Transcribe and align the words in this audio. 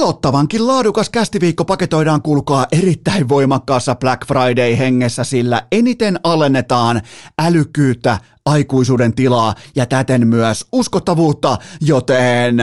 Pelottavankin 0.00 0.66
laadukas 0.66 1.10
kästiviikko 1.10 1.64
paketoidaan 1.64 2.22
kulkaa 2.22 2.66
erittäin 2.72 3.28
voimakkaassa 3.28 3.94
Black 3.94 4.26
Friday 4.26 4.78
hengessä, 4.78 5.24
sillä 5.24 5.66
eniten 5.72 6.20
alennetaan 6.22 7.02
älykkyyttä, 7.38 8.18
aikuisuuden 8.46 9.14
tilaa 9.14 9.54
ja 9.76 9.86
täten 9.86 10.26
myös 10.26 10.66
uskottavuutta, 10.72 11.58
joten 11.80 12.56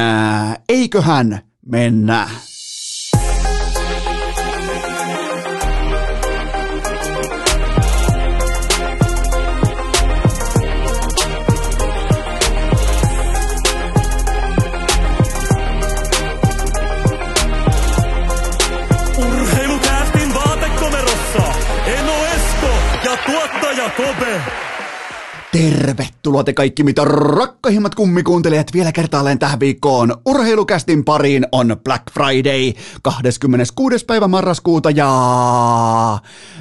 eiköhän 0.69 1.39
mennä. 1.65 2.29
Tuottaja 23.97 24.41
Kope. 24.41 24.66
Tervetuloa 25.51 26.43
te 26.43 26.53
kaikki 26.53 26.83
mitä 26.83 27.05
rakkahimmat 27.05 27.95
kummikuuntelijat 27.95 28.73
vielä 28.73 28.91
kertaalleen 28.91 29.39
tähän 29.39 29.59
viikkoon. 29.59 30.15
Urheilukästin 30.25 31.05
pariin 31.05 31.47
on 31.51 31.77
Black 31.83 32.03
Friday 32.13 32.73
26. 33.01 34.05
päivä 34.05 34.27
marraskuuta 34.27 34.89
ja 34.91 35.09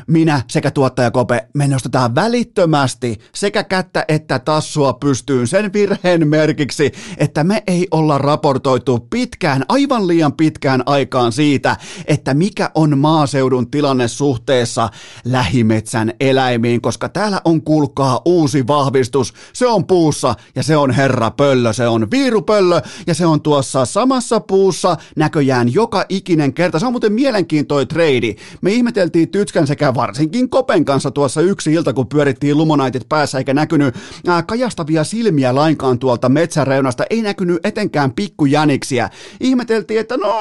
minä 0.06 0.42
sekä 0.48 0.70
tuottaja 0.70 1.10
Kope 1.10 1.48
me 1.54 1.68
nostetaan 1.68 2.14
välittömästi 2.14 3.18
sekä 3.34 3.64
kättä 3.64 4.04
että 4.08 4.38
tassua 4.38 4.92
pystyyn 4.92 5.46
sen 5.46 5.72
virheen 5.72 6.28
merkiksi, 6.28 6.92
että 7.18 7.44
me 7.44 7.62
ei 7.66 7.88
olla 7.90 8.18
raportoitu 8.18 8.98
pitkään, 9.10 9.64
aivan 9.68 10.08
liian 10.08 10.32
pitkään 10.32 10.82
aikaan 10.86 11.32
siitä, 11.32 11.76
että 12.06 12.34
mikä 12.34 12.70
on 12.74 12.98
maaseudun 12.98 13.70
tilanne 13.70 14.08
suhteessa 14.08 14.88
lähimetsän 15.24 16.12
eläimiin, 16.20 16.80
koska 16.80 17.08
täällä 17.08 17.40
on 17.44 17.62
kuulkaa 17.62 18.20
uusi 18.24 18.66
vahvistus. 18.76 19.32
Se 19.52 19.66
on 19.66 19.86
puussa 19.86 20.34
ja 20.54 20.62
se 20.62 20.76
on 20.76 20.90
herra 20.90 21.30
pöllö, 21.30 21.72
se 21.72 21.88
on 21.88 22.10
viirupöllö 22.10 22.80
ja 23.06 23.14
se 23.14 23.26
on 23.26 23.40
tuossa 23.40 23.84
samassa 23.84 24.40
puussa 24.40 24.96
näköjään 25.16 25.72
joka 25.72 26.04
ikinen 26.08 26.52
kerta. 26.54 26.78
Se 26.78 26.86
on 26.86 26.92
muuten 26.92 27.12
mielenkiintoinen 27.12 27.88
treidi. 27.88 28.36
Me 28.60 28.72
ihmeteltiin 28.72 29.28
Tytskän 29.28 29.66
sekä 29.66 29.94
varsinkin 29.94 30.50
Kopen 30.50 30.84
kanssa 30.84 31.10
tuossa 31.10 31.40
yksi 31.40 31.72
ilta, 31.72 31.92
kun 31.92 32.06
pyörittiin 32.06 32.56
lumonaitit 32.56 33.08
päässä 33.08 33.38
eikä 33.38 33.54
näkynyt 33.54 33.94
ää, 34.26 34.42
kajastavia 34.42 35.04
silmiä 35.04 35.54
lainkaan 35.54 35.98
tuolta 35.98 36.28
metsäreunasta, 36.28 37.04
ei 37.10 37.22
näkynyt 37.22 37.66
etenkään 37.66 38.12
pikkujäniksiä. 38.12 39.10
Ihmeteltiin, 39.40 40.00
että 40.00 40.16
no 40.16 40.40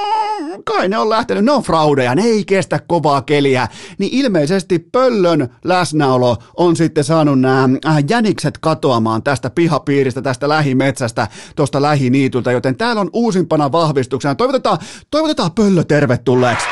kai 0.65 0.89
ne 0.89 0.97
on 0.97 1.09
lähtenyt, 1.09 1.45
ne 1.45 1.51
on 1.51 1.63
fraudeja, 1.63 2.15
ne 2.15 2.23
ei 2.23 2.45
kestä 2.45 2.79
kovaa 2.87 3.21
keliä. 3.21 3.67
Niin 3.97 4.13
ilmeisesti 4.13 4.79
pöllön 4.79 5.49
läsnäolo 5.63 6.37
on 6.57 6.75
sitten 6.75 7.03
saanut 7.03 7.39
nämä 7.39 7.99
jänikset 8.09 8.24
katoamaan 8.61 9.23
tästä 9.23 9.49
pihapiiristä, 9.49 10.21
tästä 10.21 10.49
lähimetsästä, 10.49 11.27
tuosta 11.55 11.81
lähiniityltä, 11.81 12.51
joten 12.51 12.75
täällä 12.75 13.01
on 13.01 13.09
uusimpana 13.13 13.71
vahvistuksena. 13.71 14.35
Toivotetaan, 14.35 14.77
toivotetaan 15.11 15.51
pöllö 15.51 15.83
tervetulleeksi. 15.83 16.65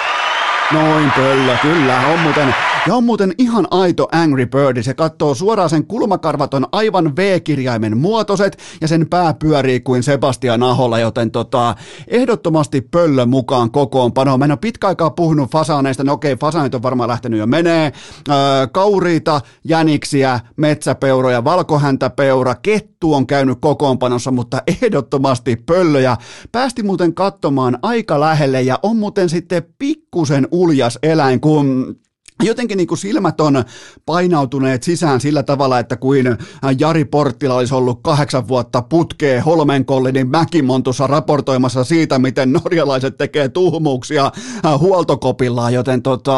Noin 0.72 1.12
pöllö, 1.12 1.58
kyllä, 1.62 2.08
on 2.08 2.20
muuten, 2.20 2.56
ja 2.88 2.96
on 2.96 3.04
muuten 3.04 3.34
ihan 3.38 3.68
aito 3.72 4.08
Angry 4.12 4.46
Bird. 4.46 4.84
Se 4.84 4.94
katsoo 4.94 5.36
suoraan 5.36 5.70
sen 5.70 5.88
kulmakarvat 5.88 6.54
on 6.54 6.68
aivan 6.72 7.16
V-kirjaimen 7.16 7.98
muotoiset 7.98 8.58
ja 8.82 8.88
sen 8.88 9.08
pää 9.10 9.34
pyörii 9.34 9.80
kuin 9.80 10.04
Sebastian 10.04 10.64
Aholla, 10.64 11.00
joten 11.00 11.32
tota, 11.32 11.76
ehdottomasti 12.08 12.82
pöllö 12.82 13.26
mukaan 13.26 13.72
kokoonpano. 13.72 14.38
Mä 14.38 14.46
en 14.46 14.52
ole 14.52 14.58
pitkä 14.62 14.88
aikaa 14.88 15.10
puhunut 15.10 15.52
fasaaneista, 15.52 16.04
no 16.04 16.14
okei, 16.14 16.36
fasaanit 16.36 16.76
on 16.76 16.84
varmaan 16.84 17.10
lähtenyt 17.10 17.40
jo 17.40 17.48
menee. 17.48 17.92
Öö, 18.30 18.36
kauriita, 18.68 19.42
jäniksiä, 19.64 20.40
metsäpeuroja, 20.58 21.44
valkohäntäpeura, 21.44 22.56
kettu 22.56 23.14
on 23.14 23.28
käynyt 23.28 23.58
kokoonpanossa, 23.62 24.32
mutta 24.32 24.62
ehdottomasti 24.68 25.56
pöllö 25.56 26.02
ja 26.02 26.18
päästi 26.52 26.84
muuten 26.84 27.14
katsomaan 27.14 27.78
aika 27.82 28.20
lähelle 28.20 28.62
ja 28.62 28.80
on 28.84 28.98
muuten 28.98 29.30
sitten 29.30 29.64
pikkusen 29.80 30.48
uljas 30.52 31.00
eläin, 31.04 31.42
kun 31.42 31.96
jotenkin 32.42 32.78
niin 32.78 32.88
kuin 32.88 32.98
silmät 32.98 33.42
on 33.42 33.64
painautuneet 34.06 34.84
sisään 34.84 35.22
sillä 35.22 35.44
tavalla, 35.44 35.80
että 35.80 35.96
kuin 35.96 36.38
Jari 36.80 37.06
Porttila 37.06 37.56
olisi 37.56 37.76
ollut 37.76 38.00
kahdeksan 38.02 38.48
vuotta 38.48 38.82
putkeen 38.82 39.44
Holmenkollinin 39.44 40.30
Mäkimontussa 40.30 41.08
raportoimassa 41.08 41.84
siitä, 41.84 42.20
miten 42.20 42.54
norjalaiset 42.54 43.18
tekee 43.18 43.50
tuhmuuksia 43.50 44.32
huoltokopillaan, 44.78 45.74
joten 45.74 46.02
tota, 46.02 46.34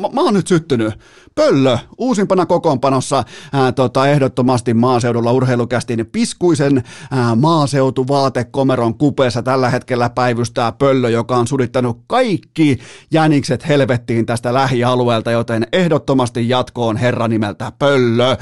mä, 0.00 0.08
mä 0.12 0.20
oon 0.20 0.34
nyt 0.34 0.46
syttynyt. 0.46 0.94
Pöllö, 1.40 1.78
uusimpana 1.98 2.46
kokoonpanossa 2.46 3.24
ää, 3.52 3.72
tota, 3.72 4.06
ehdottomasti 4.08 4.74
maaseudulla 4.74 5.32
urheilukästin 5.32 6.06
piskuisen 6.12 6.82
ää, 7.10 7.34
maaseutuvaatekomeron 7.34 8.98
kupeessa 8.98 9.42
tällä 9.42 9.70
hetkellä 9.70 10.10
päivystää 10.10 10.72
Pöllö, 10.72 11.10
joka 11.10 11.36
on 11.36 11.46
sudittanut 11.46 12.00
kaikki 12.06 12.78
jänikset 13.10 13.68
helvettiin 13.68 14.26
tästä 14.26 14.54
lähialueelta, 14.54 15.30
joten 15.30 15.66
ehdottomasti 15.72 16.48
jatkoon 16.48 16.96
herra 16.96 17.28
nimeltä 17.28 17.72
Pöllö. 17.78 18.36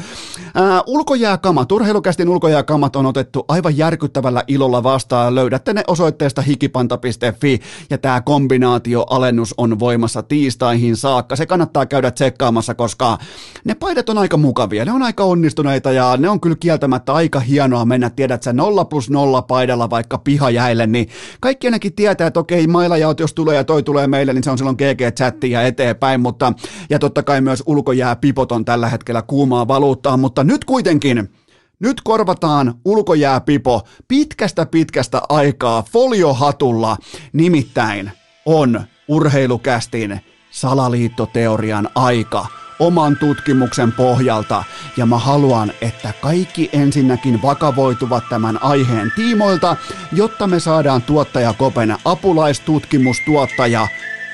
Ää, 0.55 0.83
ulkojääkamat, 0.87 1.73
urheilukästin 1.73 2.29
ulkojääkamat 2.29 2.97
on 2.97 3.07
otettu 3.07 3.45
aivan 3.49 3.77
järkyttävällä 3.77 4.43
ilolla 4.47 4.83
vastaan. 4.83 5.35
Löydätte 5.35 5.73
ne 5.73 5.85
osoitteesta 5.87 6.43
hikipanta.fi 6.43 7.61
ja 7.91 7.99
tämä 7.99 8.21
kombinaatioalennus 8.21 9.55
on 9.59 9.79
voimassa 9.79 10.23
tiistaihin 10.23 10.97
saakka. 10.97 11.37
Se 11.37 11.47
kannattaa 11.47 11.87
käydä 11.87 12.11
tsekkaamassa, 12.11 12.75
koska 12.85 13.19
ne 13.65 13.75
paidat 13.75 14.09
on 14.09 14.19
aika 14.19 14.37
mukavia, 14.37 14.85
ne 14.85 14.93
on 14.93 15.03
aika 15.03 15.25
onnistuneita 15.25 15.93
ja 15.93 16.17
ne 16.17 16.29
on 16.29 16.41
kyllä 16.41 16.57
kieltämättä 16.61 17.13
aika 17.13 17.41
hienoa 17.41 17.85
mennä, 17.85 18.11
tiedät 18.11 18.43
sä, 18.43 18.53
nolla 18.53 18.85
plus 18.85 19.11
nolla 19.11 19.43
paidalla 19.43 19.91
vaikka 19.91 20.19
pihajäille, 20.19 20.87
niin 20.87 21.09
kaikki 21.41 21.67
ainakin 21.67 21.95
tietää, 21.95 22.27
että 22.27 22.41
okei, 22.41 22.67
mailajaot 22.67 23.21
jos 23.21 23.35
tulee 23.35 23.57
ja 23.57 23.65
toi 23.65 23.83
tulee 23.83 24.07
meille, 24.07 24.33
niin 24.33 24.45
se 24.45 24.51
on 24.51 24.59
silloin 24.59 24.77
GG-chatti 24.77 25.51
ja 25.51 25.63
eteenpäin, 25.63 26.21
mutta 26.21 26.53
ja 26.91 26.99
totta 26.99 27.23
kai 27.23 27.41
myös 27.41 27.63
ulkojää 27.67 28.17
pipot 28.17 28.53
on 28.53 28.65
tällä 28.65 28.89
hetkellä 28.89 29.23
kuumaa 29.23 29.69
valuuttaa, 29.69 30.17
mutta 30.17 30.45
nyt 30.45 30.65
kuitenkin 30.65 31.31
nyt 31.79 32.01
korvataan 32.05 32.75
ulkojääpipo 32.85 33.83
pitkästä 34.09 34.67
pitkästä 34.67 35.23
aikaa 35.29 35.83
foliohatulla, 35.93 36.97
nimittäin 37.33 38.11
on 38.47 38.81
urheilukästin 39.09 40.21
salaliittoteorian 40.51 41.89
aika 41.95 42.47
oman 42.79 43.17
tutkimuksen 43.17 43.93
pohjalta 43.93 44.65
ja 44.97 45.07
mä 45.07 45.19
haluan, 45.19 45.73
että 45.81 46.13
kaikki 46.21 46.71
ensinnäkin 46.73 47.43
vakavoituvat 47.43 48.25
tämän 48.29 48.63
aiheen 48.63 49.13
tiimoilta, 49.17 49.77
jotta 50.13 50.47
me 50.47 50.61
saadaan 50.61 51.03
tuottaja 51.03 51.53
Kopen 51.53 51.97
apulaistutkimustuottaja 52.05 53.89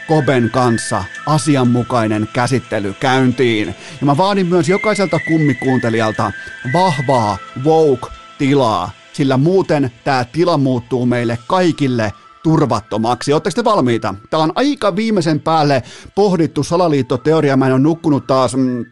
Koben 0.09 0.51
kanssa 0.51 1.05
asianmukainen 1.27 2.29
käsittely 2.33 2.95
käyntiin. 3.01 3.75
Ja 4.01 4.07
mä 4.07 4.17
vaadin 4.17 4.47
myös 4.47 4.69
jokaiselta 4.69 5.21
kummikuuntelijalta 5.29 6.33
vahvaa 6.73 7.39
woke-tilaa, 7.65 8.91
sillä 9.13 9.37
muuten 9.37 9.93
tämä 10.05 10.25
tila 10.25 10.59
muuttuu 10.59 11.07
meille 11.07 11.39
kaikille 11.47 12.13
turvattomaksi. 12.43 13.33
Oletteko 13.33 13.55
te 13.55 13.65
valmiita? 13.65 14.15
Tämä 14.31 14.43
on 14.43 14.53
aika 14.55 14.97
viimeisen 14.97 15.41
päälle 15.41 15.83
pohdittu 16.15 16.63
salaliittoteoria. 16.63 17.57
Mä 17.57 17.67
en 17.67 17.73
ole 17.73 17.81
nukkunut 17.81 18.27
taas... 18.27 18.57
Mm, 18.57 18.85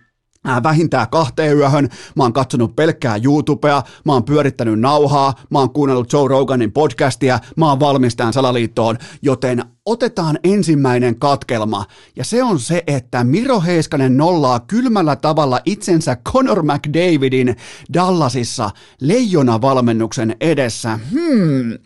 vähintään 0.63 1.11
kahteen 1.11 1.57
yöhön, 1.57 1.89
mä 2.17 2.23
oon 2.23 2.33
katsonut 2.33 2.77
pelkkää 2.77 3.19
YouTubea, 3.25 3.83
mä 4.05 4.13
oon 4.13 4.25
pyörittänyt 4.25 4.81
nauhaa, 4.81 5.35
mä 5.51 5.59
oon 5.59 5.73
kuunnellut 5.73 6.13
Joe 6.13 6.29
Roganin 6.29 6.73
podcastia, 6.73 7.39
mä 7.57 7.69
oon 7.69 7.81
valmis 7.81 8.17
tähän 8.17 8.33
salaliittoon, 8.33 8.97
joten 9.23 9.65
otetaan 9.89 10.39
ensimmäinen 10.45 11.19
katkelma, 11.19 11.85
ja 12.17 12.25
se 12.25 12.43
on 12.43 12.59
se, 12.59 12.83
että 12.87 13.25
Miro 13.25 13.61
Heiskanen 13.61 14.17
nollaa 14.17 14.61
kylmällä 14.61 15.17
tavalla 15.17 15.61
itsensä 15.65 16.17
Conor 16.17 16.63
McDavidin 16.63 17.57
Dallasissa 17.95 18.71
leijona-valmennuksen 19.01 20.37
edessä. 20.41 20.99
Hmm. 21.11 21.79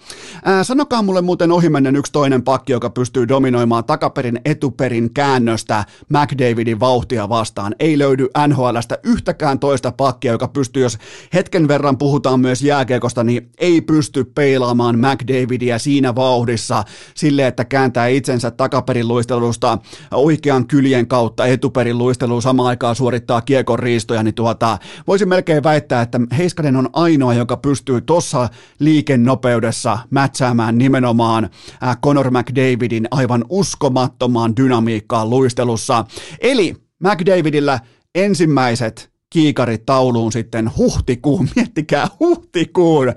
Ää, 0.45 0.65
sanokaa 0.65 1.03
mulle 1.03 1.23
muuten 1.23 1.53
ohimennen 1.53 1.97
yksi 1.97 2.13
toinen 2.13 2.43
pakki, 2.43 2.73
joka 2.73 2.91
pystyy 2.91 3.29
dominoimaan 3.29 3.85
takaperin 3.85 4.41
etuperin 4.45 5.15
käännöstä 5.15 5.85
McDavidin 6.09 6.81
vauhtia 6.81 7.29
vastaan. 7.29 7.75
Ei 7.81 7.99
löydy 7.99 8.29
NHLstä 8.49 8.99
yhtäkään 9.03 9.59
toista 9.59 9.93
pakkia, 9.93 10.33
joka 10.33 10.49
pystyy, 10.49 10.83
jos 10.83 10.99
hetken 11.35 11.69
verran 11.69 11.99
puhutaan 11.99 12.41
myös 12.41 12.63
jääkiekosta, 12.63 13.25
niin 13.25 13.51
ei 13.59 13.81
pysty 13.81 14.25
peilaamaan 14.25 14.99
McDavidia 14.99 15.79
siinä 15.79 16.15
vauhdissa 16.15 16.85
sille, 17.15 17.47
että 17.47 17.65
kääntää 17.65 17.92
kääntää 17.93 18.07
itsensä 18.07 18.51
takaperin 18.51 19.09
luistelusta 19.09 19.79
oikean 20.11 20.67
kyljen 20.67 21.07
kautta 21.07 21.47
etuperin 21.47 21.99
luisteluun 21.99 22.43
samaan 22.43 22.69
aikaan 22.69 22.97
suorittaa 22.97 23.41
kiekon 23.41 23.79
riistoja, 23.79 24.23
niin 24.23 24.35
tuota, 24.35 24.79
voisin 25.07 25.29
melkein 25.29 25.63
väittää, 25.63 26.03
että 26.03 26.21
Heiskanen 26.39 26.77
on 26.77 26.89
ainoa, 26.93 27.35
joka 27.35 27.57
pystyy 27.57 28.01
tuossa 28.01 28.49
liikennopeudessa 28.79 29.99
mätsäämään 30.11 30.79
nimenomaan 30.79 31.51
Conor 32.05 32.31
McDavidin 32.31 33.09
aivan 33.11 33.45
uskomattomaan 33.49 34.57
dynamiikkaan 34.57 35.31
luistelussa. 35.31 36.05
Eli 36.41 36.77
McDavidillä 37.01 37.81
ensimmäiset 38.15 39.13
kiikarit 39.31 39.87
tauluun 39.87 40.33
sitten 40.33 40.71
huhtikuun, 40.77 41.49
miettikää 41.57 42.09
huhtikuun. 42.21 43.13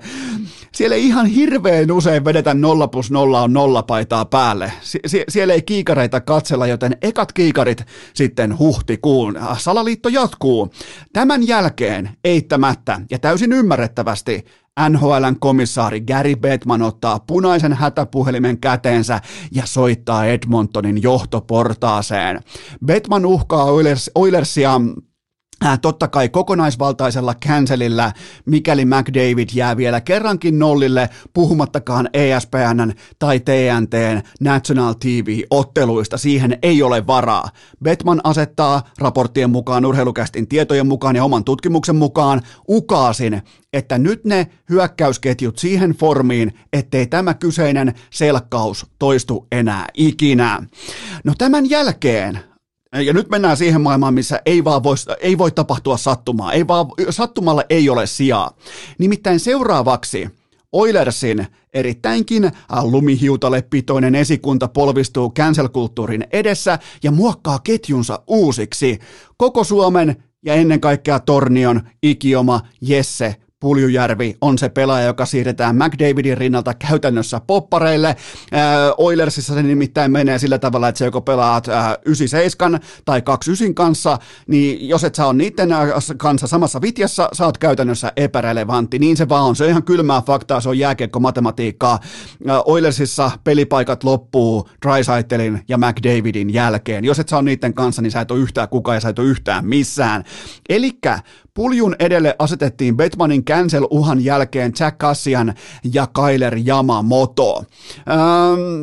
Siellä 0.76 0.96
ei 0.96 1.06
ihan 1.06 1.26
hirveän 1.26 1.92
usein 1.92 2.24
vedetä 2.24 2.54
0 2.54 2.88
plus 2.88 3.10
0 3.10 3.42
on 3.42 3.52
nolla 3.52 3.82
paitaa 3.82 4.24
päälle. 4.24 4.72
Sie- 4.80 5.00
sie- 5.06 5.24
siellä 5.28 5.54
ei 5.54 5.62
kiikareita 5.62 6.20
katsella, 6.20 6.66
joten 6.66 6.96
ekat 7.02 7.32
kiikarit 7.32 7.84
sitten 8.14 8.58
huhtikuun. 8.58 9.38
Salaliitto 9.58 10.08
jatkuu. 10.08 10.70
Tämän 11.12 11.46
jälkeen 11.48 12.10
eittämättä 12.24 13.00
ja 13.10 13.18
täysin 13.18 13.52
ymmärrettävästi 13.52 14.44
NHLn 14.88 15.36
komissaari 15.40 16.00
Gary 16.00 16.36
Bettman 16.36 16.82
ottaa 16.82 17.18
punaisen 17.26 17.72
hätäpuhelimen 17.72 18.60
käteensä 18.60 19.20
ja 19.52 19.62
soittaa 19.66 20.26
Edmontonin 20.26 21.02
johtoportaaseen. 21.02 22.40
Bettman 22.86 23.26
uhkaa 23.26 23.64
Oilers, 23.64 24.10
Oilersia 24.14 24.74
Äh, 24.74 25.15
totta 25.82 26.08
kai 26.08 26.28
kokonaisvaltaisella 26.28 27.34
cancelillä, 27.34 28.12
mikäli 28.46 28.84
McDavid 28.84 29.48
jää 29.54 29.76
vielä 29.76 30.00
kerrankin 30.00 30.58
nollille, 30.58 31.08
puhumattakaan 31.34 32.08
ESPN 32.12 32.92
tai 33.18 33.40
TNTn 33.40 34.20
National 34.40 34.92
TV-otteluista, 34.92 36.18
siihen 36.18 36.58
ei 36.62 36.82
ole 36.82 37.06
varaa. 37.06 37.48
Betman 37.84 38.20
asettaa 38.24 38.82
raporttien 38.98 39.50
mukaan, 39.50 39.84
urheilukästin 39.84 40.48
tietojen 40.48 40.86
mukaan 40.86 41.16
ja 41.16 41.24
oman 41.24 41.44
tutkimuksen 41.44 41.96
mukaan 41.96 42.42
ukaasin, 42.68 43.42
että 43.72 43.98
nyt 43.98 44.24
ne 44.24 44.46
hyökkäysketjut 44.70 45.58
siihen 45.58 45.90
formiin, 45.90 46.58
ettei 46.72 47.06
tämä 47.06 47.34
kyseinen 47.34 47.94
selkkaus 48.10 48.86
toistu 48.98 49.46
enää 49.52 49.86
ikinä. 49.94 50.62
No 51.24 51.34
tämän 51.38 51.70
jälkeen 51.70 52.40
ja 53.04 53.12
nyt 53.12 53.28
mennään 53.28 53.56
siihen 53.56 53.80
maailmaan, 53.80 54.14
missä 54.14 54.40
ei, 54.46 54.64
vaan 54.64 54.82
voi, 54.82 54.96
ei 55.20 55.38
voi 55.38 55.50
tapahtua 55.50 55.96
sattumaa. 55.96 56.52
Ei 56.52 56.66
vaan, 56.66 56.86
sattumalla 57.10 57.62
ei 57.70 57.88
ole 57.88 58.06
sijaa. 58.06 58.56
Nimittäin 58.98 59.40
seuraavaksi 59.40 60.28
Oilersin 60.72 61.46
erittäinkin 61.74 62.44
äh, 62.44 62.52
lumihiutale 62.82 63.62
pitoinen 63.62 64.14
esikunta 64.14 64.68
polvistuu 64.68 65.32
cancel-kulttuurin 65.38 66.26
edessä 66.32 66.78
ja 67.02 67.10
muokkaa 67.10 67.58
ketjunsa 67.58 68.22
uusiksi. 68.26 68.98
Koko 69.36 69.64
Suomen 69.64 70.24
ja 70.44 70.54
ennen 70.54 70.80
kaikkea 70.80 71.20
Tornion 71.20 71.80
ikioma 72.02 72.60
Jesse 72.80 73.36
Puljujärvi 73.60 74.36
on 74.40 74.58
se 74.58 74.68
pelaaja, 74.68 75.06
joka 75.06 75.26
siirretään 75.26 75.76
McDavidin 75.76 76.38
rinnalta 76.38 76.74
käytännössä 76.74 77.40
poppareille. 77.46 78.08
Äh, 78.08 78.16
Oilersissa 78.96 79.54
se 79.54 79.62
nimittäin 79.62 80.12
menee 80.12 80.38
sillä 80.38 80.58
tavalla, 80.58 80.88
että 80.88 80.98
se 80.98 81.04
joko 81.04 81.20
pelaat 81.20 81.68
äh, 81.68 81.96
97 82.06 82.80
tai 83.04 83.22
29 83.22 83.74
kanssa, 83.74 84.18
niin 84.46 84.88
jos 84.88 85.04
et 85.04 85.14
sä 85.14 85.26
ole 85.26 85.34
niiden 85.34 85.72
äh, 85.72 85.88
kanssa 86.16 86.46
samassa 86.46 86.80
vitjassa, 86.82 87.28
sä 87.32 87.44
oot 87.44 87.58
käytännössä 87.58 88.12
epärelevantti. 88.16 88.98
Niin 88.98 89.16
se 89.16 89.28
vaan 89.28 89.44
on. 89.44 89.56
Se 89.56 89.64
on 89.64 89.70
ihan 89.70 89.82
kylmää 89.82 90.22
faktaa, 90.22 90.60
se 90.60 90.68
on 90.68 90.78
jääkiekko-matematiikkaa. 90.78 91.98
Äh, 92.50 92.56
Oilersissa 92.64 93.30
pelipaikat 93.44 94.04
loppuu 94.04 94.68
Drysaitelin 94.86 95.62
ja 95.68 95.78
McDavidin 95.78 96.54
jälkeen. 96.54 97.04
Jos 97.04 97.18
et 97.18 97.28
sä 97.28 97.36
ole 97.36 97.44
niiden 97.44 97.74
kanssa, 97.74 98.02
niin 98.02 98.10
sä 98.10 98.20
et 98.20 98.30
ole 98.30 98.40
yhtään 98.40 98.68
kukaan 98.68 98.96
ja 98.96 99.00
sä 99.00 99.08
et 99.08 99.18
ole 99.18 99.28
yhtään 99.28 99.66
missään. 99.66 100.24
Elikkä 100.68 101.18
Puljun 101.56 101.96
edelle 101.98 102.36
asetettiin 102.38 102.96
Betmanin 102.96 103.44
cancel-uhan 103.50 104.24
jälkeen 104.24 104.72
Jack 104.80 104.98
Cassian 104.98 105.54
ja 105.92 106.06
Kyler 106.06 106.58
Yamamoto. 106.66 107.64
Ähm, 108.10 108.82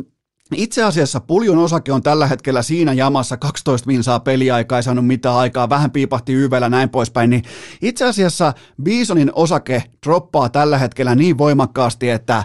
itse 0.55 0.83
asiassa 0.83 1.19
Puljun 1.19 1.57
osake 1.57 1.91
on 1.91 2.03
tällä 2.03 2.27
hetkellä 2.27 2.61
siinä 2.61 2.93
jamassa 2.93 3.37
12 3.37 3.87
minsaa 3.87 4.19
peliaikaa, 4.19 4.77
ei 4.79 4.83
saanut 4.83 5.07
mitään 5.07 5.35
aikaa, 5.35 5.69
vähän 5.69 5.91
piipahti 5.91 6.33
YVllä 6.33 6.69
näin 6.69 6.89
poispäin, 6.89 7.29
niin 7.29 7.43
itse 7.81 8.05
asiassa 8.05 8.53
Bisonin 8.83 9.31
osake 9.35 9.83
droppaa 10.05 10.49
tällä 10.49 10.77
hetkellä 10.77 11.15
niin 11.15 11.37
voimakkaasti, 11.37 12.09
että 12.09 12.43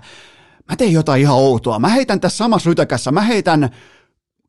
mä 0.69 0.77
teen 0.77 0.93
jotain 0.93 1.21
ihan 1.21 1.37
outoa. 1.37 1.79
Mä 1.79 1.89
heitän 1.89 2.21
tässä 2.21 2.37
samassa 2.37 2.71
rytäkässä, 2.71 3.13
mä 3.13 3.21
heitän 3.21 3.71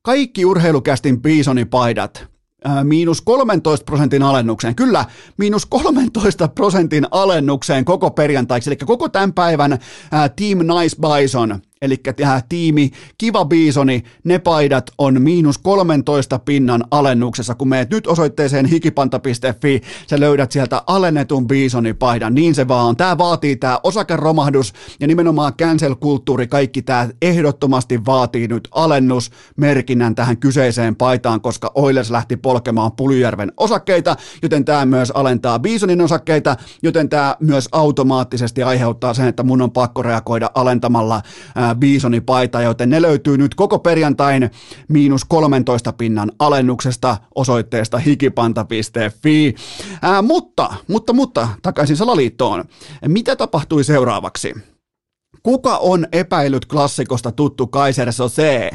kaikki 0.01 0.45
urheilukästin 0.45 1.21
Bisonin 1.21 1.69
paidat 1.69 2.27
miinus 2.83 3.21
13 3.21 3.85
prosentin 3.85 4.23
alennukseen. 4.23 4.75
Kyllä, 4.75 5.05
miinus 5.37 5.65
13 5.65 6.47
prosentin 6.47 7.07
alennukseen 7.11 7.85
koko 7.85 8.11
perjantaiksi, 8.11 8.69
eli 8.69 8.77
koko 8.77 9.09
tämän 9.09 9.33
päivän 9.33 9.79
ää, 10.11 10.29
Team 10.29 10.57
Nice 10.57 10.97
Bison 11.01 11.61
eli 11.81 11.97
tiimi 12.49 12.91
Kiva 13.17 13.45
Biisoni, 13.45 14.03
ne 14.23 14.39
paidat 14.39 14.91
on 14.97 15.21
miinus 15.21 15.57
13 15.57 16.39
pinnan 16.39 16.83
alennuksessa. 16.91 17.55
Kun 17.55 17.69
meet 17.69 17.89
nyt 17.89 18.07
osoitteeseen 18.07 18.65
hikipanta.fi, 18.65 19.81
sä 20.09 20.19
löydät 20.19 20.51
sieltä 20.51 20.83
alennetun 20.87 21.47
paidan. 21.99 22.33
Niin 22.33 22.55
se 22.55 22.67
vaan 22.67 22.85
on. 22.85 22.97
Tämä 22.97 23.17
vaatii 23.17 23.55
tämä 23.55 23.79
osakeromahdus 23.83 24.73
ja 24.99 25.07
nimenomaan 25.07 25.53
cancel-kulttuuri, 25.61 26.47
kaikki 26.47 26.81
tämä 26.81 27.09
ehdottomasti 27.21 28.05
vaatii 28.05 28.47
nyt 28.47 28.67
alennusmerkinnän 28.71 30.15
tähän 30.15 30.37
kyseiseen 30.37 30.95
paitaan, 30.95 31.41
koska 31.41 31.71
Oilers 31.75 32.11
lähti 32.11 32.37
polkemaan 32.37 32.91
Puljärven 32.91 33.51
osakkeita, 33.57 34.15
joten 34.41 34.65
tämä 34.65 34.85
myös 34.85 35.11
alentaa 35.11 35.59
Bisonin 35.59 36.01
osakkeita, 36.01 36.55
joten 36.83 37.09
tämä 37.09 37.35
myös 37.39 37.69
automaattisesti 37.71 38.63
aiheuttaa 38.63 39.13
sen, 39.13 39.27
että 39.27 39.43
mun 39.43 39.61
on 39.61 39.71
pakko 39.71 40.01
reagoida 40.01 40.51
alentamalla 40.53 41.21
ää, 41.55 41.68
Bisoni 41.75 42.21
paita, 42.21 42.61
joten 42.61 42.89
ne 42.89 43.01
löytyy 43.01 43.37
nyt 43.37 43.55
koko 43.55 43.79
perjantain 43.79 44.49
miinus 44.87 45.25
13 45.25 45.93
pinnan 45.93 46.31
alennuksesta 46.39 47.17
osoitteesta 47.35 47.97
hikipanta.fi. 47.97 49.55
Ää, 50.01 50.21
mutta, 50.21 50.73
mutta, 50.87 51.13
mutta, 51.13 51.47
takaisin 51.61 51.97
salaliittoon. 51.97 52.63
Mitä 53.07 53.35
tapahtui 53.35 53.83
seuraavaksi? 53.83 54.55
Kuka 55.43 55.77
on 55.77 56.07
epäillyt 56.11 56.65
klassikosta 56.65 57.31
tuttu 57.31 57.67
Kaiser 57.67 58.13
Sose? 58.13 58.69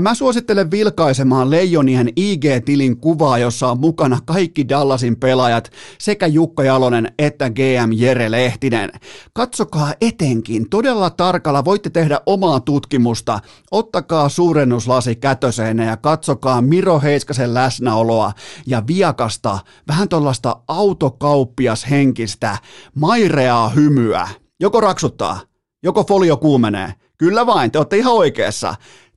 Mä 0.00 0.14
suosittelen 0.14 0.70
vilkaisemaan 0.70 1.50
Leijonien 1.50 2.08
IG-tilin 2.16 2.96
kuvaa, 2.96 3.38
jossa 3.38 3.70
on 3.70 3.80
mukana 3.80 4.18
kaikki 4.26 4.68
Dallasin 4.68 5.16
pelaajat 5.16 5.70
sekä 5.98 6.26
Jukka 6.26 6.64
Jalonen 6.64 7.12
että 7.18 7.50
GM 7.50 7.92
Jere 7.92 8.30
Lehtinen. 8.30 8.90
Katsokaa 9.32 9.94
etenkin, 10.00 10.70
todella 10.70 11.10
tarkalla 11.10 11.64
voitte 11.64 11.90
tehdä 11.90 12.20
omaa 12.26 12.60
tutkimusta. 12.60 13.40
Ottakaa 13.70 14.28
suurennuslasi 14.28 15.16
kätöseen 15.16 15.78
ja 15.78 15.96
katsokaa 15.96 16.62
Miro 16.62 17.00
Heiskasen 17.00 17.54
läsnäoloa 17.54 18.32
ja 18.66 18.82
viakasta, 18.86 19.58
vähän 19.88 20.08
tuollaista 20.08 20.56
autokauppias 20.68 21.90
henkistä, 21.90 22.58
maireaa 22.94 23.68
hymyä. 23.68 24.28
Joko 24.60 24.80
raksuttaa, 24.80 25.40
joko 25.82 26.04
folio 26.04 26.36
kuumenee. 26.36 26.94
Kyllä 27.18 27.46
vain, 27.46 27.70
te 27.70 27.78
olette 27.78 27.96
ihan 27.96 28.14
oikeassa. 28.14 28.74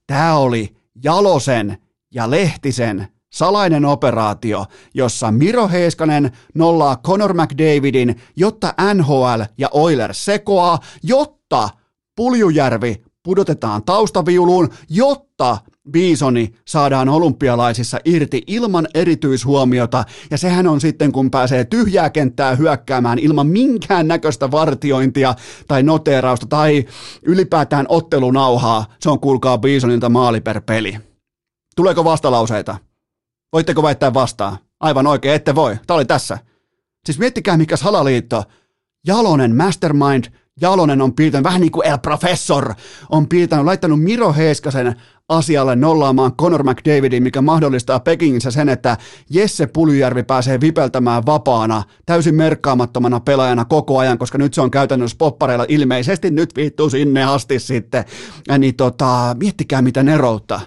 Tämä 0.08 0.36
oli 0.36 0.76
Jalosen 1.04 1.78
ja 2.14 2.32
Lehtisen 2.32 3.08
salainen 3.34 3.86
operaatio, 3.86 4.66
jossa 4.94 5.32
Miro 5.32 5.68
Heiskanen 5.68 6.32
nollaa 6.56 6.98
Conor 6.98 7.34
McDavidin, 7.34 8.22
jotta 8.36 8.74
NHL 8.94 9.42
ja 9.58 9.70
Oilers 9.72 10.26
sekoaa, 10.26 10.80
jotta 11.04 11.70
Puljujärvi 12.16 13.04
pudotetaan 13.24 13.84
taustaviuluun, 13.84 14.70
jotta 14.90 15.58
Bisoni 15.92 16.54
saadaan 16.68 17.10
olympialaisissa 17.10 18.00
irti 18.06 18.44
ilman 18.48 18.88
erityishuomiota, 18.94 20.04
ja 20.32 20.38
sehän 20.38 20.68
on 20.68 20.82
sitten, 20.82 21.12
kun 21.12 21.32
pääsee 21.32 21.66
tyhjää 21.66 22.10
kenttää 22.10 22.56
hyökkäämään 22.56 23.20
ilman 23.20 23.48
minkään 23.48 24.08
näköistä 24.08 24.52
vartiointia 24.52 25.36
tai 25.68 25.84
noteerausta 25.84 26.46
tai 26.46 26.86
ylipäätään 27.24 27.86
ottelunauhaa, 27.90 28.86
se 29.00 29.10
on 29.10 29.20
kuulkaa 29.20 29.58
Bisonilta 29.58 30.10
maali 30.10 30.42
per 30.42 30.62
peli. 30.62 30.98
Tuleeko 31.76 32.04
vastalauseita? 32.04 32.78
Voitteko 33.54 33.84
väittää 33.84 34.14
vastaan? 34.14 34.58
Aivan 34.80 35.08
oikein, 35.08 35.36
ette 35.36 35.56
voi. 35.56 35.78
Tämä 35.88 35.96
oli 35.96 36.06
tässä. 36.06 36.38
Siis 37.06 37.20
miettikää 37.20 37.58
mikä 37.58 37.78
salaliitto. 37.78 38.44
Jalonen 39.08 39.56
Mastermind 39.56 40.26
Jalonen 40.62 41.02
on 41.02 41.14
piirtänyt, 41.14 41.44
vähän 41.44 41.62
niin 41.62 41.72
kuin 41.72 41.88
El 41.88 41.98
Professor, 41.98 42.74
on 43.10 43.28
piirtänyt, 43.28 43.66
laittanut 43.66 44.04
Miro 44.04 44.34
Heiskasen 44.34 44.96
asialle 45.30 45.76
nollaamaan 45.76 46.36
Conor 46.36 46.64
McDavidin, 46.64 47.24
mikä 47.24 47.42
mahdollistaa 47.42 48.00
Pekingissä 48.00 48.52
sen, 48.52 48.70
että 48.70 48.98
Jesse 49.30 49.68
Puljärvi 49.68 50.24
pääsee 50.24 50.62
vipeltämään 50.62 51.26
vapaana, 51.26 51.84
täysin 52.06 52.36
merkkaamattomana 52.36 53.20
pelaajana 53.20 53.66
koko 53.66 54.00
ajan, 54.00 54.18
koska 54.18 54.38
nyt 54.38 54.54
se 54.54 54.62
on 54.62 54.72
käytännössä 54.72 55.18
poppareilla. 55.18 55.66
Ilmeisesti, 55.68 56.32
nyt 56.32 56.56
viittuu 56.56 56.90
sinne 56.90 57.24
asti 57.24 57.60
sitten, 57.60 58.06
ja 58.48 58.58
niin 58.58 58.76
tota, 58.76 59.36
miettikää 59.40 59.82
mitä 59.82 60.04
neroutta. 60.04 60.60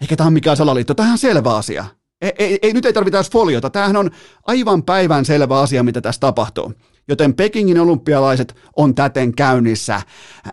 Eikä 0.00 0.16
tämä 0.16 0.26
ole 0.26 0.34
mikään 0.34 0.56
salaliitto, 0.56 0.94
tämä 0.94 1.12
on 1.12 1.18
selvä 1.18 1.56
asia. 1.56 1.84
Ei, 2.20 2.32
ei, 2.38 2.58
ei, 2.62 2.72
nyt 2.72 2.86
ei 2.86 2.92
tarvita 2.92 3.18
edes 3.18 3.30
foliota, 3.30 3.70
tämähän 3.70 3.96
on 3.96 4.10
aivan 4.46 4.82
päivän 4.82 5.24
selvä 5.24 5.60
asia, 5.60 5.82
mitä 5.82 6.00
tässä 6.00 6.20
tapahtuu 6.20 6.72
joten 7.08 7.34
Pekingin 7.34 7.80
olympialaiset 7.80 8.54
on 8.76 8.94
täten 8.94 9.34
käynnissä 9.34 10.02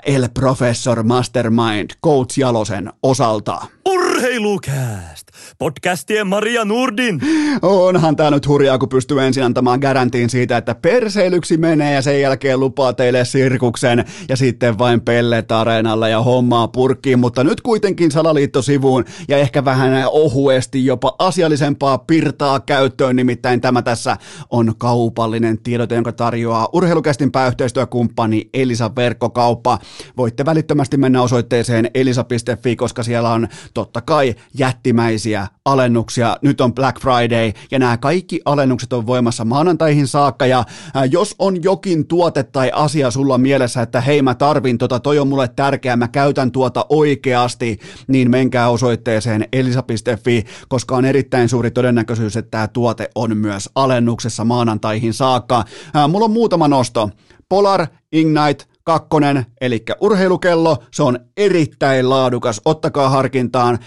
El 0.06 0.30
Professor 0.34 1.04
Mastermind 1.04 1.89
Coach 2.04 2.39
Jalosen 2.39 2.94
osalta. 3.04 3.62
Urheilukääst! 3.86 5.27
Podcastien 5.58 6.27
Maria 6.27 6.66
Nurdin. 6.66 7.22
Onhan 7.62 8.16
tää 8.16 8.32
nyt 8.32 8.48
hurjaa, 8.48 8.77
kun 8.77 8.89
pystyy 8.89 9.22
ensin 9.22 9.44
antamaan 9.44 9.80
garantiin 9.80 10.30
siitä, 10.30 10.58
että 10.58 10.75
perseilyksi 10.75 11.58
menee 11.58 11.94
ja 11.94 12.01
sen 12.01 12.22
jälkeen 12.22 12.60
lupaa 12.60 12.94
teille 12.94 13.25
sirkuksen 13.25 14.06
ja 14.30 14.38
sitten 14.38 14.77
vain 14.77 15.01
pellet 15.01 15.51
areenalle 15.51 16.10
ja 16.10 16.22
hommaa 16.22 16.68
purkkiin, 16.68 17.20
mutta 17.20 17.44
nyt 17.44 17.62
kuitenkin 17.62 18.12
salaliittosivuun 18.12 19.06
ja 19.27 19.38
ehkä 19.38 19.66
vähän 19.66 20.04
ohuesti 20.12 20.86
jopa 20.86 21.16
asiallisempaa 21.20 21.98
pirtaa 21.98 22.60
käyttöön, 22.60 23.16
nimittäin 23.16 23.62
tämä 23.62 23.82
tässä 23.82 24.18
on 24.50 24.74
kaupallinen 24.77 25.60
tiedote, 25.60 25.96
jonka 25.96 26.12
tarjoaa 26.12 26.47
urheilukästin 26.74 27.32
pääyhteistyökumppani 27.32 28.50
Elisa 28.54 28.92
Verkkokauppa. 28.96 29.80
Voitte 30.18 30.46
välittömästi 30.46 30.98
mennä 30.98 31.22
osoitteeseen 31.22 31.92
elisa.fi, 31.94 32.75
koska 32.75 33.04
siellä 33.04 33.30
on 33.30 33.48
totta 33.74 34.01
kai 34.01 34.36
jättimäisiä 34.58 35.48
alennuksia. 35.66 36.38
Nyt 36.42 36.62
on 36.62 36.74
Black 36.74 37.01
Friday 37.01 37.51
ja 37.72 37.80
nämä 37.80 37.98
kaikki 37.98 38.42
alennukset 38.46 38.94
on 38.94 39.08
voimassa 39.08 39.46
maanantaihin 39.46 40.08
saakka 40.08 40.46
ja 40.46 40.63
jos 41.12 41.36
on 41.39 41.63
jokin 41.63 42.08
tuote 42.08 42.44
tai 42.44 42.72
asia 42.74 43.12
sulla 43.12 43.38
mielessä, 43.38 43.82
että 43.82 44.01
hei 44.01 44.22
mä 44.22 44.36
tarvin 44.36 44.77
tota, 44.77 45.00
toi 45.00 45.20
on 45.20 45.27
mulle 45.27 45.48
tärkeää, 45.48 45.96
mä 45.96 46.08
käytän 46.08 46.51
tuota 46.51 46.86
oikeasti, 46.89 47.80
niin 48.08 48.32
menkää 48.32 48.70
osoitteeseen 48.70 49.48
elisa.fi, 49.54 50.44
koska 50.68 50.96
on 50.96 51.06
erittäin 51.06 51.50
suuri 51.50 51.72
todennäköisyys, 51.72 52.38
että 52.38 52.51
tämä 52.51 52.68
tuote 52.68 53.10
on 53.16 53.38
myös 53.38 53.70
alennuksessa 53.75 54.46
maanantaihin 54.46 55.13
saakka. 55.13 55.63
Mulla 56.08 56.26
on 56.27 56.31
muutama 56.31 56.67
nosto. 56.67 57.10
Polar, 57.50 57.88
Ignite, 58.12 58.65
kakkonen, 58.84 59.46
eli 59.62 59.84
urheilukello, 60.01 60.77
se 60.91 61.03
on 61.03 61.19
erittäin 61.38 62.10
laadukas, 62.10 62.62
ottakaa 62.65 63.10
harkintaan. 63.10 63.79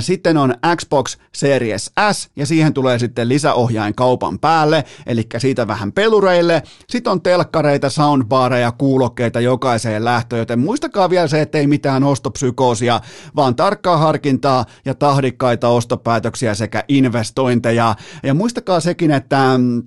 Sitten 0.00 0.36
on 0.36 0.54
Xbox 0.76 1.16
Series 1.34 1.90
S, 2.12 2.30
ja 2.36 2.46
siihen 2.46 2.74
tulee 2.74 2.98
sitten 2.98 3.28
lisäohjain 3.28 3.94
kaupan 3.94 4.38
päälle, 4.38 4.84
eli 5.06 5.26
siitä 5.38 5.66
vähän 5.66 5.92
pelureille. 5.92 6.62
Sitten 6.88 7.10
on 7.10 7.22
telkkareita, 7.22 7.90
soundbareja, 7.90 8.72
kuulokkeita 8.72 9.40
jokaiseen 9.40 10.04
lähtöön, 10.04 10.40
joten 10.40 10.58
muistakaa 10.58 11.10
vielä 11.10 11.28
se, 11.28 11.40
ettei 11.40 11.66
mitään 11.66 12.04
ostopsykoosia, 12.04 13.00
vaan 13.36 13.56
tarkkaa 13.56 13.96
harkintaa 13.96 14.64
ja 14.84 14.94
tahdikkaita 14.94 15.68
ostopäätöksiä 15.68 16.54
sekä 16.54 16.84
investointeja. 16.88 17.94
Ja 18.22 18.34
muistakaa 18.34 18.80
sekin, 18.80 19.10
että 19.10 19.58
mm, 19.58 19.82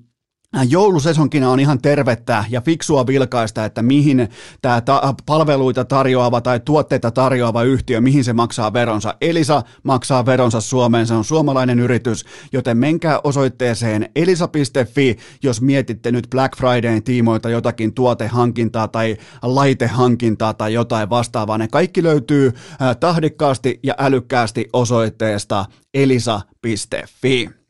Joulusesonkina 0.70 1.50
on 1.50 1.60
ihan 1.60 1.82
tervettä 1.82 2.46
ja 2.50 2.62
fiksua 2.62 3.08
vilkaista, 3.08 3.66
että 3.66 3.82
mihin 3.82 4.30
tämä 4.62 4.82
ta- 4.82 5.14
palveluita 5.26 5.86
tarjoava 5.86 6.42
tai 6.42 6.60
tuotteita 6.60 7.12
tarjoava 7.12 7.64
yhtiö, 7.64 8.02
mihin 8.02 8.24
se 8.24 8.34
maksaa 8.34 8.74
veronsa. 8.74 9.16
Elisa 9.22 9.64
maksaa 9.84 10.26
veronsa 10.26 10.62
Suomeen, 10.62 11.08
se 11.08 11.14
on 11.14 11.24
suomalainen 11.24 11.80
yritys, 11.80 12.26
joten 12.52 12.78
menkää 12.78 13.20
osoitteeseen 13.24 14.10
elisa.fi, 14.16 15.18
jos 15.44 15.62
mietitte 15.62 16.12
nyt 16.12 16.28
Black 16.30 16.58
Fridayn 16.58 17.04
tiimoilta 17.04 17.50
jotakin 17.50 17.94
tuotehankintaa 17.94 18.88
tai 18.88 19.18
laitehankintaa 19.42 20.54
tai 20.54 20.74
jotain 20.74 21.10
vastaavaa. 21.10 21.58
Ne 21.58 21.68
kaikki 21.68 22.04
löytyy 22.04 22.54
tahdikkaasti 23.00 23.80
ja 23.84 23.96
älykkäästi 23.98 24.70
osoitteesta 24.74 25.66
elisa.fi. 25.94 27.61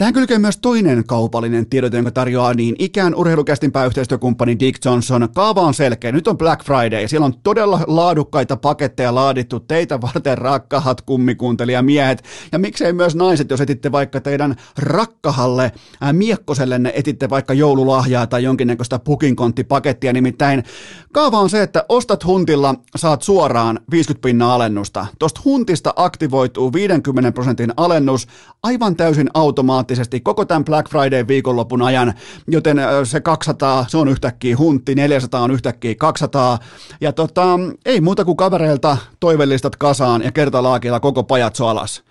Tähän 0.00 0.14
kylkee 0.14 0.38
myös 0.38 0.58
toinen 0.58 1.04
kaupallinen 1.06 1.66
tiedote, 1.66 1.96
jonka 1.96 2.10
tarjoaa 2.10 2.54
niin 2.54 2.76
ikään 2.78 3.14
urheilukästin 3.14 3.72
pääyhteistyökumppani 3.72 4.58
Dick 4.60 4.84
Johnson. 4.84 5.28
Kaava 5.34 5.60
on 5.60 5.74
selkeä. 5.74 6.12
Nyt 6.12 6.28
on 6.28 6.38
Black 6.38 6.64
Friday. 6.64 7.08
Siellä 7.08 7.24
on 7.24 7.34
todella 7.42 7.80
laadukkaita 7.86 8.56
paketteja 8.56 9.14
laadittu 9.14 9.60
teitä 9.60 10.00
varten 10.00 10.38
rakkahat 10.38 11.00
kummikuuntelijamiehet. 11.00 12.24
Ja 12.52 12.58
miksei 12.58 12.92
myös 12.92 13.14
naiset, 13.14 13.50
jos 13.50 13.60
etitte 13.60 13.92
vaikka 13.92 14.20
teidän 14.20 14.56
rakkahalle 14.78 15.72
ää, 16.00 16.12
miekkosellenne 16.12 16.92
etitte 16.94 17.30
vaikka 17.30 17.54
joululahjaa 17.54 18.26
tai 18.26 18.42
jonkinnäköistä 18.42 18.98
pukinkonttipakettia. 18.98 20.12
Nimittäin 20.12 20.64
kaava 21.12 21.38
on 21.38 21.50
se, 21.50 21.62
että 21.62 21.84
ostat 21.88 22.24
huntilla, 22.24 22.74
saat 22.96 23.22
suoraan 23.22 23.80
50 23.90 24.28
pinnaa 24.28 24.54
alennusta. 24.54 25.06
Tuosta 25.18 25.40
huntista 25.44 25.92
aktivoituu 25.96 26.72
50 26.72 27.32
prosentin 27.32 27.72
alennus 27.76 28.26
aivan 28.62 28.96
täysin 28.96 29.30
automaattisesti 29.34 29.89
automaattisesti 29.90 30.20
koko 30.20 30.44
tämän 30.44 30.64
Black 30.64 30.90
Friday 30.90 31.26
viikonlopun 31.28 31.82
ajan, 31.82 32.14
joten 32.46 32.80
se 33.04 33.20
200, 33.20 33.84
se 33.88 33.96
on 33.96 34.08
yhtäkkiä 34.08 34.56
huntti, 34.56 34.94
400 34.94 35.42
on 35.42 35.50
yhtäkkiä 35.50 35.94
200, 35.94 36.58
ja 37.00 37.12
tota, 37.12 37.58
ei 37.84 38.00
muuta 38.00 38.24
kuin 38.24 38.36
kavereilta 38.36 38.96
toivellistat 39.20 39.76
kasaan 39.76 40.22
ja 40.22 40.32
kertalaakilla 40.32 41.00
koko 41.00 41.22
pajatso 41.22 41.66
alas 41.66 42.02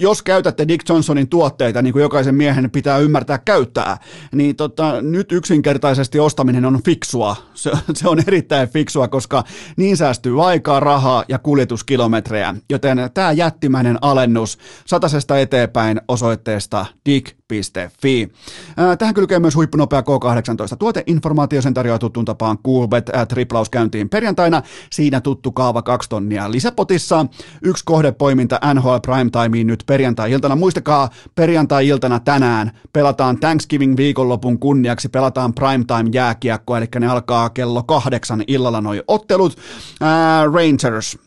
jos 0.00 0.22
käytätte 0.22 0.68
Dick 0.68 0.88
Johnsonin 0.88 1.28
tuotteita, 1.28 1.82
niin 1.82 1.92
kuin 1.92 2.02
jokaisen 2.02 2.34
miehen 2.34 2.70
pitää 2.70 2.98
ymmärtää 2.98 3.38
käyttää, 3.38 3.98
niin 4.32 4.56
tota, 4.56 5.02
nyt 5.02 5.32
yksinkertaisesti 5.32 6.20
ostaminen 6.20 6.64
on 6.64 6.82
fiksua. 6.84 7.36
Se, 7.54 7.70
se 7.94 8.08
on 8.08 8.18
erittäin 8.26 8.68
fiksua, 8.68 9.08
koska 9.08 9.44
niin 9.76 9.96
säästyy 9.96 10.46
aikaa, 10.46 10.80
rahaa 10.80 11.24
ja 11.28 11.38
kuljetuskilometrejä. 11.38 12.54
Joten 12.70 12.98
tämä 13.14 13.32
jättimäinen 13.32 13.98
alennus 14.00 14.58
satasesta 14.86 15.38
eteenpäin 15.38 16.00
osoitteesta 16.08 16.86
dick.fi. 17.52 18.28
Tähän 18.98 19.14
kylkee 19.14 19.38
myös 19.38 19.54
huippunopea 19.54 20.00
K18 20.00 20.76
tuoteinformaatio, 20.78 21.62
sen 21.62 21.74
tarjoaa 21.74 21.98
tuttuun 21.98 22.24
tapaan 22.24 22.58
Coolbet 22.58 23.10
triplaus 23.28 23.70
käyntiin 23.70 24.08
perjantaina. 24.08 24.62
Siinä 24.92 25.20
tuttu 25.20 25.52
kaava 25.52 25.82
kaksi 25.82 26.08
tonnia 26.08 26.50
lisäpotissa. 26.50 27.26
Yksi 27.62 27.84
kohdepoiminta 27.84 28.60
NHL 28.74 28.96
Primetime 29.02 29.30
toimii 29.30 29.64
nyt 29.64 29.82
perjantai-iltana. 29.86 30.56
Muistakaa, 30.56 31.10
perjantai-iltana 31.34 32.20
tänään 32.20 32.70
pelataan 32.92 33.40
Thanksgiving 33.40 33.96
viikonlopun 33.96 34.58
kunniaksi, 34.58 35.08
pelataan 35.08 35.54
primetime 35.54 36.10
jääkiekko, 36.12 36.76
eli 36.76 36.86
ne 36.98 37.06
alkaa 37.06 37.50
kello 37.50 37.82
kahdeksan 37.82 38.44
illalla 38.46 38.80
noi 38.80 39.02
ottelut. 39.08 39.58
Ää, 40.00 40.44
Rangers, 40.44 41.18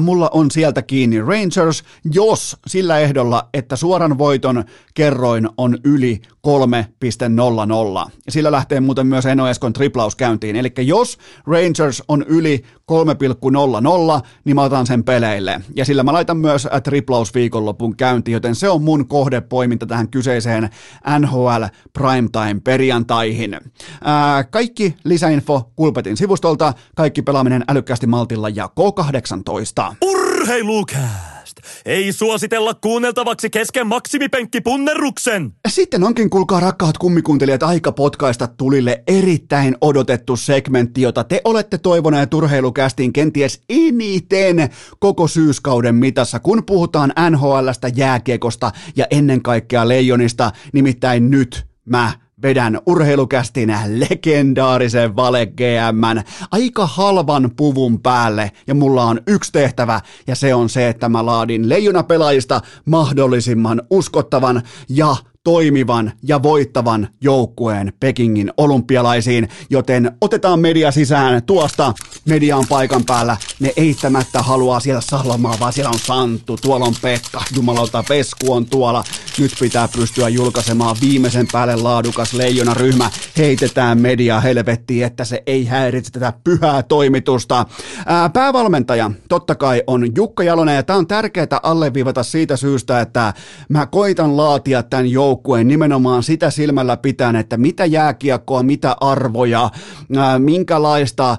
Mulla 0.00 0.30
on 0.32 0.50
sieltä 0.50 0.82
kiinni 0.82 1.20
Rangers, 1.20 1.84
jos 2.12 2.56
sillä 2.66 2.98
ehdolla, 2.98 3.48
että 3.54 3.76
suoran 3.76 4.18
voiton 4.18 4.64
kerroin 4.94 5.48
on 5.58 5.78
yli 5.84 6.20
3.00. 8.06 8.10
Sillä 8.28 8.52
lähtee 8.52 8.80
muuten 8.80 9.06
myös 9.06 9.26
Eno 9.26 9.48
Eskon 9.48 9.72
triplaus 9.72 10.16
käyntiin. 10.16 10.56
Eli 10.56 10.72
jos 10.78 11.18
Rangers 11.46 12.02
on 12.08 12.22
yli 12.28 12.62
3.00, 12.92 14.26
niin 14.44 14.56
mä 14.56 14.62
otan 14.62 14.86
sen 14.86 15.04
peleille. 15.04 15.60
Ja 15.76 15.84
sillä 15.84 16.02
mä 16.02 16.12
laitan 16.12 16.36
myös 16.36 16.68
triplaus 16.84 17.34
viikonlopun 17.34 17.96
käyntiin, 17.96 18.32
joten 18.32 18.54
se 18.54 18.68
on 18.68 18.82
mun 18.82 19.08
kohdepoiminta 19.08 19.86
tähän 19.86 20.08
kyseiseen 20.08 20.70
NHL 21.18 21.64
Primetime 21.92 22.60
perjantaihin. 22.64 23.60
Ää, 24.04 24.44
kaikki 24.44 24.96
lisäinfo 25.04 25.70
Kulpetin 25.76 26.16
sivustolta, 26.16 26.74
kaikki 26.96 27.22
pelaaminen 27.22 27.64
älykkäästi 27.68 28.06
maltilla 28.06 28.48
ja 28.48 28.70
K18. 28.80 29.75
Urheilukää! 30.02 31.36
Ei 31.86 32.12
suositella 32.12 32.74
kuunneltavaksi 32.74 33.50
kesken 33.50 33.86
maksimipenkkipunnerruksen. 33.86 35.52
Sitten 35.68 36.04
onkin, 36.04 36.30
kuulkaa 36.30 36.60
rakkaat 36.60 36.98
kummikuuntelijat, 36.98 37.62
aika 37.62 37.92
potkaista 37.92 38.46
tulille 38.46 39.02
erittäin 39.06 39.76
odotettu 39.80 40.36
segmentti, 40.36 41.02
jota 41.02 41.24
te 41.24 41.40
olette 41.44 41.78
toivoneet 41.78 42.34
urheilukästiin 42.34 43.12
kenties 43.12 43.60
eniten 43.68 44.70
koko 44.98 45.28
syyskauden 45.28 45.94
mitassa, 45.94 46.40
kun 46.40 46.64
puhutaan 46.66 47.12
NHLstä, 47.30 47.88
jääkiekosta 47.96 48.72
ja 48.96 49.06
ennen 49.10 49.42
kaikkea 49.42 49.88
leijonista, 49.88 50.52
nimittäin 50.72 51.30
nyt 51.30 51.66
mä 51.84 52.12
vedän 52.46 52.80
urheilukästin 52.86 53.74
legendaarisen 53.86 55.16
Vale 55.16 55.46
GM 55.46 56.22
aika 56.50 56.86
halvan 56.86 57.50
puvun 57.56 58.00
päälle. 58.00 58.52
Ja 58.66 58.74
mulla 58.74 59.04
on 59.04 59.20
yksi 59.26 59.52
tehtävä 59.52 60.00
ja 60.26 60.34
se 60.34 60.54
on 60.54 60.68
se, 60.68 60.88
että 60.88 61.08
mä 61.08 61.26
laadin 61.26 61.68
leijona 61.68 62.02
pelaajista 62.02 62.60
mahdollisimman 62.84 63.82
uskottavan 63.90 64.62
ja 64.88 65.16
toimivan 65.46 66.12
ja 66.22 66.42
voittavan 66.42 67.08
joukkueen 67.20 67.92
Pekingin 68.00 68.52
olympialaisiin, 68.56 69.48
joten 69.70 70.12
otetaan 70.20 70.60
media 70.60 70.90
sisään 70.90 71.42
tuosta 71.42 71.94
median 72.28 72.64
paikan 72.68 73.04
päällä. 73.04 73.36
Ne 73.60 73.72
eittämättä 73.76 74.42
haluaa 74.42 74.80
siellä 74.80 75.00
Salomaa, 75.00 75.56
vaan 75.60 75.72
siellä 75.72 75.90
on 75.90 75.98
Santtu, 75.98 76.56
tuolla 76.56 76.86
on 76.86 76.94
Pekka, 77.02 77.42
jumalauta 77.56 78.04
Vesku 78.08 78.52
on 78.52 78.66
tuolla. 78.66 79.04
Nyt 79.38 79.52
pitää 79.60 79.88
pystyä 79.88 80.28
julkaisemaan 80.28 80.96
viimeisen 81.00 81.46
päälle 81.52 81.76
laadukas 81.76 82.32
leijona 82.32 82.74
ryhmä. 82.74 83.10
Heitetään 83.36 84.00
media 84.00 84.40
helvettiin, 84.40 85.04
että 85.04 85.24
se 85.24 85.42
ei 85.46 85.64
häiritse 85.64 86.10
tätä 86.10 86.32
pyhää 86.44 86.82
toimitusta. 86.82 87.66
Ää, 88.06 88.28
päävalmentaja 88.28 89.10
totta 89.28 89.54
kai 89.54 89.82
on 89.86 90.16
Jukka 90.16 90.42
Jalonen 90.42 90.76
ja 90.76 90.82
tämä 90.82 90.98
on 90.98 91.06
tärkeää 91.06 91.46
alleviivata 91.62 92.22
siitä 92.22 92.56
syystä, 92.56 93.00
että 93.00 93.34
mä 93.68 93.86
koitan 93.86 94.36
laatia 94.36 94.82
tämän 94.82 95.10
joukkueen 95.10 95.35
nimenomaan 95.64 96.22
sitä 96.22 96.50
silmällä 96.50 96.96
pitäen, 96.96 97.36
että 97.36 97.56
mitä 97.56 97.84
jääkiekkoa, 97.84 98.62
mitä 98.62 98.96
arvoja, 99.00 99.70
minkälaista 100.38 101.36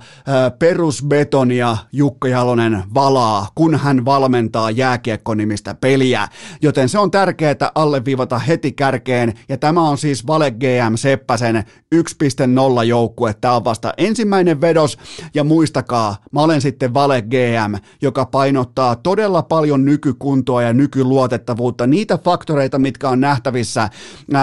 perusbetonia 0.59 1.77
Jukka 1.91 2.27
Jalonen 2.27 2.83
valaa, 2.93 3.47
kun 3.55 3.75
hän 3.75 4.05
valmentaa 4.05 4.71
jääkiekko-nimistä 4.71 5.75
peliä. 5.75 6.27
Joten 6.61 6.89
se 6.89 6.99
on 6.99 7.11
tärkeää 7.11 7.71
alleviivata 7.75 8.39
heti 8.39 8.71
kärkeen 8.71 9.33
ja 9.49 9.57
tämä 9.57 9.89
on 9.89 9.97
siis 9.97 10.27
Vale 10.27 10.51
GM 10.51 10.95
Seppäsen 10.95 11.63
1.0 11.95 12.83
joukkue. 12.83 13.33
Tämä 13.33 13.55
on 13.55 13.63
vasta 13.63 13.93
ensimmäinen 13.97 14.61
vedos 14.61 14.97
ja 15.33 15.43
muistakaa, 15.43 16.15
mä 16.31 16.41
olen 16.41 16.61
sitten 16.61 16.93
Vale 16.93 17.21
GM, 17.21 17.75
joka 18.01 18.25
painottaa 18.25 18.95
todella 18.95 19.41
paljon 19.41 19.85
nykykuntoa 19.85 20.61
ja 20.61 20.73
nykyluotettavuutta, 20.73 21.87
niitä 21.87 22.17
faktoreita, 22.17 22.79
mitkä 22.79 23.09
on 23.09 23.19
nähtävissä 23.19 23.86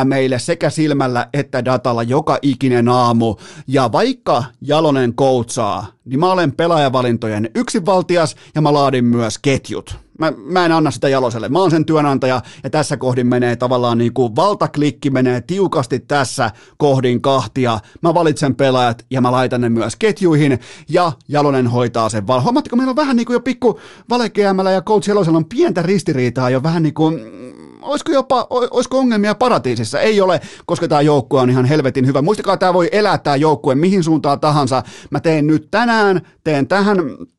meille 0.05 0.39
sekä 0.39 0.71
silmällä 0.71 1.29
että 1.33 1.65
datalla 1.65 2.03
joka 2.03 2.39
ikinen 2.43 2.89
aamu. 2.89 3.37
Ja 3.67 3.93
vaikka 3.93 4.45
Jalonen 4.61 5.15
koutsaa, 5.15 5.87
niin 6.05 6.21
mä 6.21 6.33
olen 6.33 6.53
pelaajavalintojen 6.53 7.51
yksinvaltias 7.55 8.37
ja 8.55 8.61
mä 8.61 8.73
laadin 8.73 9.05
myös 9.05 9.39
ketjut. 9.39 10.05
Mä, 10.19 10.33
mä 10.37 10.65
en 10.65 10.73
anna 10.73 10.91
sitä 10.91 11.09
Jaloselle. 11.09 11.49
Mä 11.49 11.59
oon 11.59 11.71
sen 11.71 11.85
työnantaja 11.85 12.43
ja 12.65 12.71
tässä 12.71 12.97
kohdin 12.97 13.27
menee 13.27 13.57
tavallaan 13.57 13.99
niin 13.99 14.15
kuin 14.15 14.37
valtaklikki 14.37 15.11
menee 15.11 15.41
tiukasti 15.41 15.99
tässä 15.99 16.51
kohdin 16.77 17.23
kahtia. 17.23 17.79
Mä 18.03 18.15
valitsen 18.15 18.55
pelaajat 18.55 19.07
ja 19.11 19.21
mä 19.21 19.33
laitan 19.33 19.61
ne 19.61 19.69
myös 19.69 19.97
ketjuihin 19.97 20.59
ja 20.89 21.13
Jalonen 21.29 21.67
hoitaa 21.67 22.09
sen. 22.09 22.27
Val- 22.27 22.41
Huomaatteko, 22.41 22.77
meillä 22.77 22.91
on 22.91 22.97
vähän 22.97 23.17
niin 23.17 23.27
kuin 23.27 23.35
jo 23.35 23.41
pikku 23.41 23.81
valekeämällä 24.11 24.71
ja 24.71 24.83
Coach 24.83 25.09
Jalosella 25.09 25.39
on 25.39 25.45
pientä 25.45 25.83
ristiriitaa 25.83 26.51
jo 26.51 26.63
vähän 26.63 26.83
niin 26.83 26.95
kuin 26.95 27.21
olisiko 27.85 28.13
jopa, 28.13 28.47
olisiko 28.51 28.99
ongelmia 28.99 29.35
paratiisissa? 29.35 30.01
Ei 30.01 30.21
ole, 30.21 30.41
koska 30.67 30.89
tämä 30.89 31.01
joukkue 31.01 31.41
on 31.41 31.51
ihan 31.51 31.65
helvetin 31.65 32.07
hyvä. 32.07 32.23
Muistakaa, 32.23 32.57
tämä 32.57 32.75
voi 32.75 32.89
elää 32.93 33.19
tämä 33.19 33.37
joukkue 33.37 33.75
mihin 33.75 34.05
suuntaan 34.05 34.41
tahansa. 34.41 34.83
Mä 35.11 35.21
teen 35.21 35.47
nyt 35.47 35.69
tänään, 35.71 36.21
teen 36.45 36.67
tähän 36.67 36.99
Äh, 36.99 37.34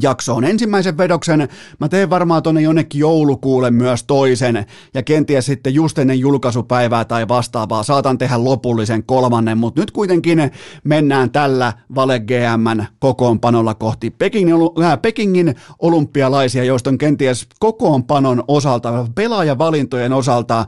jaksoon 0.00 0.44
ensimmäisen 0.44 0.98
vedoksen. 0.98 1.48
Mä 1.80 1.88
teen 1.88 2.10
varmaan 2.10 2.42
tonne 2.42 2.60
jonnekin 2.60 2.98
joulukuulle 2.98 3.70
myös 3.70 4.04
toisen. 4.04 4.66
Ja 4.94 5.02
kenties 5.02 5.46
sitten 5.46 5.74
just 5.74 5.98
ennen 5.98 6.20
julkaisupäivää 6.20 7.04
tai 7.04 7.28
vastaavaa 7.28 7.82
saatan 7.82 8.18
tehdä 8.18 8.44
lopullisen 8.44 9.04
kolmannen, 9.04 9.58
mutta 9.58 9.80
nyt 9.80 9.90
kuitenkin 9.90 10.50
mennään 10.84 11.30
tällä 11.30 11.72
Vale 11.94 12.20
GMn 12.20 12.84
kokoonpanolla 12.98 13.74
kohti 13.74 14.10
Pekingin, 14.10 14.56
äh, 14.82 15.02
Pekingin 15.02 15.54
olympialaisia, 15.78 16.64
joista 16.64 16.90
on 16.90 16.98
kenties 16.98 17.46
kokoonpanon 17.58 18.44
osalta, 18.48 19.06
pelaajavalintojen 19.14 20.12
osalta. 20.12 20.58
äh, 20.60 20.66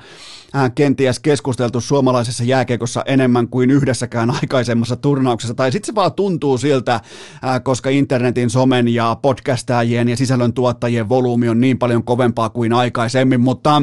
kenties 0.74 1.20
keskusteltu 1.20 1.80
suomalaisessa 1.80 2.44
jääkiekossa 2.44 3.02
enemmän 3.06 3.48
kuin 3.48 3.70
yhdessäkään 3.70 4.30
aikaisemmassa 4.42 4.96
turnauksessa, 4.96 5.54
tai 5.54 5.72
sitten 5.72 5.86
se 5.86 5.94
vaan 5.94 6.12
tuntuu 6.12 6.58
siltä, 6.58 6.94
äh, 6.94 7.02
koska 7.62 7.90
internetin, 7.90 8.50
somen 8.50 8.88
ja 8.88 9.16
podcastajien 9.22 10.08
ja 10.08 10.16
sisällöntuottajien 10.16 11.08
volyymi 11.08 11.48
on 11.48 11.60
niin 11.60 11.78
paljon 11.78 12.04
kovempaa 12.04 12.50
kuin 12.50 12.72
aikaisemmin, 12.72 13.40
mutta 13.40 13.82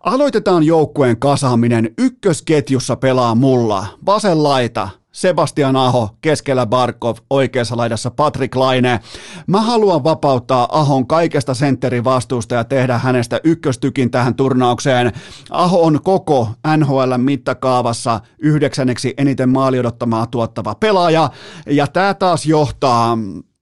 aloitetaan 0.00 0.64
joukkueen 0.64 1.16
kasaaminen. 1.18 1.90
Ykkösketjussa 1.98 2.96
pelaa 2.96 3.34
mulla, 3.34 3.86
vasen 4.06 4.42
laita, 4.42 4.88
Sebastian 5.14 5.76
Aho, 5.76 6.10
keskellä 6.20 6.66
Barkov, 6.66 7.16
oikeassa 7.30 7.76
laidassa 7.76 8.10
Patrick 8.10 8.56
Laine. 8.56 9.00
Mä 9.46 9.60
haluan 9.60 10.04
vapauttaa 10.04 10.68
Ahon 10.80 11.06
kaikesta 11.06 11.54
sentterivastuusta 11.54 12.54
ja 12.54 12.64
tehdä 12.64 12.98
hänestä 12.98 13.40
ykköstykin 13.44 14.10
tähän 14.10 14.34
turnaukseen. 14.34 15.12
Aho 15.50 15.82
on 15.82 16.00
koko 16.02 16.48
NHL 16.76 17.16
mittakaavassa 17.16 18.20
yhdeksänneksi 18.38 19.14
eniten 19.16 19.48
maali 19.48 19.78
odottamaa 19.78 20.26
tuottava 20.26 20.74
pelaaja, 20.74 21.30
ja 21.66 21.86
tämä 21.86 22.14
taas 22.14 22.46
johtaa 22.46 23.18
Äh, 23.34 23.53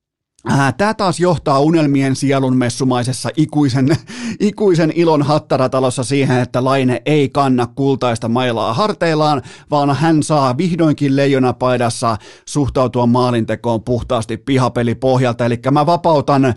Tämä 0.77 0.95
taas 0.95 1.21
johtaa 1.21 1.61
unelmien 1.61 2.17
sielun 2.17 2.57
messumaisessa 2.57 3.29
ikuisen, 3.37 3.89
ikuisen 4.41 4.93
ilon 4.95 5.23
hattaratalossa 5.23 6.05
siihen, 6.05 6.39
että 6.39 6.65
Laine 6.65 7.03
ei 7.07 7.29
kanna 7.29 7.67
kultaista 7.67 8.29
mailaa 8.29 8.75
harteillaan, 8.75 9.43
vaan 9.71 9.97
hän 9.97 10.23
saa 10.23 10.57
vihdoinkin 10.57 11.17
leijonapaidassa 11.17 12.17
suhtautua 12.47 13.07
maalintekoon 13.07 13.83
puhtaasti 13.83 14.37
pihapelipohjalta. 14.37 15.47
Eli 15.47 15.61
mä 15.71 15.87
vapautan 15.87 16.55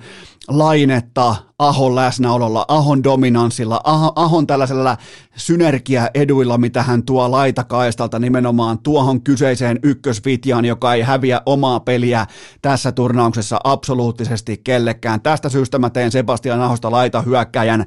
Lainetta 0.48 1.36
Ahon 1.60 1.96
läsnäololla, 1.96 2.66
Ahon 2.68 3.04
dominanssilla, 3.04 3.82
Ahon 4.16 4.48
tällaisella 4.48 4.98
synergiaeduilla, 5.36 6.58
mitä 6.58 6.84
hän 6.84 7.04
tuo 7.04 7.32
laitakaistalta 7.32 8.20
nimenomaan 8.20 8.80
tuohon 8.80 9.22
kyseiseen 9.22 9.80
ykkösvitjaan, 9.84 10.66
joka 10.66 10.94
ei 10.94 11.02
häviä 11.02 11.42
omaa 11.46 11.80
peliä 11.80 12.28
tässä 12.62 12.92
turnauksessa 12.92 13.60
absoluuttisesti 13.64 14.62
kellekään. 14.64 15.22
Tästä 15.22 15.50
syystä 15.50 15.80
mä 15.80 15.90
teen 15.90 16.12
Sebastian 16.12 16.62
Ahosta 16.62 16.92
laita 16.92 17.22
hyökkäjän 17.22 17.86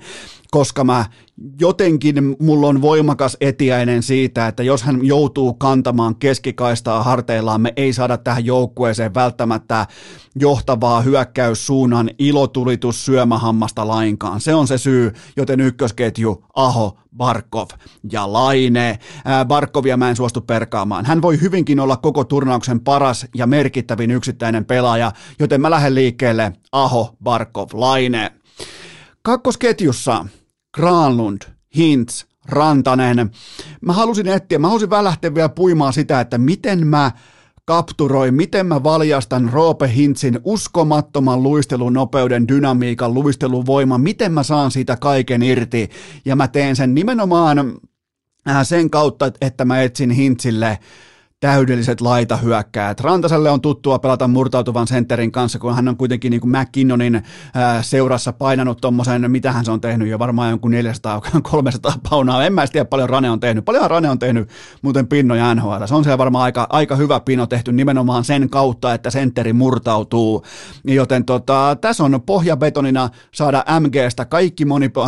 koska 0.51 0.85
mä 0.85 1.05
jotenkin 1.61 2.37
mulla 2.41 2.67
on 2.67 2.83
voimakas 2.83 3.37
etiäinen 3.41 4.03
siitä, 4.03 4.49
että 4.49 4.63
jos 4.63 4.83
hän 4.83 5.05
joutuu 5.07 5.55
kantamaan 5.55 6.17
keskikaistaa 6.17 7.03
harteillaan, 7.03 7.61
me 7.61 7.73
ei 7.77 7.93
saada 7.93 8.17
tähän 8.17 8.45
joukkueeseen 8.45 9.15
välttämättä 9.15 9.87
johtavaa 10.37 11.01
hyökkäyssuunnan 11.01 12.11
ilotulitus 12.19 13.05
syömähammasta 13.05 13.89
lainkaan. 13.89 14.41
Se 14.41 14.55
on 14.55 14.69
se 14.69 14.79
syy, 14.79 15.13
joten 15.37 15.61
ykkösketju 15.61 16.45
Aho, 16.55 16.99
Barkov 17.17 17.69
ja 18.13 18.33
Laine. 18.33 18.99
Barkovia 19.47 19.97
mä 19.97 20.11
en 20.11 20.17
suostu 20.17 20.41
perkaamaan. 20.41 21.07
Hän 21.07 21.23
voi 21.23 21.41
hyvinkin 21.41 21.81
olla 21.81 21.97
koko 21.97 22.25
turnauksen 22.25 22.81
paras 22.81 23.27
ja 23.35 23.47
merkittävin 23.47 24.11
yksittäinen 24.11 24.65
pelaaja, 24.65 25.13
joten 25.39 25.61
mä 25.61 25.71
lähden 25.71 25.95
liikkeelle 25.95 26.53
Aho, 26.73 27.17
Barkov, 27.23 27.69
Laine. 27.73 28.38
Kakkosketjussa 29.29 30.27
Granlund, 30.75 31.43
Hintz, 31.77 32.25
Rantanen. 32.47 33.31
Mä 33.81 33.93
halusin 33.93 34.29
etsiä, 34.29 34.59
mä 34.59 34.69
halusin 34.69 34.91
välähteä 34.91 35.35
vielä 35.35 35.49
puimaan 35.49 35.93
sitä, 35.93 36.21
että 36.21 36.39
miten 36.39 36.87
mä 36.87 37.13
kapturoin, 37.65 38.35
miten 38.35 38.67
mä 38.67 38.83
valjastan 38.83 39.51
Roope 39.53 39.95
Hintzin 39.95 40.41
uskomattoman 40.45 41.43
luistelunopeuden, 41.43 42.49
dynamiikan, 42.49 43.15
luisteluvoiman, 43.15 44.01
miten 44.01 44.33
mä 44.33 44.43
saan 44.43 44.71
siitä 44.71 44.97
kaiken 44.97 45.43
irti. 45.43 45.91
Ja 46.25 46.37
mä 46.37 46.49
teen 46.49 46.77
sen 46.77 46.95
nimenomaan 46.95 47.59
äh, 48.49 48.67
sen 48.67 48.91
kautta, 48.91 49.33
että 49.41 49.65
mä 49.65 49.83
etsin 49.83 50.11
Hintzille 50.11 50.79
täydelliset 51.41 52.01
laitahyökkäät. 52.01 53.01
Rantaselle 53.01 53.51
on 53.51 53.61
tuttua 53.61 53.99
pelata 53.99 54.29
murtautuvan 54.29 54.87
sentterin 54.87 55.33
kanssa, 55.33 55.59
kun 55.59 55.75
hän 55.75 55.89
on 55.89 55.97
kuitenkin 55.97 56.31
niin 56.31 56.41
kuin 56.41 56.57
McKinnonin 56.59 57.23
ää, 57.55 57.83
seurassa 57.83 58.33
painanut 58.33 58.81
tuommoisen, 58.81 59.31
mitä 59.31 59.53
hän 59.53 59.65
se 59.65 59.71
on 59.71 59.81
tehnyt 59.81 60.09
jo 60.09 60.19
varmaan 60.19 60.51
jonkun 60.51 60.73
400-300 60.73 61.99
paunaa. 62.11 62.45
En 62.45 62.53
mä 62.53 62.67
tiedä 62.67 62.85
paljon 62.85 63.09
Rane 63.09 63.31
on 63.31 63.41
tehnyt. 63.41 63.65
Paljon 63.65 63.91
Rane 63.91 64.11
on 64.11 64.19
tehnyt 64.19 64.49
muuten 64.83 65.07
pinnoja 65.07 65.55
NHL. 65.55 65.85
Se 65.87 65.95
on 65.95 66.05
siellä 66.05 66.19
varmaan 66.19 66.45
aika, 66.45 66.67
aika 66.71 66.97
hyvä 66.97 67.21
pino 67.21 67.47
tehty 67.47 67.73
nimenomaan 67.73 68.25
sen 68.25 68.51
kautta, 68.51 68.95
että 68.95 69.11
sentteri 69.11 69.53
murtautuu. 69.53 70.45
Joten 70.85 71.25
tota, 71.25 71.77
tässä 71.81 72.05
on 72.05 72.23
pohjabetonina 72.27 73.09
saada 73.35 73.65
MGstä 73.81 74.25
kaikki 74.25 74.65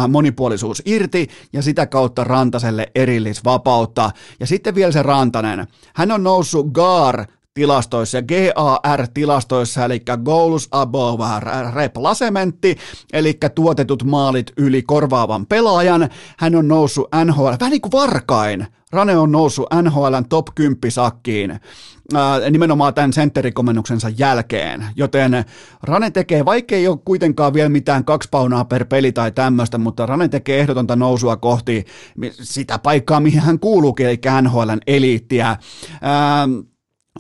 monipuolisuus 0.09 0.83
irti 0.85 1.29
ja 1.53 1.63
sitä 1.63 1.87
kautta 1.87 2.25
Rantaselle 2.25 2.87
erillisvapautta. 2.95 4.11
Ja 4.41 4.47
sitten 4.47 4.75
vielä 4.75 4.93
se 4.93 5.03
Rantanen. 5.03 5.67
Hän 5.95 6.13
on 6.13 6.20
on 6.21 6.25
noussut 6.25 6.67
Gaar 6.73 7.27
tilastoissa 7.55 8.19
ja 8.19 8.23
GAR-tilastoissa, 8.23 9.85
eli 9.85 10.03
Goals 10.25 10.69
Above 10.71 11.25
Replacement, 11.75 12.57
eli 13.13 13.39
tuotetut 13.55 14.05
maalit 14.05 14.53
yli 14.57 14.83
korvaavan 14.83 15.47
pelaajan. 15.47 16.09
Hän 16.39 16.55
on 16.55 16.69
noussut 16.69 17.09
NHL, 17.25 17.55
vähän 17.61 17.71
niin 17.71 17.81
kuin 17.81 17.93
varkain, 17.93 18.67
Rane 18.93 19.17
on 19.17 19.33
noussut 19.33 19.67
NHLn 19.83 20.25
top 20.29 20.47
10 20.55 20.91
sakkiin 20.91 21.61
nimenomaan 22.51 22.95
tämän 22.95 23.13
sentterikomennuksensa 23.13 24.09
jälkeen, 24.19 24.87
joten 24.97 25.45
Rane 25.83 26.11
tekee, 26.11 26.45
vaikka 26.45 26.75
ei 26.75 26.89
ole 26.89 26.99
kuitenkaan 27.05 27.55
vielä 27.55 27.69
mitään 27.69 28.05
kaksi 28.05 28.29
paunaa 28.31 28.65
per 28.65 28.85
peli 28.85 29.13
tai 29.13 29.33
tämmöistä, 29.33 29.79
mutta 29.79 30.07
Rane 30.07 30.29
tekee 30.29 30.61
ehdotonta 30.61 30.97
nousua 30.97 31.37
kohti 31.37 31.85
sitä 32.33 32.79
paikkaa, 32.79 33.21
mihin 33.21 33.41
hän 33.41 33.59
kuuluukin, 33.59 34.07
eli 34.07 34.21
NHLn 34.43 34.79
eliittiä. 34.87 35.57
Ää, 36.03 36.49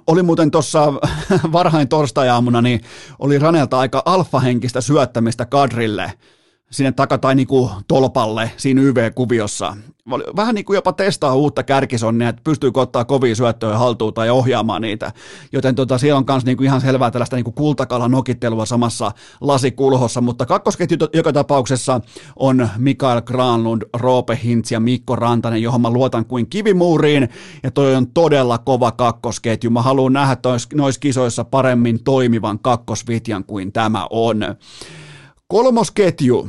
oli 0.06 0.22
muuten 0.22 0.50
tuossa 0.50 0.92
varhain 1.52 1.88
torstai-aamuna, 1.88 2.62
niin 2.62 2.80
oli 3.18 3.38
Ranelta 3.38 3.78
aika 3.78 4.02
alfahenkistä 4.04 4.80
syöttämistä 4.80 5.46
kadrille 5.46 6.12
sinne 6.70 6.92
taka 6.92 7.18
tai 7.18 7.34
niinku 7.34 7.70
tolpalle 7.88 8.50
siinä 8.56 8.82
YV-kuviossa. 8.82 9.76
Vähän 10.36 10.54
niin 10.54 10.64
kuin 10.64 10.74
jopa 10.74 10.92
testaa 10.92 11.34
uutta 11.34 11.62
kärkisonnia, 11.62 12.28
että 12.28 12.42
pystyykö 12.44 12.80
ottaa 12.80 13.04
kovia 13.04 13.34
syöttöjä 13.34 13.78
haltuun 13.78 14.14
tai 14.14 14.30
ohjaamaan 14.30 14.82
niitä. 14.82 15.12
Joten 15.52 15.74
tota, 15.74 15.98
siellä 15.98 16.18
on 16.18 16.24
myös 16.28 16.44
niinku 16.44 16.62
ihan 16.62 16.80
selvää 16.80 17.10
tällaista 17.10 17.36
niinku 17.36 17.52
kultakala 17.52 18.08
nokittelua 18.08 18.66
samassa 18.66 19.12
lasikulhossa, 19.40 20.20
mutta 20.20 20.46
kakkosketju 20.46 20.96
joka 21.14 21.32
tapauksessa 21.32 22.00
on 22.36 22.68
Mikael 22.78 23.22
Granlund, 23.22 23.82
Roope 23.96 24.40
Hintz 24.44 24.72
ja 24.72 24.80
Mikko 24.80 25.16
Rantanen, 25.16 25.62
johon 25.62 25.80
mä 25.80 25.90
luotan 25.90 26.24
kuin 26.24 26.46
kivimuuriin, 26.46 27.28
ja 27.62 27.70
toi 27.70 27.94
on 27.94 28.06
todella 28.06 28.58
kova 28.58 28.92
kakkosketju. 28.92 29.70
Mä 29.70 29.82
haluan 29.82 30.12
nähdä 30.12 30.36
noissa 30.74 31.00
kisoissa 31.00 31.44
paremmin 31.44 32.04
toimivan 32.04 32.58
kakkosvitjan 32.58 33.44
kuin 33.44 33.72
tämä 33.72 34.06
on. 34.10 34.40
Kolmosketju, 35.48 36.48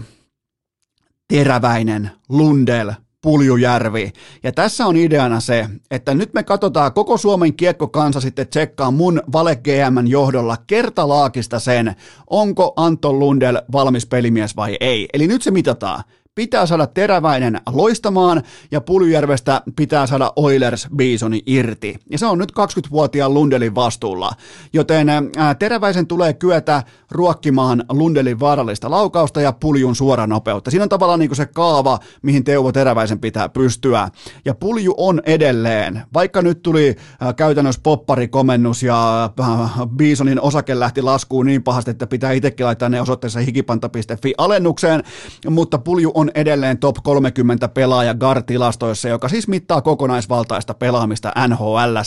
Teräväinen, 1.32 2.12
Lundell, 2.30 2.92
Puljujärvi. 3.22 4.12
Ja 4.44 4.52
tässä 4.52 4.86
on 4.86 4.98
ideana 4.98 5.40
se, 5.40 5.70
että 5.92 6.14
nyt 6.14 6.34
me 6.34 6.44
katsotaan 6.44 6.94
koko 6.94 7.18
Suomen 7.18 7.54
kiekkokansa 7.54 8.22
sitten 8.22 8.48
tsekkaa 8.48 8.92
mun 8.92 9.22
Vale 9.34 9.56
GMn 9.56 10.08
johdolla 10.08 10.58
kertalaakista 10.68 11.60
sen, 11.60 11.96
onko 12.30 12.74
Anton 12.76 13.20
Lundell 13.20 13.58
valmis 13.72 14.06
pelimies 14.06 14.56
vai 14.56 14.78
ei. 14.80 15.08
Eli 15.14 15.28
nyt 15.28 15.42
se 15.42 15.52
mitataan 15.52 16.04
pitää 16.36 16.66
saada 16.66 16.88
Teräväinen 16.88 17.62
loistamaan 17.70 18.44
ja 18.72 18.82
Puljujärvestä 18.82 19.62
pitää 19.76 20.08
saada 20.08 20.34
Oilers 20.36 20.88
Bisoni 20.96 21.42
irti. 21.46 21.96
Ja 22.10 22.18
se 22.18 22.26
on 22.26 22.38
nyt 22.38 22.52
20-vuotiaan 22.52 23.34
Lundelin 23.34 23.76
vastuulla. 23.76 24.32
Joten 24.74 25.10
ää, 25.10 25.56
Teräväisen 25.56 26.08
tulee 26.08 26.34
kyetä 26.34 26.84
ruokkimaan 27.12 27.84
Lundelin 27.90 28.40
vaarallista 28.40 28.92
laukausta 28.92 29.42
ja 29.42 29.52
Puljun 29.52 29.96
suoranopeutta. 29.96 30.72
Siinä 30.72 30.84
on 30.84 30.90
tavallaan 30.90 31.20
niin 31.20 31.30
kuin 31.30 31.38
se 31.38 31.46
kaava, 31.46 32.00
mihin 32.22 32.44
Teuvo 32.44 32.72
Teräväisen 32.72 33.20
pitää 33.20 33.50
pystyä. 33.50 34.10
Ja 34.46 34.56
Pulju 34.56 34.94
on 34.98 35.22
edelleen, 35.26 36.02
vaikka 36.14 36.42
nyt 36.42 36.62
tuli 36.62 36.96
ää, 37.20 37.34
käytännössä 37.34 37.82
popparikomennus 37.84 38.84
ja 38.84 39.30
ää, 39.40 39.70
Bisonin 39.96 40.42
osake 40.42 40.80
lähti 40.80 41.02
laskuun 41.02 41.46
niin 41.46 41.64
pahasti, 41.64 41.92
että 41.92 42.08
pitää 42.08 42.32
itsekin 42.32 42.66
laittaa 42.66 42.90
ne 42.90 43.02
osoitteessa 43.02 43.40
hikipanta.fi 43.40 44.34
alennukseen, 44.38 45.04
mutta 45.50 45.78
Pulju 45.78 46.12
on 46.14 46.21
edelleen 46.36 46.78
top 46.78 46.96
30 47.04 47.68
pelaaja 47.68 48.14
GAR-tilastoissa, 48.14 49.10
joka 49.10 49.30
siis 49.30 49.48
mittaa 49.48 49.82
kokonaisvaltaista 49.82 50.74
pelaamista 50.74 51.32
nhl 51.48 51.98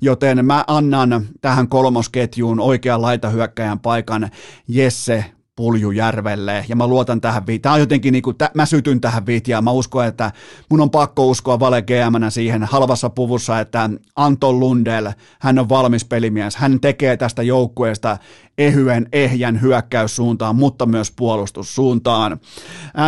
joten 0.00 0.46
mä 0.46 0.64
annan 0.66 1.26
tähän 1.40 1.68
kolmosketjuun 1.68 2.60
oikean 2.60 3.02
laitahyökkäjän 3.02 3.80
paikan 3.80 4.30
Jesse 4.68 5.24
Puljujärvelle, 5.56 6.64
ja 6.68 6.76
mä 6.76 6.86
luotan 6.86 7.20
tähän 7.20 7.46
viitään. 7.46 7.62
Tämä 7.62 7.74
on 7.74 7.80
jotenkin, 7.80 8.12
niin 8.12 8.22
kuin, 8.22 8.36
mä 8.54 8.66
sytyn 8.66 9.00
tähän 9.00 9.26
viitään. 9.26 9.64
Mä 9.64 9.70
uskon, 9.70 10.06
että 10.06 10.32
mun 10.70 10.80
on 10.80 10.90
pakko 10.90 11.26
uskoa 11.26 11.60
Vale 11.60 11.82
gm 11.82 12.30
siihen 12.30 12.62
halvassa 12.62 13.10
puvussa, 13.10 13.60
että 13.60 13.90
Anton 14.16 14.60
Lundell, 14.60 15.08
hän 15.40 15.58
on 15.58 15.68
valmis 15.68 16.04
pelimies. 16.04 16.56
Hän 16.56 16.80
tekee 16.80 17.16
tästä 17.16 17.42
joukkueesta 17.42 18.18
ehyen, 18.58 19.08
ehjän 19.12 19.60
hyökkäyssuuntaan, 19.60 20.56
mutta 20.56 20.86
myös 20.86 21.12
puolustussuuntaan. 21.16 22.40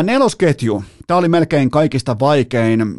Nelosketju, 0.02 0.84
tämä 1.06 1.18
oli 1.18 1.28
melkein 1.28 1.70
kaikista 1.70 2.18
vaikein, 2.18 2.96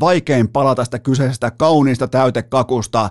vaikein 0.00 0.48
pala 0.48 0.74
tästä 0.74 0.98
kyseisestä 0.98 1.50
kauniista 1.50 2.08
täytekakusta. 2.08 3.10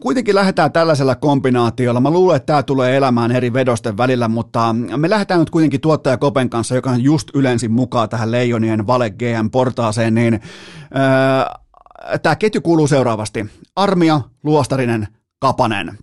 Kuitenkin 0.00 0.34
lähdetään 0.34 0.72
tällaisella 0.72 1.14
kombinaatiolla. 1.14 2.00
Mä 2.00 2.10
luulen, 2.10 2.36
että 2.36 2.46
tämä 2.46 2.62
tulee 2.62 2.96
elämään 2.96 3.32
eri 3.32 3.52
vedosten 3.52 3.96
välillä, 3.96 4.28
mutta 4.28 4.72
me 4.96 5.10
lähdetään 5.10 5.40
nyt 5.40 5.50
kuitenkin 5.50 5.80
tuottaja 5.80 6.16
Kopen 6.16 6.50
kanssa, 6.50 6.74
joka 6.74 6.90
on 6.90 7.02
just 7.02 7.28
ylensin 7.34 7.72
mukaan 7.72 8.08
tähän 8.08 8.30
Leijonien 8.30 8.86
Vale 8.86 9.10
GM-portaaseen, 9.10 10.14
niin 10.14 10.34
äh, 10.34 12.20
tämä 12.22 12.36
ketju 12.36 12.60
kuuluu 12.60 12.86
seuraavasti. 12.86 13.46
Armia, 13.76 14.20
Luostarinen, 14.44 15.08
Kapanen. 15.38 15.98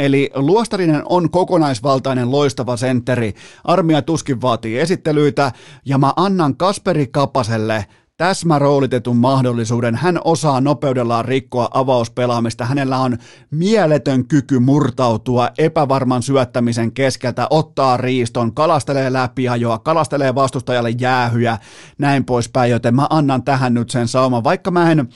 Eli 0.00 0.30
Luostarinen 0.34 1.02
on 1.04 1.30
kokonaisvaltainen 1.30 2.30
loistava 2.30 2.76
sentteri. 2.76 3.34
Armia 3.64 4.02
tuskin 4.02 4.40
vaatii 4.40 4.78
esittelyitä 4.78 5.52
ja 5.84 5.98
mä 5.98 6.12
annan 6.16 6.56
Kasperi 6.56 7.06
Kapaselle 7.06 7.86
täsmäroolitetun 8.16 9.16
mahdollisuuden. 9.16 9.94
Hän 9.94 10.20
osaa 10.24 10.60
nopeudellaan 10.60 11.24
rikkoa 11.24 11.68
avauspelaamista. 11.74 12.64
Hänellä 12.64 12.98
on 12.98 13.18
mieletön 13.50 14.28
kyky 14.28 14.58
murtautua 14.58 15.50
epävarman 15.58 16.22
syöttämisen 16.22 16.92
keskeltä, 16.92 17.46
ottaa 17.50 17.96
riiston, 17.96 18.54
kalastelee 18.54 19.12
läpiajoa, 19.12 19.78
kalastelee 19.78 20.34
vastustajalle 20.34 20.90
jäähyjä, 20.90 21.58
näin 21.98 22.24
poispäin, 22.24 22.70
joten 22.70 22.94
mä 22.94 23.06
annan 23.10 23.42
tähän 23.42 23.74
nyt 23.74 23.90
sen 23.90 24.08
sauman. 24.08 24.44
Vaikka 24.44 24.70
mä 24.70 24.92
en 24.92 25.08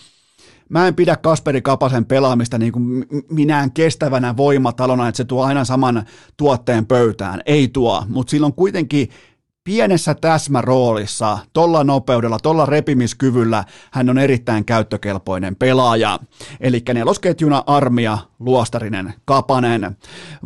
mä 0.68 0.88
en 0.88 0.94
pidä 0.94 1.16
Kasperi 1.16 1.62
Kapasen 1.62 2.04
pelaamista 2.04 2.58
niin 2.58 2.72
kuin 2.72 3.06
minään 3.30 3.72
kestävänä 3.72 4.36
voimatalona, 4.36 5.08
että 5.08 5.16
se 5.16 5.24
tuo 5.24 5.44
aina 5.44 5.64
saman 5.64 6.04
tuotteen 6.36 6.86
pöytään. 6.86 7.40
Ei 7.46 7.68
tuo, 7.68 8.04
mutta 8.08 8.30
silloin 8.30 8.52
kuitenkin 8.52 9.08
pienessä 9.70 10.14
täsmäroolissa, 10.14 11.38
tolla 11.52 11.84
nopeudella, 11.84 12.38
tolla 12.38 12.66
repimiskyvyllä 12.66 13.64
hän 13.90 14.10
on 14.10 14.18
erittäin 14.18 14.64
käyttökelpoinen 14.64 15.56
pelaaja. 15.56 16.18
Eli 16.60 16.82
nelosketjuna 16.94 17.64
Armia, 17.66 18.18
Luostarinen, 18.38 19.14
Kapanen. 19.24 19.96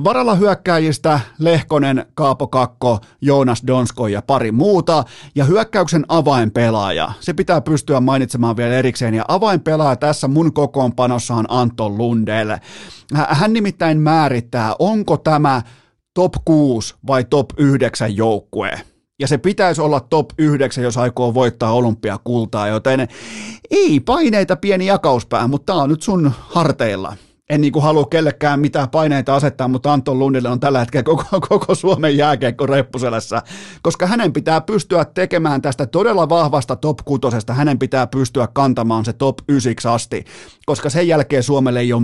Varalla 0.04 0.34
hyökkäjistä 0.34 1.20
Lehkonen, 1.38 2.06
Kaapo 2.14 2.46
Kakko, 2.46 2.98
Joonas 3.20 3.62
Donsko 3.66 4.08
ja 4.08 4.22
pari 4.22 4.52
muuta. 4.52 5.04
Ja 5.34 5.44
hyökkäyksen 5.44 6.04
avainpelaaja, 6.08 7.12
se 7.20 7.32
pitää 7.32 7.60
pystyä 7.60 8.00
mainitsemaan 8.00 8.56
vielä 8.56 8.74
erikseen. 8.74 9.14
Ja 9.14 9.24
avainpelaaja 9.28 9.96
tässä 9.96 10.28
mun 10.28 10.52
kokoonpanossa 10.52 11.34
on 11.34 11.46
Anton 11.48 11.98
Lundell. 11.98 12.50
Hän 13.28 13.52
nimittäin 13.52 14.00
määrittää, 14.00 14.74
onko 14.78 15.16
tämä 15.16 15.62
top 16.14 16.32
6 16.44 16.94
vai 17.06 17.24
top 17.24 17.50
9 17.58 18.16
joukkue 18.16 18.80
ja 19.20 19.28
se 19.28 19.38
pitäisi 19.38 19.80
olla 19.80 20.00
top 20.00 20.30
9, 20.38 20.84
jos 20.84 20.96
aikoo 20.96 21.34
voittaa 21.34 21.72
olympiakultaa, 21.72 22.68
joten 22.68 23.08
ei 23.70 24.00
paineita 24.00 24.56
pieni 24.56 24.86
jakauspää, 24.86 25.48
mutta 25.48 25.72
tämä 25.72 25.82
on 25.82 25.88
nyt 25.88 26.02
sun 26.02 26.32
harteilla 26.38 27.16
en 27.50 27.60
niin 27.60 27.72
kuin 27.72 27.82
halua 27.82 28.04
kellekään 28.04 28.60
mitään 28.60 28.90
paineita 28.90 29.34
asettaa, 29.34 29.68
mutta 29.68 29.92
Anton 29.92 30.18
Lundille 30.18 30.48
on 30.48 30.60
tällä 30.60 30.78
hetkellä 30.78 31.02
koko, 31.02 31.24
koko 31.48 31.74
Suomen 31.74 32.16
jääkeikko 32.16 32.66
reppuselässä, 32.66 33.42
koska 33.82 34.06
hänen 34.06 34.32
pitää 34.32 34.60
pystyä 34.60 35.04
tekemään 35.04 35.62
tästä 35.62 35.86
todella 35.86 36.28
vahvasta 36.28 36.76
top 36.76 36.98
kutosesta, 37.04 37.54
hänen 37.54 37.78
pitää 37.78 38.06
pystyä 38.06 38.48
kantamaan 38.52 39.04
se 39.04 39.12
top 39.12 39.38
9 39.48 39.92
asti, 39.92 40.24
koska 40.66 40.90
sen 40.90 41.08
jälkeen 41.08 41.42
Suomelle 41.42 41.80
ei 41.80 41.92
ole 41.92 42.02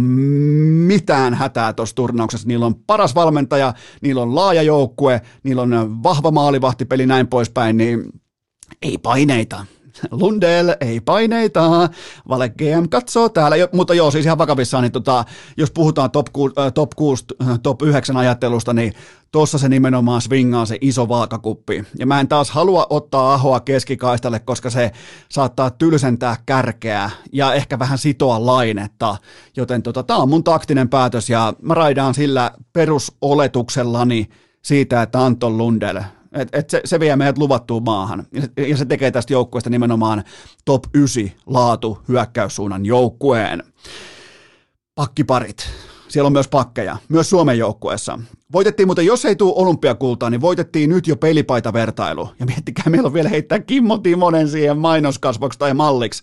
mitään 0.86 1.34
hätää 1.34 1.72
tuossa 1.72 1.96
turnauksessa. 1.96 2.48
Niillä 2.48 2.66
on 2.66 2.74
paras 2.74 3.14
valmentaja, 3.14 3.74
niillä 4.02 4.22
on 4.22 4.34
laaja 4.34 4.62
joukkue, 4.62 5.20
niillä 5.42 5.62
on 5.62 6.02
vahva 6.02 6.30
maalivahtipeli 6.30 7.06
näin 7.06 7.28
poispäin, 7.28 7.76
niin 7.76 8.04
ei 8.82 8.98
paineita. 8.98 9.66
Lundell, 10.10 10.70
ei 10.80 11.00
paineita, 11.00 11.88
Vale 12.28 12.48
GM 12.48 12.88
katsoo 12.90 13.28
täällä, 13.28 13.56
mutta 13.72 13.94
joo, 13.94 14.10
siis 14.10 14.26
ihan 14.26 14.38
vakavissaan, 14.38 14.82
niin 14.82 14.92
tota, 14.92 15.24
jos 15.56 15.70
puhutaan 15.70 16.10
top, 16.10 16.26
6, 16.32 16.54
äh, 16.58 16.72
top 16.72 16.90
6, 16.96 17.24
äh, 17.42 17.58
top 17.62 17.82
9 17.82 18.16
ajattelusta, 18.16 18.72
niin 18.72 18.92
tuossa 19.32 19.58
se 19.58 19.68
nimenomaan 19.68 20.20
swingaa 20.20 20.66
se 20.66 20.78
iso 20.80 21.08
vaakakuppi. 21.08 21.84
Ja 21.98 22.06
mä 22.06 22.20
en 22.20 22.28
taas 22.28 22.50
halua 22.50 22.86
ottaa 22.90 23.34
ahoa 23.34 23.60
keskikaistalle, 23.60 24.38
koska 24.38 24.70
se 24.70 24.90
saattaa 25.28 25.70
tylsentää 25.70 26.36
kärkeä 26.46 27.10
ja 27.32 27.54
ehkä 27.54 27.78
vähän 27.78 27.98
sitoa 27.98 28.46
lainetta. 28.46 29.16
Joten 29.56 29.82
tota, 29.82 30.02
tää 30.02 30.16
on 30.16 30.28
mun 30.28 30.44
taktinen 30.44 30.88
päätös 30.88 31.30
ja 31.30 31.54
mä 31.62 31.74
raidaan 31.74 32.14
sillä 32.14 32.50
perusoletuksellani 32.72 34.28
siitä, 34.62 35.02
että 35.02 35.24
Anton 35.24 35.58
Lundell 35.58 35.98
et, 36.32 36.48
et 36.52 36.70
se, 36.70 36.80
se 36.84 37.00
vie 37.00 37.16
meidät 37.16 37.38
luvattuun 37.38 37.82
maahan. 37.84 38.26
Ja 38.32 38.42
se, 38.42 38.68
ja 38.68 38.76
se 38.76 38.84
tekee 38.84 39.10
tästä 39.10 39.32
joukkueesta 39.32 39.70
nimenomaan 39.70 40.24
top 40.64 40.84
9 40.94 41.30
laatu 41.46 41.98
hyökkäyssuunnan 42.08 42.86
joukkueen. 42.86 43.62
pakkiparit. 44.94 45.70
Siellä 46.08 46.26
on 46.26 46.32
myös 46.32 46.48
pakkeja, 46.48 46.96
myös 47.08 47.30
Suomen 47.30 47.58
joukkueessa. 47.58 48.18
Voitettiin 48.52 48.88
muuten, 48.88 49.06
jos 49.06 49.24
ei 49.24 49.36
tule 49.36 49.52
olympiakultaa, 49.56 50.30
niin 50.30 50.40
voitettiin 50.40 50.90
nyt 50.90 51.06
jo 51.06 51.16
pelipaitavertailu. 51.16 52.28
Ja 52.40 52.46
miettikää, 52.46 52.84
meillä 52.88 53.06
on 53.06 53.14
vielä 53.14 53.28
heittää 53.28 53.58
Kimmo 53.58 53.98
Timonen 53.98 54.48
siihen 54.48 54.78
mainoskasvoksi 54.78 55.58
tai 55.58 55.74
malliksi. 55.74 56.22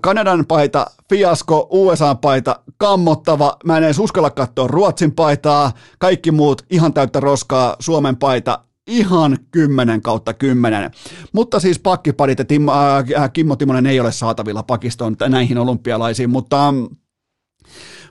Kanadan 0.00 0.46
paita, 0.46 0.86
fiasko, 1.10 1.68
USA-paita, 1.70 2.60
kammottava. 2.76 3.56
Mä 3.64 3.76
en 3.76 3.84
edes 3.84 3.98
uskalla 3.98 4.30
katsoa 4.30 4.66
Ruotsin 4.66 5.12
paitaa. 5.12 5.72
Kaikki 5.98 6.30
muut 6.30 6.62
ihan 6.70 6.94
täyttä 6.94 7.20
roskaa. 7.20 7.76
Suomen 7.80 8.16
paita, 8.16 8.58
ihan 8.88 9.38
10 9.50 10.02
kautta 10.02 10.34
10. 10.34 10.90
Mutta 11.32 11.60
siis 11.60 11.78
pakkiparit 11.78 12.38
Tim, 12.48 12.68
äh, 12.68 13.32
Kimmo 13.32 13.56
Timonen 13.56 13.86
ei 13.86 14.00
ole 14.00 14.12
saatavilla 14.12 14.62
pakistoon 14.62 15.16
näihin 15.28 15.58
olympialaisiin, 15.58 16.30
mutta 16.30 16.72
mm, 16.72 16.88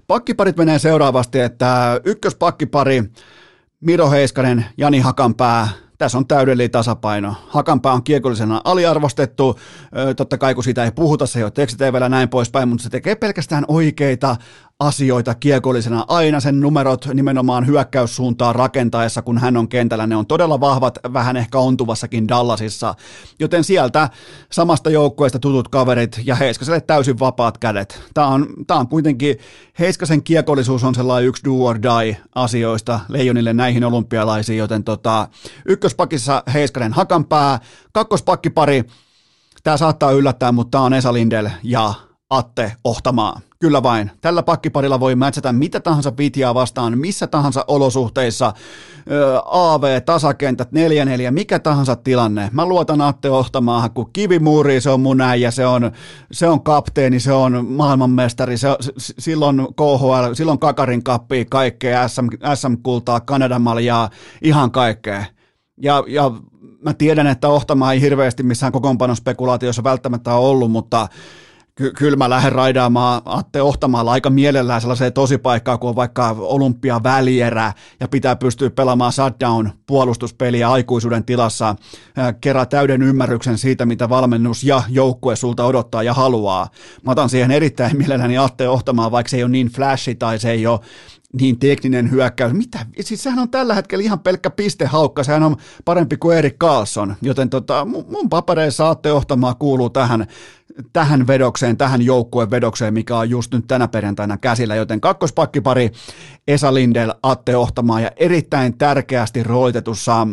pakkiparit 0.07 0.57
menee 0.57 0.79
seuraavasti, 0.79 1.39
että 1.39 2.01
ykköspakkipari 2.05 3.03
Miro 3.79 4.09
Heiskanen, 4.09 4.65
Jani 4.77 4.99
Hakanpää, 4.99 5.67
tässä 5.97 6.17
on 6.17 6.27
täydellinen 6.27 6.71
tasapaino. 6.71 7.35
Hakanpää 7.47 7.93
on 7.93 8.03
kiekollisena 8.03 8.61
aliarvostettu, 8.63 9.59
totta 10.17 10.37
kai 10.37 10.55
kun 10.55 10.63
siitä 10.63 10.83
ei 10.83 10.91
puhuta, 10.91 11.25
se 11.25 11.39
ei 11.39 11.43
ole 11.43 11.51
tekstitvllä 11.51 12.09
näin 12.09 12.29
poispäin, 12.29 12.69
mutta 12.69 12.83
se 12.83 12.89
tekee 12.89 13.15
pelkästään 13.15 13.65
oikeita 13.67 14.35
asioita 14.79 15.35
kiekollisena 15.35 16.05
aina 16.07 16.39
sen 16.39 16.59
numerot 16.59 17.05
nimenomaan 17.13 17.67
hyökkäyssuuntaan 17.67 18.55
rakentaessa, 18.55 19.21
kun 19.21 19.37
hän 19.37 19.57
on 19.57 19.69
kentällä. 19.69 20.07
Ne 20.07 20.15
on 20.15 20.25
todella 20.25 20.59
vahvat, 20.59 20.99
vähän 21.13 21.37
ehkä 21.37 21.57
ontuvassakin 21.57 22.27
Dallasissa, 22.27 22.95
joten 23.39 23.63
sieltä 23.63 24.09
samasta 24.51 24.89
joukkueesta 24.89 25.39
tutut 25.39 25.67
kaverit 25.67 26.21
ja 26.23 26.35
Heiskaselle 26.35 26.81
täysin 26.81 27.19
vapaat 27.19 27.57
kädet. 27.57 28.01
Tämä 28.13 28.27
on, 28.27 28.47
tämä 28.67 28.79
on 28.79 28.87
kuitenkin, 28.87 29.37
Heiskasen 29.79 30.23
kiekollisuus 30.23 30.83
on 30.83 30.95
sellainen 30.95 31.27
yksi 31.27 31.43
do 31.43 31.65
or 31.65 31.81
die 31.81 32.17
asioista 32.35 32.99
Leijonille 33.09 33.53
näihin 33.53 33.83
olympialaisiin, 33.83 34.57
joten 34.57 34.83
tota, 34.83 35.27
ykköspakissa 35.65 36.43
Heiskanen 36.53 36.93
Hakanpää, 36.93 37.59
kakkospakkipari, 37.91 38.83
tämä 39.63 39.77
saattaa 39.77 40.11
yllättää, 40.11 40.51
mutta 40.51 40.71
tämä 40.71 40.83
on 40.83 40.93
Esa 40.93 41.13
Lindel 41.13 41.49
ja 41.63 41.93
Atte 42.29 42.73
Ohtamaa. 42.83 43.39
Kyllä 43.59 43.83
vain. 43.83 44.11
Tällä 44.21 44.43
pakkiparilla 44.43 44.99
voi 44.99 45.15
mätsätä 45.15 45.53
mitä 45.53 45.79
tahansa 45.79 46.13
vitjaa 46.17 46.53
vastaan, 46.53 46.97
missä 46.97 47.27
tahansa 47.27 47.65
olosuhteissa. 47.67 48.53
AV, 49.45 50.01
tasakentät, 50.01 50.69
4-4, 50.71 50.71
mikä 51.31 51.59
tahansa 51.59 51.95
tilanne. 51.95 52.49
Mä 52.53 52.65
luotan 52.65 53.01
Atte 53.01 53.29
Ohtamaahan, 53.29 53.91
kun 53.91 54.09
kivimuuri, 54.13 54.81
se 54.81 54.89
on 54.89 55.01
mun 55.01 55.21
äijä, 55.21 55.51
se 55.51 55.65
on, 55.65 55.91
se 56.31 56.47
on 56.47 56.63
kapteeni, 56.63 57.19
se 57.19 57.31
on 57.31 57.65
maailmanmestari, 57.65 58.57
se, 58.57 58.67
silloin 58.97 59.57
KHL, 59.57 60.33
silloin 60.33 60.59
Kakarin 60.59 61.03
kappi, 61.03 61.45
kaikkea, 61.45 62.07
SM, 62.07 62.27
SM-kultaa, 62.55 63.19
Kanadan 63.19 63.61
maljaa, 63.61 64.09
ihan 64.41 64.71
kaikkea. 64.71 65.25
Ja, 65.81 66.03
ja 66.07 66.31
mä 66.83 66.93
tiedän, 66.93 67.27
että 67.27 67.47
Ohtamaa 67.47 67.93
ei 67.93 68.01
hirveästi 68.01 68.43
missään 68.43 68.71
kokoonpanospekulaatiossa 68.71 69.83
välttämättä 69.83 70.33
ole 70.33 70.47
ollut, 70.47 70.71
mutta 70.71 71.07
ky- 71.77 71.91
kyllä 71.91 72.17
mä 72.17 72.29
lähden 72.29 72.51
raidaamaan 72.51 73.21
Atte 73.25 73.61
Ohtamalla 73.61 74.11
aika 74.11 74.29
mielellään 74.29 74.81
sellaiseen 74.81 75.13
tosipaikkaan, 75.13 75.79
kun 75.79 75.89
on 75.89 75.95
vaikka 75.95 76.35
olympiavälierä 76.39 77.73
ja 77.99 78.07
pitää 78.07 78.35
pystyä 78.35 78.69
pelaamaan 78.69 79.11
shutdown 79.11 79.69
puolustuspeliä 79.87 80.71
aikuisuuden 80.71 81.25
tilassa, 81.25 81.75
kerää 82.41 82.65
täyden 82.65 83.01
ymmärryksen 83.01 83.57
siitä, 83.57 83.85
mitä 83.85 84.09
valmennus 84.09 84.63
ja 84.63 84.81
joukkue 84.89 85.35
sulta 85.35 85.65
odottaa 85.65 86.03
ja 86.03 86.13
haluaa. 86.13 86.67
Mä 87.05 87.11
otan 87.11 87.29
siihen 87.29 87.51
erittäin 87.51 87.97
mielelläni 87.97 88.37
Atte 88.37 88.69
Ohtamaan, 88.69 89.11
vaikka 89.11 89.29
se 89.29 89.37
ei 89.37 89.43
ole 89.43 89.51
niin 89.51 89.67
flashi 89.67 90.15
tai 90.15 90.39
se 90.39 90.51
ei 90.51 90.67
ole 90.67 90.79
niin 91.33 91.59
tekninen 91.59 92.11
hyökkäys. 92.11 92.53
Mitä? 92.53 92.85
Siis 93.01 93.23
sehän 93.23 93.39
on 93.39 93.49
tällä 93.49 93.73
hetkellä 93.75 94.03
ihan 94.03 94.19
pelkkä 94.19 94.49
pistehaukka, 94.49 95.23
sehän 95.23 95.43
on 95.43 95.57
parempi 95.85 96.17
kuin 96.17 96.37
Erik 96.37 96.57
Carlson, 96.57 97.15
joten 97.21 97.49
tota, 97.49 97.85
mun 97.85 98.29
papereissa 98.29 98.77
saatte 98.77 99.11
ohtamaan 99.11 99.55
kuuluu 99.59 99.89
tähän, 99.89 100.27
tähän 100.93 101.27
vedokseen, 101.27 101.77
tähän 101.77 102.01
joukkueen 102.01 102.51
vedokseen, 102.51 102.93
mikä 102.93 103.17
on 103.17 103.29
just 103.29 103.53
nyt 103.53 103.67
tänä 103.67 103.87
perjantaina 103.87 104.37
käsillä, 104.37 104.75
joten 104.75 105.01
kakkospakkipari 105.01 105.91
Esa 106.47 106.73
Lindel, 106.73 107.13
Atte 107.23 107.57
Ohtamaa 107.57 108.01
ja 108.01 108.11
erittäin 108.15 108.77
tärkeästi 108.77 109.43
roolitetussa 109.43 110.27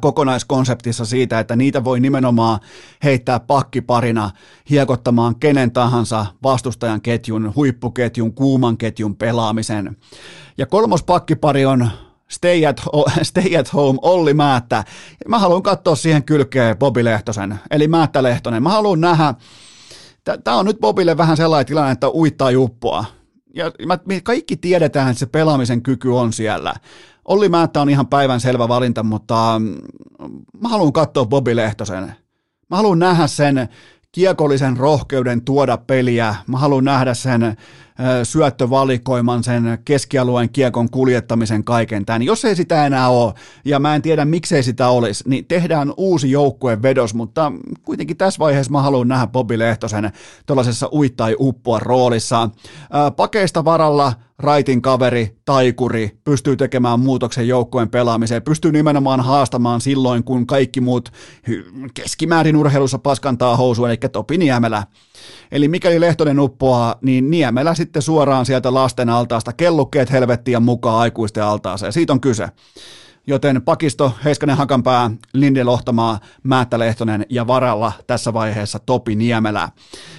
kokonaiskonseptissa 0.00 1.04
siitä, 1.04 1.40
että 1.40 1.56
niitä 1.56 1.84
voi 1.84 2.00
nimenomaan 2.00 2.60
heittää 3.04 3.40
pakkiparina 3.40 4.30
hiekottamaan 4.70 5.36
kenen 5.36 5.72
tahansa 5.72 6.26
vastustajan 6.42 7.00
ketjun, 7.00 7.52
huippuketjun, 7.56 8.34
kuuman 8.34 8.76
ketjun 8.76 9.16
pelaamisen. 9.16 9.96
Ja 10.58 10.66
kolmos 10.66 11.02
pakkipari 11.02 11.66
on 11.66 11.90
Stay 12.30 12.66
at, 12.66 12.82
stay 13.22 13.56
at 13.56 13.72
home 13.72 13.98
Olli 14.02 14.34
Määttä. 14.34 14.84
Mä 15.28 15.38
haluan 15.38 15.62
katsoa 15.62 15.96
siihen 15.96 16.24
kylkeen 16.24 16.78
Bobi 16.78 17.04
Lehtosen, 17.04 17.60
eli 17.70 17.88
Määttä 17.88 18.22
Lehtonen. 18.22 18.62
Mä 18.62 18.70
haluan 18.70 19.00
nähdä, 19.00 19.34
tämä 20.44 20.56
on 20.56 20.66
nyt 20.66 20.80
Bobille 20.80 21.16
vähän 21.16 21.36
sellainen 21.36 21.66
tilanne, 21.66 21.92
että 21.92 22.10
uittaa 22.10 22.50
juppoa. 22.50 23.04
Ja 23.54 23.72
me 24.06 24.20
kaikki 24.20 24.56
tiedetään, 24.56 25.10
että 25.10 25.18
se 25.18 25.26
pelaamisen 25.26 25.82
kyky 25.82 26.08
on 26.08 26.32
siellä. 26.32 26.74
Olli 27.24 27.48
Määttä 27.48 27.80
on 27.80 27.90
ihan 27.90 28.06
päivän 28.06 28.40
selvä 28.40 28.68
valinta, 28.68 29.02
mutta 29.02 29.58
mm, 29.58 29.74
mä 30.60 30.68
haluan 30.68 30.92
katsoa 30.92 31.26
Bobi 31.26 31.56
Lehtosen. 31.56 32.14
Mä 32.70 32.76
haluan 32.76 32.98
nähdä 32.98 33.26
sen 33.26 33.68
kiekollisen 34.12 34.76
rohkeuden 34.76 35.44
tuoda 35.44 35.76
peliä. 35.76 36.34
Mä 36.46 36.58
haluan 36.58 36.84
nähdä 36.84 37.14
sen 37.14 37.56
syöttövalikoiman, 38.22 39.44
sen 39.44 39.78
keskialueen 39.84 40.50
kiekon 40.50 40.90
kuljettamisen, 40.90 41.64
kaiken 41.64 42.06
tämän. 42.06 42.22
Jos 42.22 42.44
ei 42.44 42.56
sitä 42.56 42.86
enää 42.86 43.08
ole, 43.08 43.34
ja 43.64 43.78
mä 43.78 43.94
en 43.94 44.02
tiedä 44.02 44.24
miksei 44.24 44.62
sitä 44.62 44.88
olisi, 44.88 45.24
niin 45.26 45.44
tehdään 45.44 45.92
uusi 45.96 46.30
joukkue 46.30 46.82
vedos, 46.82 47.14
mutta 47.14 47.52
kuitenkin 47.82 48.16
tässä 48.16 48.38
vaiheessa 48.38 48.72
mä 48.72 48.82
haluan 48.82 49.08
nähdä 49.08 49.26
Bobby 49.26 49.58
Lehtosen 49.58 50.12
tuollaisessa 50.46 50.88
uittai 50.92 51.36
uppoa 51.38 51.78
roolissa. 51.78 52.50
Pakeista 53.16 53.64
varalla 53.64 54.12
raitin 54.38 54.82
kaveri, 54.82 55.36
taikuri, 55.44 56.18
pystyy 56.24 56.56
tekemään 56.56 57.00
muutoksen 57.00 57.48
joukkueen 57.48 57.88
pelaamiseen, 57.88 58.42
pystyy 58.42 58.72
nimenomaan 58.72 59.20
haastamaan 59.20 59.80
silloin, 59.80 60.24
kun 60.24 60.46
kaikki 60.46 60.80
muut 60.80 61.12
keskimäärin 61.94 62.56
urheilussa 62.56 62.98
paskantaa 62.98 63.56
housu, 63.56 63.84
eli 63.84 63.96
Topi 63.96 64.38
Niemelä. 64.38 64.86
Eli 65.52 65.68
mikäli 65.68 66.00
Lehtonen 66.00 66.40
uppoaa, 66.40 66.94
niin 67.02 67.30
Niemelä 67.30 67.74
sitten 67.74 67.91
suoraan 68.00 68.46
sieltä 68.46 68.74
lasten 68.74 69.08
altaasta, 69.08 69.52
kellukkeet 69.52 70.10
helvettiä 70.10 70.60
mukaan 70.60 70.98
aikuisten 70.98 71.44
altaaseen. 71.44 71.92
Siitä 71.92 72.12
on 72.12 72.20
kyse. 72.20 72.48
Joten 73.26 73.62
pakisto, 73.62 74.12
Heiskanen 74.24 74.56
Hakanpää, 74.56 75.10
Linde 75.32 75.64
Lohtamaa, 75.64 76.20
Määttä 76.42 76.78
Lehtonen 76.78 77.26
ja 77.30 77.46
varalla 77.46 77.92
tässä 78.06 78.32
vaiheessa 78.32 78.78
Topi 78.78 79.14
Niemelä. 79.14 79.68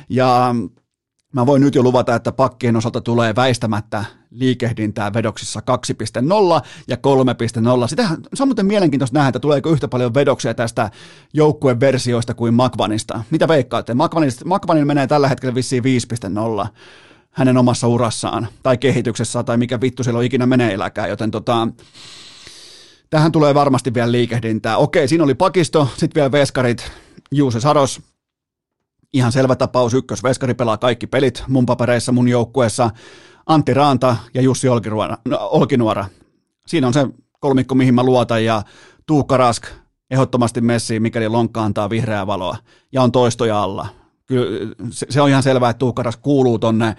Ja 0.10 0.56
Mä 1.34 1.46
voin 1.46 1.62
nyt 1.62 1.76
jo 1.76 1.84
luvata, 1.84 2.16
että 2.16 2.32
pakkien 2.32 2.76
osalta 2.76 3.02
tulee 3.02 3.36
väistämättä 3.36 4.06
liikehdintää 4.32 5.14
vedoksissa 5.14 5.62
2.0 6.62 6.66
ja 6.88 6.98
3.0. 7.82 7.88
Sitähän, 7.88 8.18
se 8.34 8.44
on 8.44 8.48
muuten 8.48 8.66
mielenkiintoista 8.66 9.18
nähdä, 9.18 9.30
että 9.30 9.40
tuleeko 9.40 9.70
yhtä 9.70 9.88
paljon 9.88 10.14
vedoksia 10.14 10.54
tästä 10.54 10.92
joukkueversioista 11.34 12.34
kuin 12.34 12.54
Makvanista. 12.54 13.24
Mitä 13.30 13.48
veikkaatte? 13.48 13.94
Makvanin 14.46 14.88
menee 14.88 15.08
tällä 15.08 15.28
hetkellä 15.28 15.56
vissiin 15.56 15.84
5.0 16.64 16.68
hänen 17.34 17.58
omassa 17.58 17.88
urassaan 17.88 18.48
tai 18.64 18.78
kehityksessä 18.78 19.44
tai 19.44 19.58
mikä 19.58 19.82
vittu 19.82 20.04
siellä 20.04 20.18
on 20.18 20.24
ikinä 20.24 20.46
meneilläkään, 20.46 21.10
joten 21.10 21.32
tota, 21.32 21.68
tähän 23.10 23.32
tulee 23.32 23.54
varmasti 23.54 23.94
vielä 23.94 24.12
liikehdintää. 24.12 24.78
Okei, 24.78 25.08
siinä 25.08 25.24
oli 25.24 25.36
pakisto, 25.36 25.88
sitten 25.98 26.16
vielä 26.16 26.32
veskarit, 26.32 26.92
Juuse 27.32 27.60
Saros, 27.60 28.02
ihan 29.14 29.32
selvä 29.32 29.56
tapaus, 29.56 29.94
ykkösveskari 29.94 30.54
pelaa 30.54 30.78
kaikki 30.78 31.08
pelit 31.08 31.44
mun 31.48 31.66
papereissa, 31.66 32.12
mun 32.12 32.28
joukkueessa, 32.28 32.90
Antti 33.46 33.74
Raanta 33.74 34.16
ja 34.34 34.42
Jussi 34.42 34.70
Olkinuora. 34.70 35.18
No, 35.26 35.38
Olkinuora. 35.42 36.06
Siinä 36.68 36.88
on 36.88 36.94
se 36.94 37.08
kolmikko, 37.40 37.76
mihin 37.76 37.96
mä 37.96 38.04
luotan, 38.04 38.46
ja 38.46 38.64
Tuukka 39.06 39.38
Rask 39.38 39.68
ehdottomasti 40.12 40.62
messiin, 40.62 41.02
mikäli 41.02 41.28
lonkka 41.28 41.64
antaa 41.64 41.90
vihreää 41.90 42.28
valoa, 42.28 42.58
ja 42.92 43.02
on 43.02 43.12
toistoja 43.12 43.64
alla. 43.64 44.03
Kyllä 44.34 44.74
se 44.94 45.22
on 45.22 45.30
ihan 45.30 45.44
selvää, 45.44 45.70
että 45.70 45.80
Tuukka 45.80 46.04
Rask 46.04 46.22
kuuluu 46.22 46.60
tonne 46.60 46.96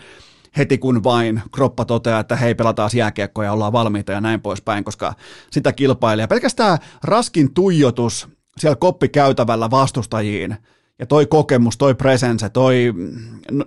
heti 0.56 0.78
kun 0.78 1.04
vain 1.04 1.42
kroppa 1.52 1.84
toteaa, 1.84 2.20
että 2.20 2.36
hei 2.36 2.54
pelataan 2.54 2.90
jääkiekkoja 2.94 3.48
ja 3.48 3.52
ollaan 3.52 3.72
valmiita 3.72 4.12
ja 4.12 4.20
näin 4.20 4.40
poispäin, 4.40 4.84
koska 4.84 5.14
sitä 5.50 5.72
kilpailee. 5.72 6.26
Pelkästään 6.26 6.78
Raskin 7.04 7.54
tuijotus 7.54 8.28
siellä 8.58 8.76
koppikäytävällä 8.76 9.70
vastustajiin– 9.70 10.56
ja 10.98 11.06
toi 11.06 11.26
kokemus, 11.26 11.78
toi 11.78 11.94
presence, 11.94 12.48
toi, 12.48 12.94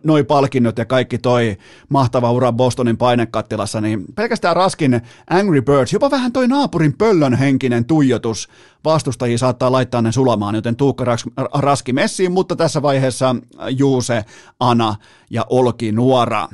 noi 0.04 0.24
palkinnot 0.24 0.78
ja 0.78 0.86
kaikki 0.86 1.18
toi 1.18 1.58
mahtava 1.90 2.32
ura 2.32 2.52
Bostonin 2.52 2.98
painekattilassa, 2.98 3.82
niin 3.82 4.06
pelkästään 4.16 4.56
Raskin 4.56 5.02
Angry 5.30 5.62
Birds, 5.62 5.94
jopa 5.94 6.12
vähän 6.12 6.32
toi 6.32 6.48
naapurin 6.48 6.98
pöllön 6.98 7.34
henkinen 7.34 7.86
tuijotus 7.86 8.50
vastustajia 8.86 9.38
saattaa 9.38 9.72
laittaa 9.72 10.02
ne 10.02 10.12
sulamaan, 10.12 10.56
joten 10.56 10.76
Tuukka 10.76 11.06
Raski 11.54 11.94
messiin, 11.94 12.32
mutta 12.32 12.56
tässä 12.56 12.82
vaiheessa 12.82 13.36
Juuse, 13.70 14.26
Ana 14.60 14.96
ja 15.30 15.46
Olki 15.50 15.92
Nuora. 15.92 16.48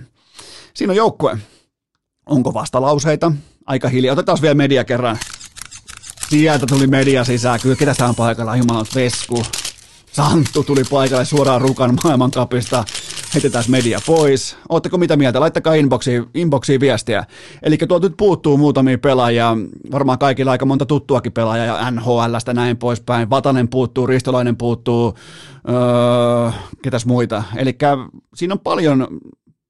Siinä 0.73 0.91
on 0.91 0.97
joukkue. 0.97 1.38
Onko 2.25 2.53
vastalauseita? 2.53 3.31
Aika 3.65 3.89
hiljaa. 3.89 4.13
Otetaan 4.13 4.38
vielä 4.41 4.55
media 4.55 4.83
kerran. 4.83 5.17
Sieltä 6.29 6.65
tuli 6.65 6.88
media 6.88 7.23
sisään. 7.23 7.59
Kyllä 7.59 7.75
ketä 7.75 8.05
on 8.05 8.15
paikalla? 8.15 8.55
Jumalat 8.55 8.95
Vesku. 8.95 9.43
Santtu 10.13 10.63
tuli 10.63 10.84
paikalle 10.91 11.26
suoraan 11.26 11.62
Rukan 11.62 11.97
maailmankapista. 12.04 12.84
Heitetään 13.34 13.63
media 13.67 13.99
pois. 14.06 14.58
Ootteko 14.69 14.97
mitä 14.97 15.17
mieltä? 15.17 15.39
Laittakaa 15.39 15.73
inboxiin, 15.73 16.26
inboxiin 16.34 16.80
viestiä. 16.80 17.26
Eli 17.63 17.78
tuolta 17.78 18.08
nyt 18.08 18.17
puuttuu 18.17 18.58
muutamia 18.58 18.97
pelaajia. 18.97 19.58
Varmaan 19.91 20.19
kaikilla 20.19 20.52
aika 20.52 20.65
monta 20.65 20.86
tuttuakin 20.86 21.32
pelaajaa 21.32 21.65
ja 21.65 21.91
NHLstä 21.91 22.54
näin 22.54 22.78
poispäin. 22.78 23.30
Vatanen 23.30 23.67
puuttuu, 23.67 24.08
Ristolainen 24.08 24.58
puuttuu. 24.58 25.13
Öö, 25.69 26.52
ketäs 26.82 27.06
muita? 27.06 27.43
Eli 27.56 27.78
siinä 28.36 28.54
on 28.54 28.60
paljon 28.60 29.08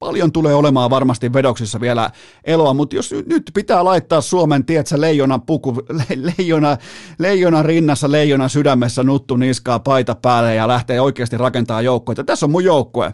paljon 0.03 0.31
tulee 0.31 0.55
olemaan 0.55 0.89
varmasti 0.89 1.33
vedoksissa 1.33 1.79
vielä 1.79 2.11
eloa, 2.43 2.73
mutta 2.73 2.95
jos 2.95 3.11
nyt 3.25 3.51
pitää 3.53 3.83
laittaa 3.83 4.21
Suomen, 4.21 4.65
tietsä, 4.65 5.01
leijona 5.01 5.39
puku, 5.39 5.75
le, 5.89 6.05
leijona, 6.37 6.77
leijona 7.19 7.63
rinnassa, 7.63 8.11
leijona 8.11 8.47
sydämessä, 8.47 9.03
nuttu 9.03 9.35
niskaa, 9.35 9.79
paita 9.79 10.15
päälle 10.15 10.55
ja 10.55 10.67
lähtee 10.67 11.01
oikeasti 11.01 11.37
rakentaa 11.37 11.81
joukkoja. 11.81 12.23
Tässä 12.23 12.45
on 12.45 12.51
mun 12.51 12.63
joukkue. 12.63 13.13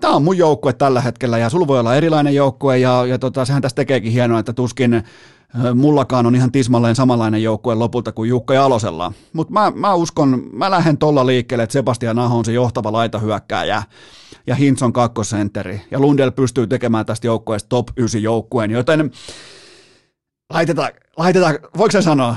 Tämä, 0.00 0.14
on 0.14 0.24
mun 0.24 0.38
joukkue 0.38 0.72
tällä 0.72 1.00
hetkellä 1.00 1.38
ja 1.38 1.50
sulla 1.50 1.66
voi 1.66 1.80
olla 1.80 1.94
erilainen 1.94 2.34
joukkue 2.34 2.78
ja, 2.78 3.06
ja 3.06 3.18
tota, 3.18 3.44
sehän 3.44 3.62
tässä 3.62 3.76
tekeekin 3.76 4.12
hienoa, 4.12 4.38
että 4.38 4.52
tuskin 4.52 5.02
mullakaan 5.74 6.26
on 6.26 6.34
ihan 6.34 6.52
tismalleen 6.52 6.96
samanlainen 6.96 7.42
joukkue 7.42 7.74
lopulta 7.74 8.12
kuin 8.12 8.28
Jukka 8.28 8.54
Jalosella. 8.54 9.12
Mutta 9.32 9.52
mä, 9.52 9.72
mä 9.74 9.94
uskon, 9.94 10.42
mä 10.52 10.70
lähden 10.70 10.98
tolla 10.98 11.26
liikkeelle, 11.26 11.62
että 11.62 11.72
Sebastian 11.72 12.18
Aho 12.18 12.38
on 12.38 12.44
se 12.44 12.52
johtava 12.52 12.92
laitahyökkääjä 12.92 13.82
ja 14.46 14.54
Hintz 14.54 14.82
on 14.82 14.92
kakkosentteri. 14.92 15.80
Ja 15.90 16.00
Lundell 16.00 16.30
pystyy 16.30 16.66
tekemään 16.66 17.06
tästä 17.06 17.26
joukkueesta 17.26 17.68
top 17.68 17.88
9 17.96 18.22
joukkueen, 18.22 18.70
joten 18.70 19.10
laitetaan, 20.52 20.92
laitetaan 21.16 21.58
voiko 21.78 21.92
se 21.92 22.02
sanoa, 22.02 22.36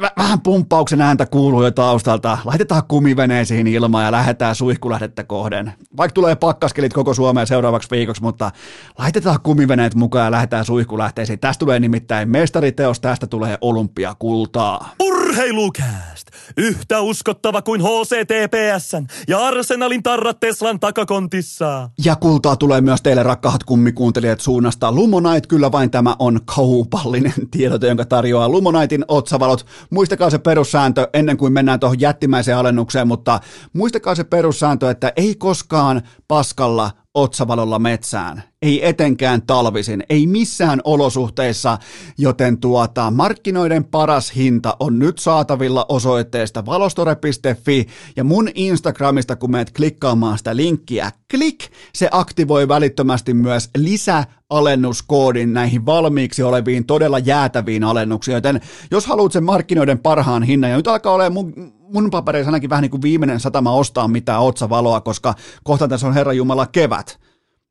vähän 0.00 0.40
pumppauksen 0.40 1.00
ääntä 1.00 1.26
kuuluu 1.26 1.64
jo 1.64 1.70
taustalta. 1.70 2.38
Laitetaan 2.44 2.82
kumiveneisiin 2.88 3.66
ilmaan 3.66 4.04
ja 4.04 4.12
lähdetään 4.12 4.54
suihkulähdettä 4.54 5.24
kohden. 5.24 5.72
Vaikka 5.96 6.14
tulee 6.14 6.36
pakkaskelit 6.36 6.92
koko 6.92 7.14
Suomeen 7.14 7.46
seuraavaksi 7.46 7.90
viikoksi, 7.90 8.22
mutta 8.22 8.50
laitetaan 8.98 9.38
kumiveneet 9.42 9.94
mukaan 9.94 10.24
ja 10.24 10.30
lähdetään 10.30 10.64
suihkulähteisiin. 10.64 11.38
Tästä 11.38 11.58
tulee 11.58 11.80
nimittäin 11.80 12.28
mestariteos, 12.28 13.00
tästä 13.00 13.26
tulee 13.26 13.58
olympiakultaa. 13.60 14.90
Urheilukääst! 15.00 16.29
Yhtä 16.56 17.00
uskottava 17.00 17.62
kuin 17.62 17.80
HCTPSn 17.80 19.06
ja 19.28 19.46
Arsenalin 19.46 20.02
tarrat 20.02 20.40
Teslan 20.40 20.80
takakontissa. 20.80 21.90
Ja 22.04 22.16
kultaa 22.16 22.56
tulee 22.56 22.80
myös 22.80 23.02
teille 23.02 23.22
rakkaat 23.22 23.64
kummikuuntelijat 23.64 24.40
suunnasta. 24.40 24.92
Lumonait, 24.92 25.46
kyllä 25.46 25.72
vain 25.72 25.90
tämä 25.90 26.16
on 26.18 26.40
kaupallinen 26.44 27.34
tiedote, 27.50 27.86
jonka 27.88 28.04
tarjoaa 28.04 28.48
Lumonaitin 28.48 29.04
otsavalot 29.08 29.66
muistakaa 29.90 30.30
se 30.30 30.38
perussääntö 30.38 31.08
ennen 31.12 31.36
kuin 31.36 31.52
mennään 31.52 31.80
tuohon 31.80 32.00
jättimäiseen 32.00 32.56
alennukseen, 32.56 33.08
mutta 33.08 33.40
muistakaa 33.72 34.14
se 34.14 34.24
perussääntö, 34.24 34.90
että 34.90 35.12
ei 35.16 35.34
koskaan 35.34 36.02
paskalla 36.28 36.90
otsavalolla 37.14 37.78
metsään. 37.78 38.49
Ei 38.62 38.88
etenkään 38.88 39.42
talvisin, 39.42 40.04
ei 40.10 40.26
missään 40.26 40.80
olosuhteissa, 40.84 41.78
joten 42.18 42.58
tuota, 42.58 43.10
markkinoiden 43.10 43.84
paras 43.84 44.34
hinta 44.36 44.76
on 44.80 44.98
nyt 44.98 45.18
saatavilla 45.18 45.86
osoitteesta 45.88 46.66
valostore.fi 46.66 47.86
ja 48.16 48.24
mun 48.24 48.48
Instagramista, 48.54 49.36
kun 49.36 49.50
menet 49.50 49.72
klikkaamaan 49.76 50.38
sitä 50.38 50.56
linkkiä, 50.56 51.10
klik, 51.30 51.58
se 51.94 52.08
aktivoi 52.12 52.68
välittömästi 52.68 53.34
myös 53.34 53.70
lisäalennuskoodin 53.76 55.52
näihin 55.52 55.86
valmiiksi 55.86 56.42
oleviin 56.42 56.86
todella 56.86 57.18
jäätäviin 57.18 57.84
alennuksiin, 57.84 58.34
joten 58.34 58.60
jos 58.90 59.06
haluat 59.06 59.32
sen 59.32 59.44
markkinoiden 59.44 59.98
parhaan 59.98 60.42
hinnan, 60.42 60.70
ja 60.70 60.76
nyt 60.76 60.88
alkaa 60.88 61.12
olemaan 61.12 61.32
mun 61.32 61.72
mun 61.92 62.10
papereissa 62.10 62.48
ainakin 62.48 62.70
vähän 62.70 62.82
niin 62.82 62.90
kuin 62.90 63.02
viimeinen 63.02 63.40
satama 63.40 63.72
ostaa 63.72 64.08
mitään 64.08 64.40
otsavaloa, 64.40 65.00
koska 65.00 65.34
kohta 65.64 65.88
tässä 65.88 66.06
on 66.06 66.14
Herra 66.14 66.32
Jumala 66.32 66.66
kevät. 66.66 67.29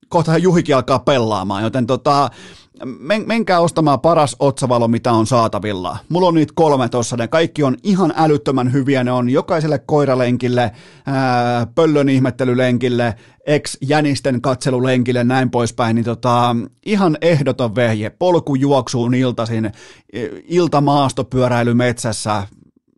Kohtahan 0.09 0.43
Juhikin 0.43 0.75
alkaa 0.75 0.99
pelaamaan, 0.99 1.63
joten 1.63 1.87
tota, 1.87 2.29
men, 2.85 3.23
menkää 3.27 3.59
ostamaan 3.59 3.99
paras 3.99 4.35
otsavalo, 4.39 4.87
mitä 4.87 5.11
on 5.11 5.27
saatavilla. 5.27 5.97
Mulla 6.09 6.27
on 6.27 6.33
niitä 6.33 6.53
kolme 6.55 6.89
tossa, 6.89 7.17
ne 7.17 7.27
kaikki 7.27 7.63
on 7.63 7.77
ihan 7.83 8.13
älyttömän 8.15 8.73
hyviä, 8.73 9.03
ne 9.03 9.11
on 9.11 9.29
jokaiselle 9.29 9.79
koiralenkille, 9.79 10.71
ää, 11.05 11.67
pöllön 11.75 12.09
ihmettelylenkille, 12.09 13.15
ex-jänisten 13.47 14.41
katselulenkille, 14.41 15.23
näin 15.23 15.51
poispäin, 15.51 15.95
niin 15.95 16.05
tota, 16.05 16.55
ihan 16.85 17.17
ehdoton 17.21 17.75
vehje, 17.75 18.09
polkujuoksuun 18.09 19.13
iltasin, 19.13 19.71
iltamaastopyöräily 20.47 21.73
metsässä, 21.73 22.47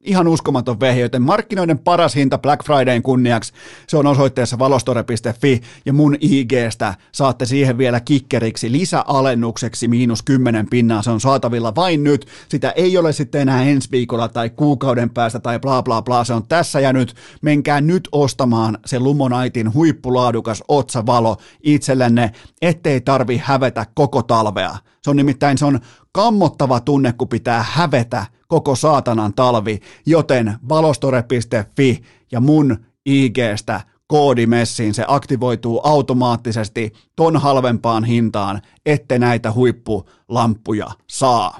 ihan 0.03 0.27
uskomaton 0.27 0.79
vehje, 0.79 1.01
joten 1.01 1.21
markkinoiden 1.21 1.79
paras 1.79 2.15
hinta 2.15 2.37
Black 2.37 2.65
Fridayn 2.65 3.03
kunniaksi, 3.03 3.53
se 3.87 3.97
on 3.97 4.07
osoitteessa 4.07 4.59
valostore.fi 4.59 5.61
ja 5.85 5.93
mun 5.93 6.15
IGstä 6.21 6.95
saatte 7.11 7.45
siihen 7.45 7.77
vielä 7.77 7.99
kikkeriksi 7.99 8.71
lisäalennukseksi 8.71 9.87
miinus 9.87 10.23
10 10.23 10.67
pinnaa, 10.69 11.01
se 11.01 11.11
on 11.11 11.21
saatavilla 11.21 11.75
vain 11.75 12.03
nyt, 12.03 12.27
sitä 12.49 12.71
ei 12.71 12.97
ole 12.97 13.13
sitten 13.13 13.41
enää 13.41 13.63
ensi 13.63 13.91
viikolla 13.91 14.27
tai 14.27 14.49
kuukauden 14.49 15.09
päästä 15.09 15.39
tai 15.39 15.59
bla 15.59 15.83
bla 15.83 16.01
bla, 16.01 16.23
se 16.23 16.33
on 16.33 16.47
tässä 16.47 16.79
ja 16.79 16.93
nyt, 16.93 17.15
menkää 17.41 17.81
nyt 17.81 18.09
ostamaan 18.11 18.77
se 18.85 18.99
Lumonaitin 18.99 19.73
huippulaadukas 19.73 20.63
otsavalo 20.67 21.37
itsellenne, 21.63 22.31
ettei 22.61 23.01
tarvi 23.01 23.41
hävetä 23.43 23.85
koko 23.93 24.23
talvea. 24.23 24.77
Se 25.01 25.09
on 25.09 25.15
nimittäin, 25.15 25.57
se 25.57 25.65
on 25.65 25.79
kammottava 26.11 26.79
tunne, 26.79 27.13
kun 27.13 27.27
pitää 27.27 27.65
hävetä 27.69 28.25
koko 28.47 28.75
saatanan 28.75 29.33
talvi, 29.33 29.79
joten 30.05 30.53
valostore.fi 30.69 32.03
ja 32.31 32.39
mun 32.39 32.77
IGstä 33.05 33.81
koodimessiin, 34.07 34.93
se 34.93 35.05
aktivoituu 35.07 35.81
automaattisesti 35.83 36.93
ton 37.15 37.37
halvempaan 37.37 38.03
hintaan, 38.03 38.61
ette 38.85 39.19
näitä 39.19 39.51
huippulamppuja 39.51 40.91
saa. 41.07 41.59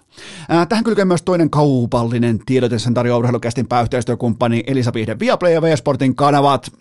tähän 0.69 0.83
kylkee 0.83 1.05
myös 1.05 1.21
toinen 1.21 1.49
kaupallinen 1.49 2.39
tiedote, 2.45 2.79
sen 2.79 2.93
tarjoaa 2.93 3.19
urheilukästin 3.19 3.67
pääyhteistyökumppani 3.67 4.63
Elisa 4.67 4.93
Vihde 4.93 5.19
Viaplay 5.19 5.53
ja 5.53 5.61
V-Sportin 5.61 6.15
kanavat. 6.15 6.71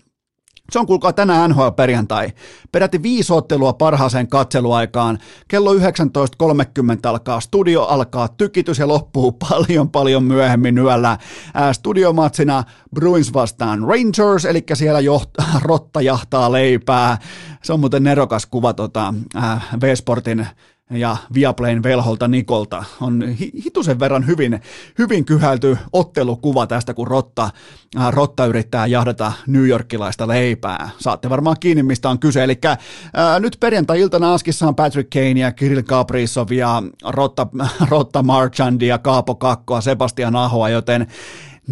Se 0.70 0.78
on 0.78 0.86
kuulkaa 0.86 1.12
tänään 1.12 1.50
NHL-perjantai. 1.50 2.32
Peräti 2.72 3.02
viisi 3.02 3.32
ottelua 3.32 3.72
parhaaseen 3.72 4.28
katseluaikaan. 4.28 5.18
Kello 5.48 5.74
19.30 5.74 5.80
alkaa 7.04 7.40
studio, 7.40 7.82
alkaa 7.82 8.28
tykitys 8.28 8.78
ja 8.78 8.88
loppuu 8.88 9.32
paljon 9.48 9.90
paljon 9.90 10.24
myöhemmin 10.24 10.78
yöllä. 10.78 11.18
Studiomatsina 11.72 12.64
Bruins 12.94 13.32
vastaan 13.32 13.80
Rangers, 13.80 14.44
eli 14.44 14.64
siellä 14.74 15.00
joht- 15.00 15.44
rotta 15.62 16.00
jahtaa 16.00 16.52
leipää. 16.52 17.18
Se 17.62 17.72
on 17.72 17.80
muuten 17.80 18.02
nerokas 18.02 18.46
kuva 18.46 18.72
tota, 18.72 19.14
V-Sportin 19.80 20.46
ja 20.90 21.16
Viaplayn 21.34 21.82
velholta 21.82 22.28
Nikolta 22.28 22.84
on 23.00 23.24
hitusen 23.64 24.00
verran 24.00 24.26
hyvin, 24.26 24.60
hyvin 24.98 25.24
kyhälty 25.24 25.78
ottelukuva 25.92 26.66
tästä, 26.66 26.94
kun 26.94 27.06
Rotta, 27.06 27.50
äh, 27.98 28.12
Rotta 28.12 28.46
yrittää 28.46 28.86
jahdata 28.86 29.32
New 29.46 29.66
Yorkilaista 29.66 30.28
leipää. 30.28 30.90
Saatte 30.98 31.30
varmaan 31.30 31.56
kiinni, 31.60 31.82
mistä 31.82 32.10
on 32.10 32.18
kyse. 32.18 32.44
Eli 32.44 32.58
äh, 32.64 32.78
nyt 33.40 33.56
perjantai-iltana 33.60 34.34
Askissa 34.34 34.68
on 34.68 34.74
Patrick 34.74 35.10
Kane 35.10 35.40
ja 35.40 35.52
Kirill 35.52 35.82
Kaprizov 35.82 36.52
ja 36.52 36.82
Rotta, 37.04 37.46
Rotta 37.90 38.22
Marchandi 38.22 38.86
ja 38.86 38.98
Kaapo 38.98 39.34
Kakkoa, 39.34 39.80
Sebastian 39.80 40.36
Ahoa, 40.36 40.68
joten 40.68 41.06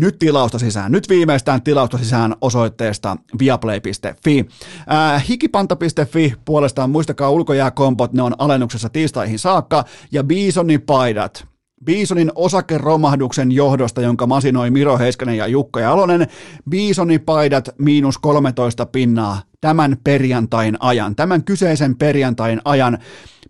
nyt 0.01 0.19
tilausta 0.19 0.59
sisään, 0.59 0.93
nyt 0.93 1.09
viimeistään 1.09 1.63
tilausta 1.63 1.99
sisään 1.99 2.35
osoitteesta 2.41 3.17
viaplay.fi. 3.39 4.47
Äh, 4.93 5.29
hikipanta.fi 5.29 6.35
puolestaan 6.45 6.91
muistakaa 6.91 7.31
ulkojääkompot, 7.31 8.13
ne 8.13 8.23
on 8.23 8.35
alennuksessa 8.39 8.89
tiistaihin 8.89 9.39
saakka, 9.39 9.85
ja 10.13 10.25
Bisonin 10.25 10.83
paidat, 10.83 11.47
Bisonin 11.85 12.33
osakeromahduksen 12.35 13.53
johdosta, 13.53 14.01
jonka 14.01 14.27
masinoi 14.27 14.71
Miro 14.71 14.99
Heiskanen 14.99 15.37
ja 15.37 15.47
Jukka 15.47 15.81
Jalonen, 15.81 16.27
Bisonin 16.71 17.21
paidat 17.21 17.69
miinus 17.79 18.19
13 18.19 18.87
pinnaa 18.87 19.43
tämän 19.61 19.97
perjantain 20.05 20.77
ajan, 20.81 21.17
tämän 21.17 21.45
kyseisen 21.45 21.97
perjantain 21.97 22.61
ajan 22.65 22.99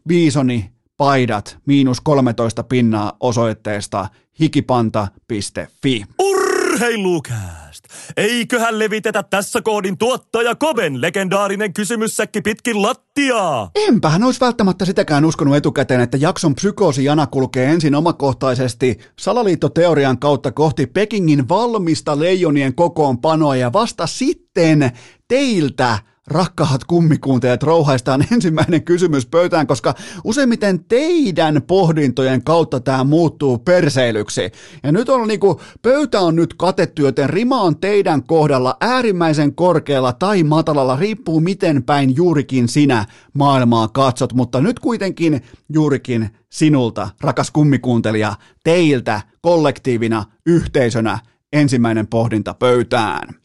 Bisoni 0.08 0.70
paidat 0.98 1.58
miinus 1.66 2.00
13 2.00 2.62
pinnaa 2.62 3.16
osoitteesta 3.20 4.08
hikipanta.fi. 4.40 6.04
Urheilukääst! 6.18 7.84
Eiköhän 8.16 8.78
levitetä 8.78 9.22
tässä 9.22 9.62
koodin 9.62 9.98
tuottaja 9.98 10.54
Koben 10.54 11.00
legendaarinen 11.00 11.74
kysymyssäkki 11.74 12.40
pitkin 12.40 12.82
lattiaa? 12.82 13.70
Enpähän 13.74 14.24
olisi 14.24 14.40
välttämättä 14.40 14.84
sitäkään 14.84 15.24
uskonut 15.24 15.56
etukäteen, 15.56 16.00
että 16.00 16.16
jakson 16.16 16.54
psykoosijana 16.54 17.26
kulkee 17.26 17.70
ensin 17.70 17.94
omakohtaisesti 17.94 18.98
salaliittoteorian 19.18 20.18
kautta 20.18 20.52
kohti 20.52 20.86
Pekingin 20.86 21.48
valmista 21.48 22.18
leijonien 22.18 22.74
kokoonpanoa 22.74 23.56
ja 23.56 23.72
vasta 23.72 24.06
sitten 24.06 24.92
teiltä 25.28 25.98
rakkaat 26.30 26.84
kummikuuntelijat, 26.84 27.62
rouhaistaan 27.62 28.24
ensimmäinen 28.32 28.84
kysymys 28.84 29.26
pöytään, 29.26 29.66
koska 29.66 29.94
useimmiten 30.24 30.84
teidän 30.84 31.62
pohdintojen 31.66 32.44
kautta 32.44 32.80
tämä 32.80 33.04
muuttuu 33.04 33.58
perseilyksi. 33.58 34.50
Ja 34.82 34.92
nyt 34.92 35.08
on 35.08 35.28
niinku, 35.28 35.60
pöytä 35.82 36.20
on 36.20 36.36
nyt 36.36 36.54
katettu, 36.54 37.02
joten 37.02 37.30
rima 37.30 37.60
on 37.60 37.80
teidän 37.80 38.22
kohdalla 38.22 38.76
äärimmäisen 38.80 39.54
korkealla 39.54 40.12
tai 40.12 40.42
matalalla, 40.42 40.96
riippuu 40.96 41.40
miten 41.40 41.82
päin 41.82 42.16
juurikin 42.16 42.68
sinä 42.68 43.04
maailmaa 43.32 43.88
katsot, 43.88 44.32
mutta 44.32 44.60
nyt 44.60 44.78
kuitenkin 44.78 45.42
juurikin 45.72 46.30
sinulta, 46.50 47.08
rakas 47.20 47.50
kummikuuntelija, 47.50 48.34
teiltä 48.64 49.20
kollektiivina, 49.40 50.24
yhteisönä 50.46 51.18
ensimmäinen 51.52 52.06
pohdinta 52.06 52.54
pöytään. 52.54 53.37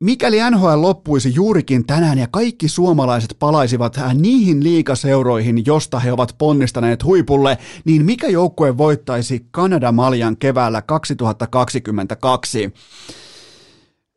Mikäli 0.00 0.38
NHL 0.50 0.82
loppuisi 0.82 1.34
juurikin 1.34 1.86
tänään 1.86 2.18
ja 2.18 2.26
kaikki 2.30 2.68
suomalaiset 2.68 3.36
palaisivat 3.38 4.00
niihin 4.14 4.64
liikaseuroihin, 4.64 5.66
josta 5.66 5.98
he 5.98 6.12
ovat 6.12 6.34
ponnistaneet 6.38 7.04
huipulle, 7.04 7.58
niin 7.84 8.04
mikä 8.04 8.26
joukkue 8.26 8.76
voittaisi 8.78 9.46
Kanada-maljan 9.50 10.36
keväällä 10.36 10.82
2022? 10.82 12.72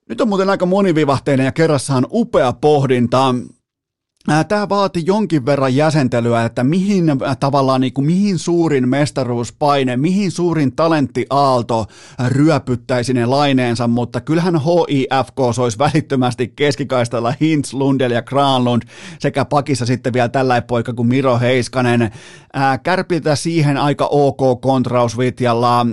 Nyt 0.10 0.22
on 0.22 0.28
muuten 0.28 0.50
aika 0.50 0.66
monivivahteinen 0.66 1.46
ja 1.46 1.52
kerrassaan 1.52 2.08
upea 2.12 2.54
pohdinta. 2.54 3.36
Tämä 4.48 4.70
vaati 4.70 5.04
jonkin 5.06 5.46
verran 5.46 5.76
jäsentelyä, 5.76 6.46
että 6.46 6.64
mihin 6.64 7.06
tavallaan 7.40 7.82
niin 7.82 7.94
kuin, 7.94 8.06
mihin 8.06 8.40
suurin 8.40 8.90
mestaruuspaine, 8.90 9.98
mihin 9.98 10.32
suurin 10.32 10.76
talenttiaalto 10.76 11.86
ryöpyttäisi 12.28 13.14
ne 13.14 13.26
laineensa, 13.26 13.88
mutta 13.88 14.22
kyllähän 14.22 14.62
HIFK 14.90 15.40
olisi 15.40 15.78
välittömästi 15.78 16.48
keskikaistalla 16.48 17.34
Hintz, 17.42 17.74
Lundell 17.74 18.12
ja 18.12 18.22
Granlund 18.22 18.82
sekä 19.20 19.46
pakissa 19.46 19.86
sitten 19.86 20.14
vielä 20.14 20.30
tällainen 20.30 20.68
poika 20.68 20.94
kuin 20.94 21.08
Miro 21.08 21.40
Heiskanen. 21.40 22.12
Kärpiltä 22.84 23.36
siihen 23.36 23.78
aika 23.78 24.06
ok 24.06 24.62
kontraus 24.62 25.18
Vitjalla, 25.18 25.86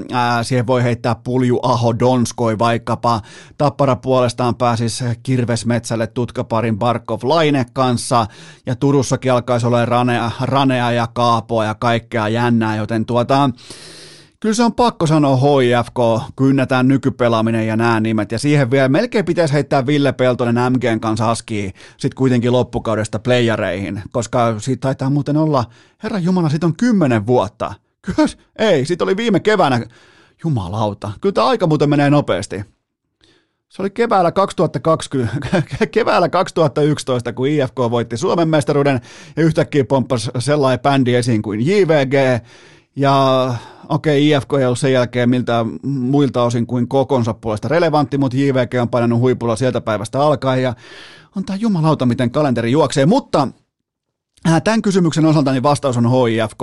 siihen 0.42 0.66
voi 0.66 0.82
heittää 0.82 1.14
Pulju 1.14 1.60
Aho 1.62 1.98
Donskoi 1.98 2.58
vaikkapa. 2.58 3.20
Tappara 3.58 3.96
puolestaan 3.96 4.54
pääsisi 4.54 5.04
Kirvesmetsälle 5.22 6.06
tutkaparin 6.06 6.78
Barkov 6.78 7.20
Laine 7.22 7.66
kanssa 7.72 8.15
ja 8.66 8.76
Turussakin 8.76 9.32
alkaisi 9.32 9.66
olla 9.66 9.84
ranea, 9.84 10.30
ranea 10.40 10.92
ja 10.92 11.06
kaapoa 11.06 11.64
ja 11.64 11.74
kaikkea 11.74 12.28
jännää, 12.28 12.76
joten 12.76 13.06
tuota, 13.06 13.50
kyllä 14.40 14.54
se 14.54 14.62
on 14.62 14.74
pakko 14.74 15.06
sanoa 15.06 15.36
HIFK, 15.36 16.32
kynnätään 16.36 16.88
nykypelaaminen 16.88 17.66
ja 17.66 17.76
nämä 17.76 18.00
nimet, 18.00 18.32
ja 18.32 18.38
siihen 18.38 18.70
vielä 18.70 18.88
melkein 18.88 19.24
pitäisi 19.24 19.54
heittää 19.54 19.86
Ville 19.86 20.12
Peltonen 20.12 20.72
MGn 20.72 21.00
kanssa 21.00 21.30
askiin 21.30 21.72
sitten 21.96 22.16
kuitenkin 22.16 22.52
loppukaudesta 22.52 23.18
playareihin, 23.18 24.02
koska 24.12 24.54
siitä 24.58 24.80
taitaa 24.80 25.10
muuten 25.10 25.36
olla, 25.36 25.64
herra 26.02 26.18
Jumala, 26.18 26.48
siitä 26.48 26.66
on 26.66 26.76
kymmenen 26.76 27.26
vuotta. 27.26 27.74
Kyllä, 28.02 28.28
ei, 28.58 28.86
siitä 28.86 29.04
oli 29.04 29.16
viime 29.16 29.40
keväänä, 29.40 29.80
jumalauta, 30.44 31.10
kyllä 31.20 31.32
tämä 31.32 31.46
aika 31.46 31.66
muuten 31.66 31.90
menee 31.90 32.10
nopeasti. 32.10 32.75
Se 33.68 33.82
oli 33.82 33.90
keväällä 33.90 34.32
2020, 34.32 35.62
keväällä 35.92 36.28
2011, 36.28 37.32
kun 37.32 37.48
IFK 37.48 37.76
voitti 37.76 38.16
Suomen 38.16 38.48
mestaruuden 38.48 39.00
ja 39.36 39.42
yhtäkkiä 39.42 39.84
pomppasi 39.84 40.30
sellainen 40.38 40.80
bändi 40.80 41.14
esiin 41.14 41.42
kuin 41.42 41.66
JVG. 41.66 42.42
Ja 42.96 43.54
okei, 43.88 44.32
okay, 44.32 44.38
IFK 44.38 44.52
ei 44.58 44.64
ollut 44.64 44.78
sen 44.78 44.92
jälkeen 44.92 45.30
miltä 45.30 45.66
muilta 45.82 46.42
osin 46.42 46.66
kuin 46.66 46.88
kokonsa 46.88 47.34
puolesta 47.34 47.68
relevantti, 47.68 48.18
mutta 48.18 48.36
JVG 48.36 48.74
on 48.80 48.88
painanut 48.88 49.20
huipulla 49.20 49.56
sieltä 49.56 49.80
päivästä 49.80 50.20
alkaen 50.20 50.62
ja 50.62 50.74
on 51.36 51.44
tämä 51.44 51.56
jumalauta, 51.56 52.06
miten 52.06 52.30
kalenteri 52.30 52.72
juoksee. 52.72 53.06
Mutta 53.06 53.48
äh, 54.48 54.62
Tämän 54.62 54.82
kysymyksen 54.82 55.24
osalta 55.24 55.52
niin 55.52 55.62
vastaus 55.62 55.96
on 55.96 56.10
HIFK. 56.10 56.62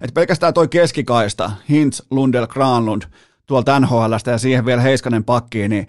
Että 0.00 0.14
pelkästään 0.14 0.54
toi 0.54 0.68
keskikaista, 0.68 1.50
Hintz, 1.70 2.02
Lundell, 2.10 2.46
Granlund, 2.46 3.02
tuolta 3.46 3.80
NHLstä 3.80 4.30
ja 4.30 4.38
siihen 4.38 4.66
vielä 4.66 4.82
Heiskanen 4.82 5.24
pakkiin, 5.24 5.70
niin 5.70 5.86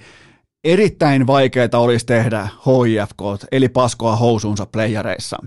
erittäin 0.64 1.28
vaikeaa 1.28 1.70
olisi 1.74 2.06
tehdä 2.06 2.48
HIFK, 2.66 3.48
eli 3.52 3.70
paskoa 3.70 4.16
housuunsa 4.16 4.66
playareissa. 4.66 5.38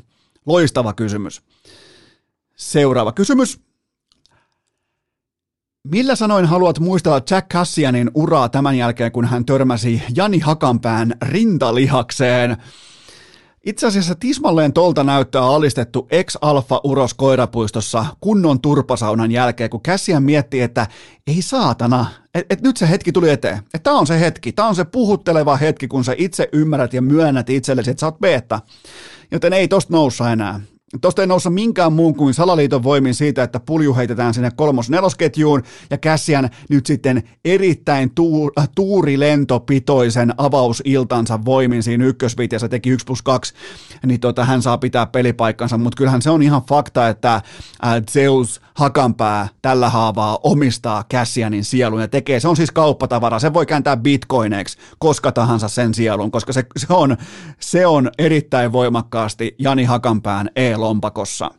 Loistava 0.47 0.93
kysymys. 0.93 1.43
Seuraava 2.57 3.13
kysymys. 3.13 3.61
Millä 5.89 6.17
sanoin 6.17 6.47
haluat 6.47 6.79
muistella 6.79 7.21
Jack 7.31 7.49
Cassianin 7.49 8.11
uraa 8.15 8.49
tämän 8.49 8.79
jälkeen, 8.79 9.13
kun 9.13 9.25
hän 9.25 9.45
törmäsi 9.45 10.03
Jani 10.17 10.39
Hakanpään 10.39 11.15
rintalihakseen? 11.23 12.57
Itse 13.67 13.87
asiassa 13.87 14.15
tismalleen 14.15 14.73
tolta 14.73 15.05
näyttää 15.05 15.43
alistettu 15.43 16.07
ex-alfa 16.11 16.81
uros 16.85 17.15
koirapuistossa 17.15 18.07
kunnon 18.21 18.61
turpasaunan 18.61 19.31
jälkeen, 19.31 19.71
kun 19.71 19.83
Cassian 19.83 20.23
miettii, 20.23 20.61
että 20.61 20.87
ei 21.27 21.43
saatana, 21.43 22.07
että 22.35 22.55
et 22.55 22.63
nyt 22.63 22.77
se 22.77 22.91
hetki 22.91 23.13
tuli 23.13 23.31
eteen. 23.31 23.59
Että 23.59 23.79
tämä 23.79 23.99
on 23.99 24.07
se 24.07 24.21
hetki, 24.21 24.53
tämä 24.53 24.69
on 24.69 24.75
se 24.75 24.85
puhutteleva 24.85 25.57
hetki, 25.57 25.89
kun 25.89 26.05
sä 26.05 26.15
itse 26.19 26.49
ymmärrät 26.53 26.95
ja 26.95 27.03
myönnät 27.03 27.51
itsellesi, 27.51 27.91
että 27.91 28.01
sä 28.01 28.07
oot 28.07 28.19
beta. 28.21 28.61
Joten 29.31 29.53
ei 29.53 29.69
tosta 29.69 29.93
noussa 29.93 30.33
enää. 30.33 30.61
Tuosta 31.01 31.23
ei 31.23 31.27
noussa 31.27 31.51
minkään 31.51 31.93
muun 31.93 32.15
kuin 32.15 32.35
salaliiton 32.35 32.83
voimin 32.83 33.15
siitä, 33.15 33.43
että 33.43 33.61
pulju 33.61 33.95
heitetään 33.95 34.35
sinne 34.35 34.51
kolmos-nelosketjuun 34.57 35.63
ja 35.91 35.99
Kässiän 35.99 36.51
nyt 36.71 36.87
sitten 36.87 37.23
erittäin 37.45 38.15
tuur, 38.15 38.53
tuurilentopitoisen 38.75 40.35
avausiltansa 40.37 41.45
voimin 41.45 41.83
siinä 41.83 42.05
ykkösvitjassa 42.05 42.69
teki 42.69 42.91
1 42.91 43.05
plus 43.07 43.23
2, 43.23 43.55
niin 44.07 44.21
tota, 44.21 44.45
hän 44.45 44.63
saa 44.63 44.79
pitää 44.79 45.07
pelipaikkansa, 45.07 45.79
mutta 45.79 45.97
kyllähän 45.97 46.23
se 46.23 46.31
on 46.31 46.43
ihan 46.43 46.63
fakta, 46.63 47.09
että 47.09 47.43
Zeus 48.11 48.61
Hakanpää 48.75 49.49
tällä 49.63 49.91
haavaa 49.91 50.39
omistaa 50.43 51.05
Cassianin 51.13 51.65
sielun 51.65 52.01
ja 52.01 52.09
tekee, 52.09 52.41
se 52.41 52.49
on 52.49 52.57
siis 52.57 52.71
kauppatavara, 52.71 53.39
se 53.39 53.53
voi 53.53 53.67
kääntää 53.67 53.97
bitcoineiksi 53.97 54.79
koska 54.99 55.33
tahansa 55.33 55.69
sen 55.69 55.95
sielun, 55.95 56.31
koska 56.31 56.53
se, 56.53 56.65
se, 56.77 56.87
on, 56.91 57.17
se 57.61 57.87
on 57.87 58.11
erittäin 58.19 58.73
voimakkaasti 58.73 59.55
Jani 59.59 59.85
Hakanpään 59.85 60.51
e-lompakossa. 60.83 61.51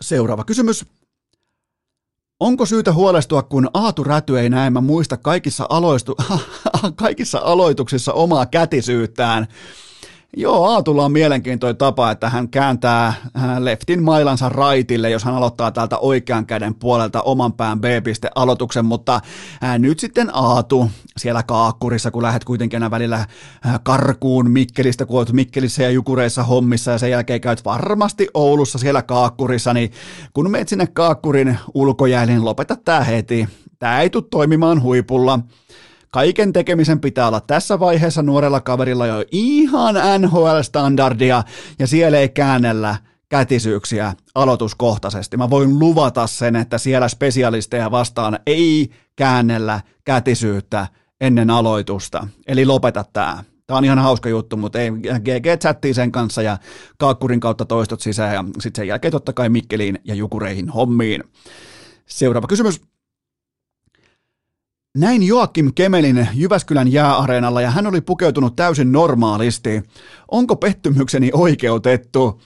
Seuraava 0.00 0.44
kysymys. 0.44 0.84
Onko 2.40 2.66
syytä 2.66 2.92
huolestua, 2.92 3.42
kun 3.42 3.70
Aatu 3.74 4.04
Räty 4.04 4.40
ei 4.40 4.48
näemmä 4.50 4.80
muista 4.80 5.16
kaikissa, 5.16 5.66
aloistu, 5.68 6.16
kaikissa 6.96 7.38
aloituksissa 7.44 8.12
omaa 8.12 8.46
kätisyyttään? 8.46 9.46
Joo, 10.36 10.66
Aatulla 10.66 11.04
on 11.04 11.12
mielenkiintoinen 11.12 11.76
tapa, 11.76 12.10
että 12.10 12.28
hän 12.28 12.48
kääntää 12.48 13.14
leftin 13.58 14.02
mailansa 14.02 14.48
raitille, 14.48 15.10
jos 15.10 15.24
hän 15.24 15.34
aloittaa 15.34 15.70
täältä 15.70 15.98
oikean 15.98 16.46
käden 16.46 16.74
puolelta 16.74 17.22
oman 17.22 17.52
pään 17.52 17.80
B-piste 17.80 18.30
aloituksen, 18.34 18.84
mutta 18.84 19.20
nyt 19.78 19.98
sitten 19.98 20.30
Aatu 20.32 20.90
siellä 21.16 21.42
Kaakkurissa, 21.42 22.10
kun 22.10 22.22
lähdet 22.22 22.44
kuitenkin 22.44 22.76
aina 22.76 22.90
välillä 22.90 23.26
karkuun 23.82 24.50
Mikkelistä, 24.50 25.06
kun 25.06 25.18
olet 25.18 25.32
Mikkelissä 25.32 25.82
ja 25.82 25.90
Jukureissa 25.90 26.42
hommissa 26.42 26.90
ja 26.90 26.98
sen 26.98 27.10
jälkeen 27.10 27.40
käyt 27.40 27.64
varmasti 27.64 28.28
Oulussa 28.34 28.78
siellä 28.78 29.02
Kaakkurissa, 29.02 29.74
niin 29.74 29.92
kun 30.34 30.50
menet 30.50 30.68
sinne 30.68 30.86
Kaakkurin 30.86 31.58
ulkojäälle, 31.74 32.32
niin 32.32 32.44
lopeta 32.44 32.76
tää 32.76 33.04
heti. 33.04 33.48
Tää 33.78 34.00
ei 34.00 34.10
tule 34.10 34.24
toimimaan 34.30 34.82
huipulla. 34.82 35.38
Kaiken 36.14 36.52
tekemisen 36.52 37.00
pitää 37.00 37.28
olla 37.28 37.40
tässä 37.40 37.80
vaiheessa 37.80 38.22
nuorella 38.22 38.60
kaverilla 38.60 39.06
jo 39.06 39.24
ihan 39.32 39.94
NHL-standardia 39.94 41.42
ja 41.78 41.86
siellä 41.86 42.18
ei 42.18 42.28
käännellä 42.28 42.96
kätisyyksiä 43.28 44.14
aloituskohtaisesti. 44.34 45.36
Mä 45.36 45.50
voin 45.50 45.78
luvata 45.78 46.26
sen, 46.26 46.56
että 46.56 46.78
siellä 46.78 47.08
spesialisteja 47.08 47.90
vastaan 47.90 48.38
ei 48.46 48.90
käännellä 49.16 49.80
kätisyyttä 50.04 50.86
ennen 51.20 51.50
aloitusta. 51.50 52.26
Eli 52.46 52.66
lopeta 52.66 53.04
tämä. 53.12 53.44
Tämä 53.66 53.78
on 53.78 53.84
ihan 53.84 53.98
hauska 53.98 54.28
juttu, 54.28 54.56
mutta 54.56 54.80
ei 54.80 54.90
GG 54.90 55.60
chattiin 55.60 55.94
sen 55.94 56.12
kanssa 56.12 56.42
ja 56.42 56.58
kaakkurin 56.98 57.40
kautta 57.40 57.64
toistot 57.64 58.00
sisään 58.00 58.34
ja 58.34 58.44
sitten 58.60 58.82
sen 58.82 58.88
jälkeen 58.88 59.12
totta 59.12 59.32
kai 59.32 59.48
Mikkeliin 59.48 59.98
ja 60.04 60.14
Jukureihin 60.14 60.68
hommiin. 60.68 61.24
Seuraava 62.06 62.46
kysymys. 62.46 62.80
Näin 64.98 65.22
Joakim 65.22 65.72
Kemelin 65.74 66.28
Jyväskylän 66.34 66.92
jääareenalla 66.92 67.60
ja 67.60 67.70
hän 67.70 67.86
oli 67.86 68.00
pukeutunut 68.00 68.56
täysin 68.56 68.92
normaalisti. 68.92 69.82
Onko 70.30 70.56
pettymykseni 70.56 71.30
oikeutettu? 71.32 72.40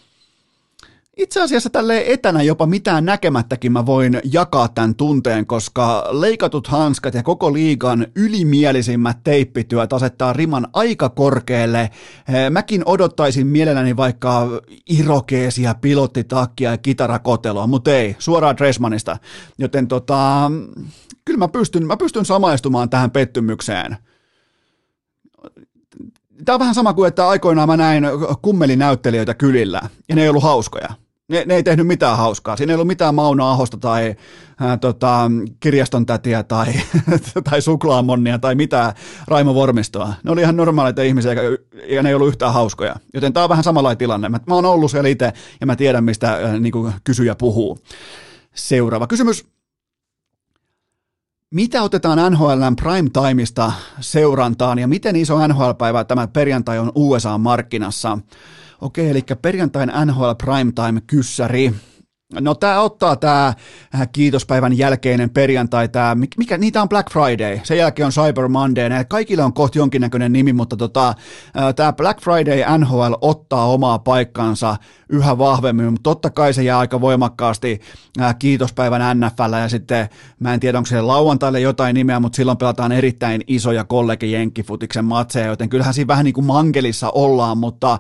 Itse 1.17 1.43
asiassa 1.43 1.71
tälle 1.71 2.05
etänä 2.07 2.43
jopa 2.43 2.67
mitään 2.67 3.05
näkemättäkin 3.05 3.73
mä 3.73 3.87
voin 3.87 4.21
jakaa 4.33 4.69
tämän 4.69 4.95
tunteen, 4.95 5.47
koska 5.47 6.09
leikatut 6.11 6.67
hanskat 6.67 7.15
ja 7.15 7.23
koko 7.23 7.53
liigan 7.53 8.07
ylimielisimmät 8.17 9.19
teippityöt 9.25 9.93
asettaa 9.93 10.33
riman 10.33 10.67
aika 10.73 11.09
korkealle. 11.09 11.81
Eh, 11.81 12.51
mäkin 12.51 12.83
odottaisin 12.85 13.47
mielelläni 13.47 13.97
vaikka 13.97 14.49
irokeesia, 14.87 15.75
pilottitakkia 15.75 16.71
ja 16.71 16.79
kitarakoteloa, 16.79 17.67
mutta 17.67 17.95
ei, 17.95 18.17
suoraan 18.19 18.57
Dressmanista. 18.57 19.19
Joten 19.59 19.89
tota, 19.89 20.51
kyllä 21.27 21.39
mä 21.39 21.49
pystyn, 21.49 21.87
mä 21.87 21.97
pystyn 21.97 22.25
samaistumaan 22.25 22.91
tähän 22.91 23.11
pettymykseen. 23.11 23.97
Tämä 26.45 26.55
on 26.55 26.61
vähän 26.61 26.75
sama 26.75 26.95
kuin, 26.95 27.09
että 27.09 27.29
aikoinaan 27.29 27.69
mä 27.69 27.77
näin 27.77 28.05
kummelinäyttelijöitä 28.43 29.35
kylillä, 29.35 29.81
ja 30.09 30.17
ne 30.17 30.23
ei 30.23 30.29
ollut 30.29 30.43
hauskoja. 30.43 30.89
Ne, 31.29 31.45
ne 31.47 31.55
ei 31.55 31.63
tehnyt 31.63 31.87
mitään 31.87 32.17
hauskaa. 32.17 32.57
Siinä 32.57 32.71
ei 32.71 32.75
ollut 32.75 32.87
mitään 32.87 33.15
Mauno 33.15 33.47
Ahosta 33.47 33.77
tai 33.77 34.15
ää, 34.61 34.77
tota, 34.77 35.31
kirjaston 35.61 36.07
tätiä 36.07 36.43
tai, 36.43 36.67
tai 37.51 37.63
suklaamonnia 37.63 38.39
tai 38.39 38.55
mitään 38.55 38.93
Raimo 39.27 39.55
Vormistoa. 39.55 40.15
Ne 40.25 40.31
oli 40.31 40.41
ihan 40.41 40.57
normaaleita 40.57 41.03
ihmisiä 41.03 41.33
ja 41.89 42.03
ne 42.03 42.09
ei 42.09 42.15
ollut 42.15 42.29
yhtään 42.29 42.53
hauskoja. 42.53 42.97
Joten 43.15 43.33
tämä 43.33 43.45
on 43.45 43.51
vähän 43.51 43.65
samanlainen 43.65 43.99
tilanne. 43.99 44.29
Mä, 44.29 44.41
mä 44.47 44.55
oon 44.55 44.65
ollut 44.65 44.91
siellä 44.91 45.09
itse 45.09 45.33
ja 45.61 45.67
mä 45.67 45.77
tiedän, 45.77 46.05
mistä 46.05 46.31
ää, 46.31 46.59
niin 46.59 46.73
kysyjä 47.05 47.35
puhuu. 47.35 47.79
Seuraava 48.55 49.07
kysymys. 49.07 49.47
Mitä 51.55 51.83
otetaan 51.83 52.33
NHLn 52.33 52.77
prime 52.77 53.11
timeista 53.11 53.73
seurantaan 54.01 54.79
ja 54.79 54.89
miten 54.89 55.17
iso 55.17 55.49
NHL-päivä 55.49 56.05
tämä 56.05 56.27
perjantai 56.29 56.79
on 56.79 56.93
USA-markkinassa? 56.95 58.19
Okei, 58.81 59.11
eli 59.11 59.23
perjantain 59.43 59.93
NHL 60.07 60.31
Primetime-kyssäri. 60.45 61.75
No 62.33 62.55
tämä 62.55 62.81
ottaa 62.81 63.17
tämä 63.17 63.47
äh, 63.47 64.09
kiitospäivän 64.13 64.79
jälkeinen 64.79 65.31
perjantai, 65.31 65.89
tää, 65.89 66.15
mikä, 66.15 66.59
niitä 66.59 66.83
on 66.83 66.89
Black 66.89 67.13
Friday, 67.13 67.61
sen 67.63 67.79
jälkeen 67.79 68.07
on 68.07 68.13
Cyber 68.13 68.49
Monday, 68.49 68.91
ja 68.91 69.05
kaikille 69.05 69.43
on 69.43 69.53
kohta 69.53 69.79
jonkinnäköinen 69.79 70.33
nimi, 70.33 70.53
mutta 70.53 70.77
tota, 70.77 71.09
äh, 71.09 71.75
tämä 71.77 71.93
Black 71.93 72.21
Friday 72.21 72.79
NHL 72.79 73.13
ottaa 73.21 73.67
omaa 73.67 73.99
paikkansa 73.99 74.77
yhä 75.09 75.39
vahvemmin, 75.39 75.87
mutta 75.87 76.03
totta 76.03 76.31
kai 76.31 76.55
se 76.55 76.63
jää 76.63 76.79
aika 76.79 77.01
voimakkaasti 77.01 77.81
äh, 78.21 78.37
kiitospäivän 78.39 79.21
NFL, 79.21 79.53
ja 79.61 79.69
sitten 79.69 80.09
mä 80.39 80.55
en 80.55 80.61
tiedä, 80.61 80.79
onko 80.79 80.87
se 80.87 81.01
lauantaille 81.01 81.61
jotain 81.61 81.95
nimeä, 81.95 82.21
mutta 82.21 82.37
silloin 82.37 82.59
pelataan 82.59 82.93
erittäin 82.93 83.41
isoja 83.47 83.85
kollegi 83.85 84.33
jenkkifutiksen 84.33 85.05
matseja, 85.05 85.47
joten 85.47 85.69
kyllähän 85.69 85.95
siinä 85.95 86.09
vähän 86.09 86.25
niin 86.25 86.35
kuin 86.35 86.47
mangelissa 86.47 87.11
ollaan, 87.11 87.59
mutta 87.59 87.99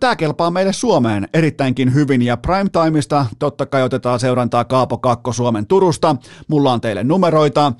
Tämä 0.00 0.16
kelpaa 0.16 0.50
meille 0.50 0.72
Suomeen 0.72 1.28
erittäinkin 1.34 1.94
hyvin 1.94 2.22
ja 2.22 2.36
Primetimeista 2.36 3.26
totta 3.38 3.66
kai 3.66 3.82
otetaan 3.82 4.20
seurantaa 4.20 4.64
Kaapo 4.64 4.98
Kakko 4.98 5.32
Suomen 5.32 5.66
Turusta. 5.66 6.16
Mulla 6.48 6.72
on 6.72 6.80
teille 6.80 7.04
numeroita. 7.04 7.72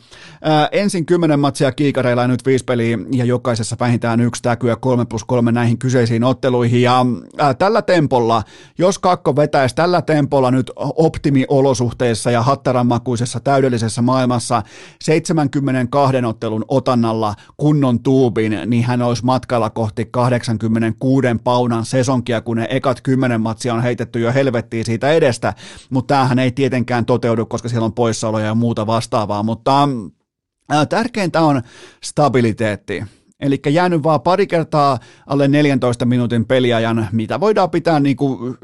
Ää, 0.43 0.69
ensin 0.73 1.07
10 1.07 1.41
matsia 1.41 1.73
kiikareilla 1.73 2.23
ja 2.23 2.29
nyt 2.29 2.47
viisi 2.47 2.65
peliä 2.65 2.99
ja 3.13 3.25
jokaisessa 3.25 3.77
vähintään 3.81 4.21
yksi 4.21 4.43
täkyä 4.43 4.77
3 4.77 5.05
plus 5.05 5.25
3 5.25 5.53
näihin 5.53 5.79
kyseisiin 5.79 6.25
otteluihin. 6.25 6.83
Ja 6.83 7.07
ää, 7.39 7.55
tällä 7.55 7.83
tempolla, 7.83 8.43
jos 8.79 8.99
Kakko 8.99 9.37
vetäisi 9.37 9.75
tällä 9.75 10.03
tempolla 10.03 10.51
nyt 10.51 10.71
optimiolosuhteissa 10.77 12.31
ja 12.31 12.43
hattaramakuisessa 12.43 13.41
täydellisessä 13.41 14.03
maailmassa 14.03 14.63
72 15.01 16.17
ottelun 16.27 16.65
otannalla 16.69 17.35
kunnon 17.57 18.01
tuubin, 18.01 18.59
niin 18.67 18.85
hän 18.85 19.03
olisi 19.03 19.25
matkalla 19.25 19.71
kohti 19.71 20.09
86 20.11 21.27
paunan 21.45 21.78
Milanan 21.79 21.87
sesonkia, 21.87 22.41
kun 22.41 22.57
ne 22.57 22.67
ekat 22.71 23.01
kymmenen 23.01 23.41
matsia 23.41 23.75
on 23.75 23.83
heitetty 23.83 24.21
jo 24.21 24.33
helvettiin 24.33 24.85
siitä 24.85 25.11
edestä, 25.11 25.55
mutta 25.91 26.15
tämähän 26.15 26.39
ei 26.39 26.51
tietenkään 26.51 27.07
toteudu, 27.07 27.47
koska 27.47 27.69
siellä 27.69 27.85
on 27.85 27.93
poissaoloja 27.93 28.47
ja 28.47 28.55
muuta 28.55 28.87
vastaavaa, 28.87 29.43
mutta 29.43 29.89
tärkeintä 30.89 31.41
on 31.41 31.63
stabiliteetti. 32.05 33.05
Eli 33.41 33.61
jäänyt 33.69 34.03
vaan 34.03 34.21
pari 34.21 34.47
kertaa 34.47 34.99
alle 35.27 35.49
14 35.49 36.05
minuutin 36.05 36.47
peliajan, 36.47 37.09
mitä 37.13 37.41
voidaan 37.41 37.71
pitää 37.71 38.01
niin 38.01 38.17
kuin 38.17 38.59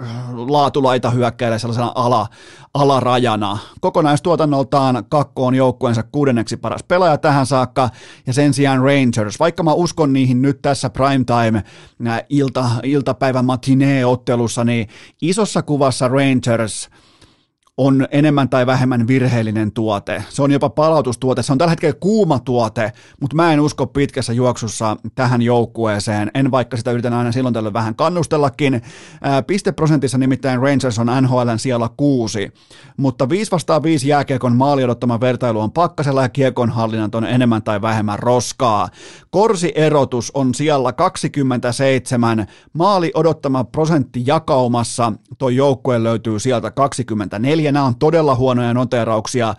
laatulaita 0.48 1.10
hyökkäillä 1.10 1.58
sellaisena 1.58 1.92
ala, 1.94 2.26
alarajana. 2.74 3.58
Kokonaistuotannoltaan 3.80 5.04
kakkoon 5.08 5.54
joukkueensa 5.54 6.02
kuudenneksi 6.02 6.56
paras 6.56 6.82
pelaaja 6.82 7.18
tähän 7.18 7.46
saakka, 7.46 7.90
ja 8.26 8.32
sen 8.32 8.54
sijaan 8.54 8.82
Rangers, 8.82 9.40
vaikka 9.40 9.62
mä 9.62 9.72
uskon 9.72 10.12
niihin 10.12 10.42
nyt 10.42 10.62
tässä 10.62 10.90
primetime 10.90 11.64
ilta, 12.28 12.70
iltapäivän 12.82 13.44
matinee-ottelussa, 13.44 14.64
niin 14.64 14.88
isossa 15.22 15.62
kuvassa 15.62 16.08
Rangers– 16.08 16.88
on 17.76 18.06
enemmän 18.10 18.48
tai 18.48 18.66
vähemmän 18.66 19.06
virheellinen 19.06 19.72
tuote. 19.72 20.24
Se 20.28 20.42
on 20.42 20.50
jopa 20.50 20.70
palautustuote, 20.70 21.42
se 21.42 21.52
on 21.52 21.58
tällä 21.58 21.70
hetkellä 21.70 21.96
kuuma 22.00 22.38
tuote, 22.38 22.92
mutta 23.20 23.36
mä 23.36 23.52
en 23.52 23.60
usko 23.60 23.86
pitkässä 23.86 24.32
juoksussa 24.32 24.96
tähän 25.14 25.42
joukkueeseen. 25.42 26.30
En 26.34 26.50
vaikka 26.50 26.76
sitä 26.76 26.90
yritän 26.90 27.12
aina 27.12 27.32
silloin 27.32 27.54
tällöin 27.54 27.72
vähän 27.72 27.96
kannustellakin. 27.96 28.82
pisteprosentissa 29.46 30.18
nimittäin 30.18 30.62
Rangers 30.62 30.98
on 30.98 31.10
NHLn 31.20 31.58
siellä 31.58 31.88
kuusi, 31.96 32.52
mutta 32.96 33.28
5 33.28 33.50
vastaan 33.50 33.82
5 33.82 34.08
jääkiekon 34.08 34.56
maali 34.56 34.84
odottama 34.84 35.20
vertailu 35.20 35.60
on 35.60 35.72
pakkasella 35.72 36.22
ja 36.22 36.28
kiekon 36.28 36.70
hallinnat 36.70 37.14
on 37.14 37.24
enemmän 37.24 37.62
tai 37.62 37.82
vähemmän 37.82 38.18
roskaa. 38.18 38.88
Korsierotus 39.30 40.30
on 40.34 40.54
siellä 40.54 40.92
27, 40.92 42.46
maali 42.72 43.10
odottama 43.14 43.64
prosentti 43.64 44.22
jakaumassa, 44.26 45.12
joukkue 45.54 46.02
löytyy 46.02 46.40
sieltä 46.40 46.70
24, 46.70 47.63
ja 47.64 47.72
nämä 47.72 47.84
on 47.84 47.96
todella 47.96 48.34
huonoja 48.34 48.74
noterauksia, 48.74 49.54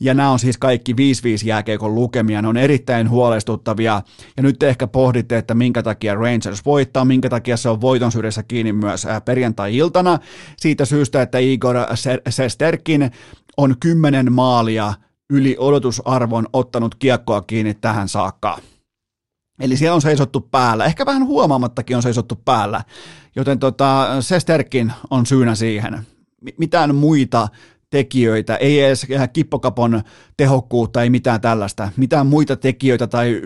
ja 0.00 0.14
nämä 0.14 0.30
on 0.30 0.38
siis 0.38 0.58
kaikki 0.58 0.92
5-5 0.92 0.96
jääkeikon 1.44 1.94
lukemia, 1.94 2.42
ne 2.42 2.48
on 2.48 2.56
erittäin 2.56 3.10
huolestuttavia, 3.10 4.02
ja 4.36 4.42
nyt 4.42 4.62
ehkä 4.62 4.86
pohditte, 4.86 5.38
että 5.38 5.54
minkä 5.54 5.82
takia 5.82 6.14
Rangers 6.14 6.64
voittaa, 6.64 7.04
minkä 7.04 7.28
takia 7.28 7.56
se 7.56 7.68
on 7.68 7.80
voiton 7.80 8.12
syrjässä 8.12 8.42
kiinni 8.42 8.72
myös 8.72 9.06
perjantai-iltana, 9.24 10.18
siitä 10.56 10.84
syystä, 10.84 11.22
että 11.22 11.38
Igor 11.38 11.76
Sesterkin 12.28 13.10
on 13.56 13.74
kymmenen 13.80 14.32
maalia 14.32 14.94
yli 15.30 15.56
odotusarvon 15.58 16.46
ottanut 16.52 16.94
kiekkoa 16.94 17.42
kiinni 17.42 17.74
tähän 17.74 18.08
saakka. 18.08 18.58
Eli 19.60 19.76
siellä 19.76 19.94
on 19.94 20.02
seisottu 20.02 20.40
päällä, 20.40 20.84
ehkä 20.84 21.06
vähän 21.06 21.26
huomaamattakin 21.26 21.96
on 21.96 22.02
seisottu 22.02 22.36
päällä, 22.44 22.84
joten 23.36 23.58
tota, 23.58 24.06
Sesterkin 24.20 24.92
on 25.10 25.26
syynä 25.26 25.54
siihen 25.54 26.06
mitään 26.58 26.94
muita 26.94 27.48
tekijöitä, 27.90 28.56
ei 28.56 28.80
edes 28.80 29.06
kippokapon 29.32 30.02
tehokkuutta, 30.36 31.02
ei 31.02 31.10
mitään 31.10 31.40
tällaista, 31.40 31.88
mitään 31.96 32.26
muita 32.26 32.56
tekijöitä 32.56 33.06
tai 33.06 33.42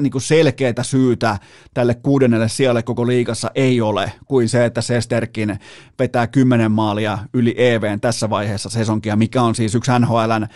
niin 0.00 0.10
kuin 0.10 0.22
selkeää 0.22 0.82
syytä 0.82 1.38
tälle 1.74 1.94
kuudennelle 1.94 2.48
sijalle 2.48 2.82
koko 2.82 3.06
liigassa 3.06 3.50
ei 3.54 3.80
ole 3.80 4.12
kuin 4.26 4.48
se, 4.48 4.64
että 4.64 4.80
Sesterkin 4.80 5.58
vetää 5.98 6.26
kymmenen 6.26 6.72
maalia 6.72 7.18
yli 7.34 7.54
EVn 7.56 8.00
tässä 8.00 8.30
vaiheessa 8.30 8.68
sesonkia, 8.68 9.16
mikä 9.16 9.42
on 9.42 9.54
siis 9.54 9.74
yksi 9.74 9.90
NHLn, 9.98 10.46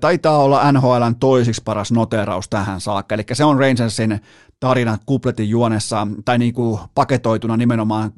taitaa 0.00 0.38
olla 0.38 0.72
NHLn 0.72 1.16
toisiksi 1.20 1.62
paras 1.64 1.92
noteraus 1.92 2.48
tähän 2.48 2.80
saakka, 2.80 3.14
eli 3.14 3.24
se 3.32 3.44
on 3.44 3.58
Rangersin 3.58 4.20
tarina 4.60 4.98
kupletin 5.06 5.48
juonessa 5.48 6.06
tai 6.24 6.38
niin 6.38 6.54
kuin 6.54 6.80
paketoituna 6.94 7.56
nimenomaan 7.56 8.12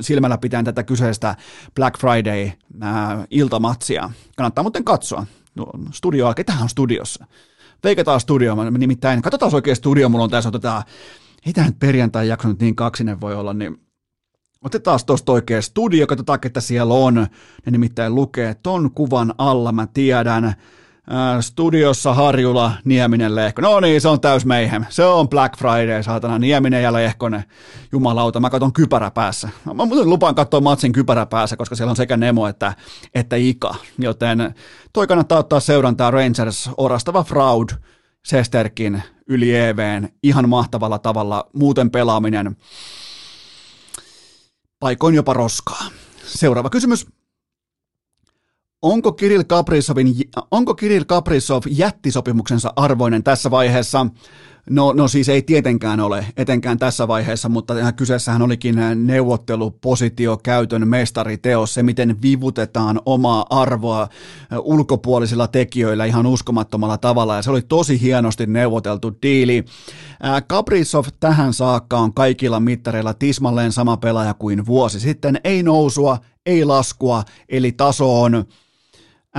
silmällä 0.00 0.38
pitäen 0.38 0.64
tätä 0.64 0.82
kyseistä 0.82 1.36
Black 1.74 1.98
Friday-iltamatsia. 1.98 4.10
Kannattaa 4.36 4.64
muuten 4.64 4.84
katsoa. 4.84 5.26
No, 5.54 5.66
studio, 5.92 6.34
ketähän 6.34 6.62
on 6.62 6.68
studiossa? 6.68 7.26
Veikataan 7.84 8.20
studio, 8.20 8.70
nimittäin, 8.70 9.22
katsotaan 9.22 9.54
oikein 9.54 9.76
studio, 9.76 10.08
mulla 10.08 10.24
on 10.24 10.30
tässä, 10.30 10.48
otetaan, 10.48 10.82
ei 11.46 11.52
tämä 11.52 11.66
nyt 11.66 11.78
perjantai 11.78 12.28
jakso 12.28 12.48
nyt 12.48 12.60
niin 12.60 12.76
kaksinen 12.76 13.20
voi 13.20 13.34
olla, 13.34 13.54
niin 13.54 13.84
Otetaan 14.64 15.00
tuosta 15.06 15.32
oikein 15.32 15.62
studio, 15.62 16.06
katsotaan, 16.06 16.38
että 16.44 16.60
siellä 16.60 16.94
on. 16.94 17.14
Ne 17.14 17.70
nimittäin 17.70 18.14
lukee 18.14 18.56
ton 18.62 18.90
kuvan 18.90 19.34
alla, 19.38 19.72
mä 19.72 19.86
tiedän. 19.94 20.54
Äh, 21.10 21.40
studiossa 21.40 22.14
Harjula, 22.14 22.72
Nieminen, 22.84 23.34
Lehko. 23.34 23.62
No 23.62 23.80
niin, 23.80 24.00
se 24.00 24.08
on 24.08 24.20
täys 24.20 24.44
meihem. 24.44 24.84
Se 24.88 25.04
on 25.04 25.28
Black 25.28 25.58
Friday, 25.58 26.02
saatana. 26.02 26.38
Nieminen 26.38 26.82
ja 26.82 26.92
Lehkonen. 26.92 27.44
Jumalauta, 27.92 28.40
mä 28.40 28.50
katson 28.50 28.72
kypärä 28.72 29.10
päässä. 29.10 29.48
Mä 29.74 29.84
muuten 29.84 30.10
lupaan 30.10 30.34
katsoa 30.34 30.60
matsin 30.60 30.92
kypärä 30.92 31.26
päässä, 31.26 31.56
koska 31.56 31.74
siellä 31.74 31.90
on 31.90 31.96
sekä 31.96 32.16
Nemo 32.16 32.48
että, 32.48 32.74
että 33.14 33.36
Ika. 33.36 33.74
Joten 33.98 34.54
toi 34.92 35.06
kannattaa 35.06 35.38
ottaa 35.38 35.60
seurantaa 35.60 36.10
Rangers, 36.10 36.70
orastava 36.76 37.22
fraud, 37.24 37.68
Sesterkin 38.24 39.02
yli 39.26 39.56
EVn, 39.56 40.08
ihan 40.22 40.48
mahtavalla 40.48 40.98
tavalla. 40.98 41.50
Muuten 41.52 41.90
pelaaminen, 41.90 42.56
paikoin 44.78 45.14
jopa 45.14 45.32
roskaa. 45.32 45.84
Seuraava 46.26 46.70
kysymys. 46.70 47.06
Onko 48.84 49.12
Kirill, 49.12 49.42
Kaprizovin, 49.42 50.14
onko 50.50 50.74
Kirill 50.74 51.04
Kaprizov 51.04 51.62
jättisopimuksensa 51.70 52.72
arvoinen 52.76 53.22
tässä 53.22 53.50
vaiheessa? 53.50 54.06
No, 54.70 54.92
no 54.92 55.08
siis 55.08 55.28
ei 55.28 55.42
tietenkään 55.42 56.00
ole, 56.00 56.26
etenkään 56.36 56.78
tässä 56.78 57.08
vaiheessa, 57.08 57.48
mutta 57.48 57.92
kyseessähän 57.92 58.42
olikin 58.42 58.76
neuvottelupositio 58.94 60.36
käytön 60.36 60.88
mestariteos, 60.88 61.74
se 61.74 61.82
miten 61.82 62.22
vivutetaan 62.22 63.00
omaa 63.06 63.46
arvoa 63.50 64.08
ulkopuolisilla 64.62 65.48
tekijöillä 65.48 66.04
ihan 66.04 66.26
uskomattomalla 66.26 66.98
tavalla, 66.98 67.36
ja 67.36 67.42
se 67.42 67.50
oli 67.50 67.62
tosi 67.62 68.00
hienosti 68.00 68.46
neuvoteltu 68.46 69.12
diili. 69.22 69.64
Kaprizov 70.46 71.04
tähän 71.20 71.52
saakka 71.52 71.98
on 71.98 72.14
kaikilla 72.14 72.60
mittareilla 72.60 73.14
tismalleen 73.14 73.72
sama 73.72 73.96
pelaaja 73.96 74.34
kuin 74.34 74.66
vuosi 74.66 75.00
sitten, 75.00 75.40
ei 75.44 75.62
nousua, 75.62 76.18
ei 76.46 76.64
laskua, 76.64 77.22
eli 77.48 77.72
taso 77.72 78.22
on 78.22 78.44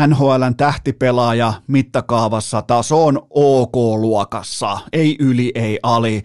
NHLn 0.08 0.56
tähtipelaaja 0.58 1.54
mittakaavassa 1.68 2.62
taso 2.62 3.06
on 3.06 3.28
OK-luokassa, 3.30 4.80
ei 4.94 5.16
yli, 5.20 5.52
ei 5.56 5.80
ali. 5.84 6.24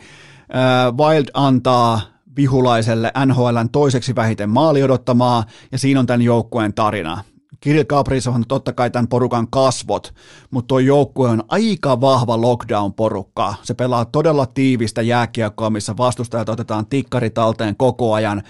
Wild 0.99 1.29
antaa 1.35 2.01
vihulaiselle 2.37 3.13
NHLn 3.27 3.69
toiseksi 3.73 4.15
vähiten 4.15 4.51
maali 4.51 4.83
odottamaa, 4.83 5.45
ja 5.73 5.79
siinä 5.79 6.01
on 6.01 6.07
tämän 6.07 6.23
joukkueen 6.23 6.75
tarina. 6.75 7.25
Kirill 7.61 7.85
Kaprizov 7.85 8.35
on 8.35 8.45
totta 8.49 8.73
kai 8.73 8.91
tämän 8.91 9.09
porukan 9.09 9.51
kasvot, 9.51 10.15
mutta 10.51 10.69
tuo 10.69 10.79
joukkue 10.79 11.29
on 11.29 11.43
aika 11.49 12.01
vahva 12.01 12.37
lockdown-porukka. 12.37 13.55
Se 13.63 13.75
pelaa 13.75 14.05
todella 14.05 14.47
tiivistä 14.47 15.03
jääkiekkoa, 15.03 15.71
missä 15.71 15.97
vastustajat 15.97 16.49
otetaan 16.49 16.87
tikkarit 16.87 17.35
talteen 17.35 17.77
koko 17.77 18.15
ajan, 18.15 18.43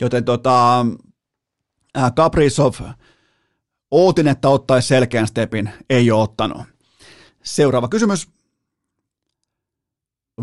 joten 0.00 0.24
tota, 0.24 0.86
Kaprizov 2.16 2.74
ootin, 3.90 4.28
että 4.28 4.48
ottaisi 4.48 4.88
selkeän 4.88 5.26
stepin, 5.26 5.70
ei 5.90 6.10
ole 6.10 6.22
ottanut. 6.22 6.62
Seuraava 7.42 7.88
kysymys. 7.88 8.28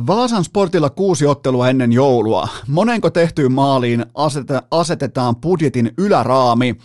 Vaasan 0.08 0.44
sportilla 0.44 0.90
kuusi 0.90 1.26
ottelua 1.26 1.70
ennen 1.70 1.92
joulua. 1.92 2.48
Monenko 2.68 3.10
tehtyyn 3.10 3.52
maaliin 3.52 4.06
asetetaan 4.72 5.36
budjetin 5.36 5.94
yläraami? 5.98 6.78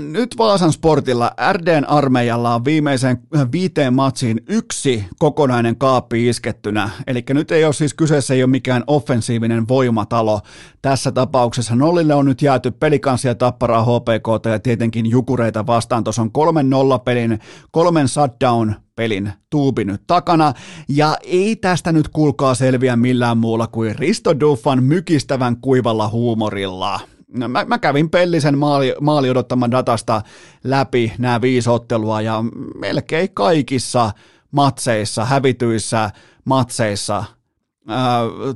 Nyt 0.00 0.38
Vaasan 0.38 0.72
sportilla 0.72 1.30
RDn 1.52 1.88
armeijalla 1.88 2.54
on 2.54 2.64
viimeiseen 2.64 3.18
viiteen 3.52 3.94
matsiin 3.94 4.40
yksi 4.48 5.04
kokonainen 5.18 5.76
kaappi 5.76 6.28
iskettynä. 6.28 6.90
Eli 7.06 7.24
nyt 7.28 7.50
ei 7.50 7.64
ole 7.64 7.72
siis 7.72 7.94
kyseessä 7.94 8.34
ei 8.34 8.42
ole 8.42 8.50
mikään 8.50 8.84
offensiivinen 8.86 9.68
voimatalo. 9.68 10.40
Tässä 10.82 11.12
tapauksessa 11.12 11.76
nollille 11.76 12.14
on 12.14 12.24
nyt 12.24 12.42
jääty 12.42 12.70
pelikansia 12.70 13.34
tapparaa 13.34 13.82
HPK 13.82 14.46
ja 14.50 14.58
tietenkin 14.58 15.06
jukureita 15.06 15.66
vastaan. 15.66 16.04
Tuossa 16.04 16.22
on 16.22 16.32
kolmen 16.32 16.70
nollapelin, 16.70 17.38
kolmen 17.70 18.08
shutdown 18.08 18.74
pelin 18.94 19.32
tuubi 19.50 19.84
nyt 19.84 20.02
takana, 20.06 20.52
ja 20.88 21.16
ei 21.22 21.56
tästä 21.56 21.92
nyt 21.92 22.08
kuulkaa 22.08 22.54
selviä 22.54 22.96
millään 22.96 23.38
muulla 23.38 23.66
kuin 23.66 23.98
Risto 23.98 24.40
Duffan 24.40 24.82
mykistävän 24.82 25.56
kuivalla 25.56 26.08
huumorilla. 26.08 27.00
No, 27.28 27.48
mä, 27.48 27.64
mä 27.64 27.78
kävin 27.78 28.10
Pellisen 28.10 28.58
maali, 28.58 28.94
maali 29.00 29.30
odottaman 29.30 29.70
datasta 29.70 30.22
läpi 30.64 31.12
nämä 31.18 31.40
viisi 31.40 31.70
ottelua 31.70 32.20
ja 32.20 32.44
melkein 32.80 33.34
kaikissa 33.34 34.10
matseissa, 34.50 35.24
hävityissä 35.24 36.10
matseissa 36.44 37.24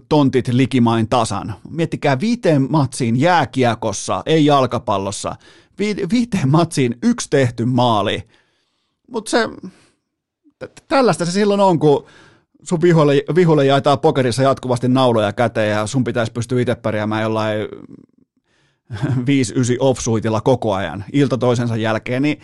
tontit 0.08 0.48
likimain 0.48 1.08
tasan. 1.08 1.54
Miettikää 1.70 2.20
viiteen 2.20 2.66
matsiin 2.70 3.20
jääkiekossa, 3.20 4.22
ei 4.26 4.46
jalkapallossa. 4.46 5.36
Vi, 5.78 5.96
viiteen 6.12 6.48
matsiin 6.48 6.98
yksi 7.02 7.30
tehty 7.30 7.64
maali. 7.64 8.22
Mutta 9.10 9.30
se, 9.30 9.48
tällaista 10.88 11.24
se 11.24 11.32
silloin 11.32 11.60
on, 11.60 11.78
kun 11.78 12.06
sun 12.62 12.82
viholle, 12.82 13.22
viholle 13.34 13.66
jaetaan 13.66 13.98
pokerissa 13.98 14.42
jatkuvasti 14.42 14.88
nauloja 14.88 15.32
käteen 15.32 15.70
ja 15.70 15.86
sun 15.86 16.04
pitäisi 16.04 16.32
pystyä 16.32 16.60
itse 16.60 16.74
pärjäämään 16.74 17.22
jollain 17.22 17.68
5-9 18.94 18.96
offsuitilla 19.78 20.40
koko 20.40 20.74
ajan, 20.74 21.04
ilta 21.12 21.38
toisensa 21.38 21.76
jälkeen, 21.76 22.22
niin 22.22 22.40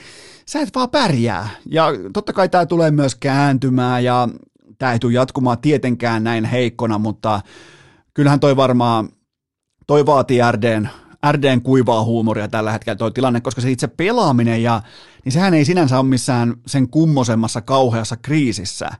sä 0.47 0.61
et 0.61 0.75
vaan 0.75 0.91
pärjää. 0.91 1.49
Ja 1.71 1.87
totta 2.13 2.33
kai 2.33 2.49
tämä 2.49 2.67
tulee 2.67 2.91
myös 2.91 3.15
kääntymään 3.15 4.05
ja 4.05 4.29
tämä 4.79 4.93
ei 4.93 4.99
tule 4.99 5.13
jatkumaan 5.13 5.59
tietenkään 5.59 6.25
näin 6.25 6.45
heikkona, 6.45 6.99
mutta 6.99 7.41
kyllähän 8.15 8.41
toi 8.41 8.57
varmaan, 8.57 9.09
toi 9.87 10.07
vaatii 10.07 10.41
RDn, 10.53 10.89
RDn 11.33 11.63
kuivaa 11.63 12.05
huumoria 12.05 12.49
tällä 12.49 12.73
hetkellä 12.73 12.97
toi 12.97 13.13
tilanne, 13.13 13.41
koska 13.41 13.61
se 13.61 13.71
itse 13.71 13.87
pelaaminen 13.87 14.63
ja, 14.63 14.83
niin 15.25 15.33
sehän 15.33 15.55
ei 15.55 15.65
sinänsä 15.65 15.99
ole 15.99 16.09
missään 16.09 16.55
sen 16.67 16.89
kummosemmassa 16.89 17.61
kauheassa 17.61 18.17
kriisissä, 18.17 18.91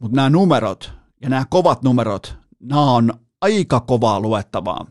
mutta 0.00 0.16
nämä 0.16 0.30
numerot 0.30 0.92
ja 1.22 1.28
nämä 1.28 1.44
kovat 1.50 1.82
numerot, 1.82 2.36
nämä 2.60 2.90
on 2.90 3.12
aika 3.40 3.80
kovaa 3.80 4.20
luettavaa. 4.20 4.86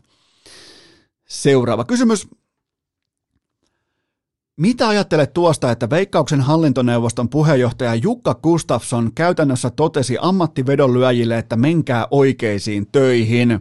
Seuraava 1.32 1.84
kysymys. 1.84 2.28
Mitä 4.56 4.88
ajattelet 4.88 5.32
tuosta, 5.32 5.70
että 5.70 5.90
Veikkauksen 5.90 6.40
hallintoneuvoston 6.40 7.28
puheenjohtaja 7.28 7.94
Jukka 7.94 8.34
Gustafsson 8.34 9.10
käytännössä 9.14 9.70
totesi 9.70 10.16
ammattivedonlyöjille, 10.20 11.38
että 11.38 11.56
menkää 11.56 12.06
oikeisiin 12.10 12.86
töihin? 12.92 13.60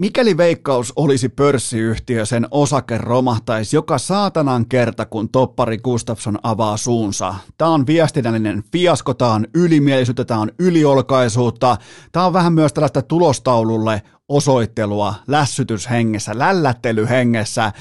Mikäli 0.00 0.36
Veikkaus 0.36 0.92
olisi 0.96 1.28
pörssiyhtiö, 1.28 2.26
sen 2.26 2.46
osake 2.50 2.98
romahtaisi 2.98 3.76
joka 3.76 3.98
saatanan 3.98 4.66
kerta, 4.66 5.06
kun 5.06 5.28
toppari 5.28 5.78
Gustafsson 5.78 6.38
avaa 6.42 6.76
suunsa. 6.76 7.34
Tämä 7.58 7.70
on 7.70 7.86
viestinnällinen 7.86 8.62
fiasko, 8.72 9.14
tämä 9.14 9.32
on 9.32 9.46
ylimielisyyttä, 9.54 10.24
tämä 10.24 10.40
on 10.40 10.50
yliolkaisuutta, 10.58 11.76
tämä 12.12 12.26
on 12.26 12.32
vähän 12.32 12.52
myös 12.52 12.72
tällaista 12.72 13.02
tulostaululle 13.02 14.02
osoittelua 14.28 15.14
lässytyshengessä, 15.26 16.38
lällättelyhengessä. 16.38 17.72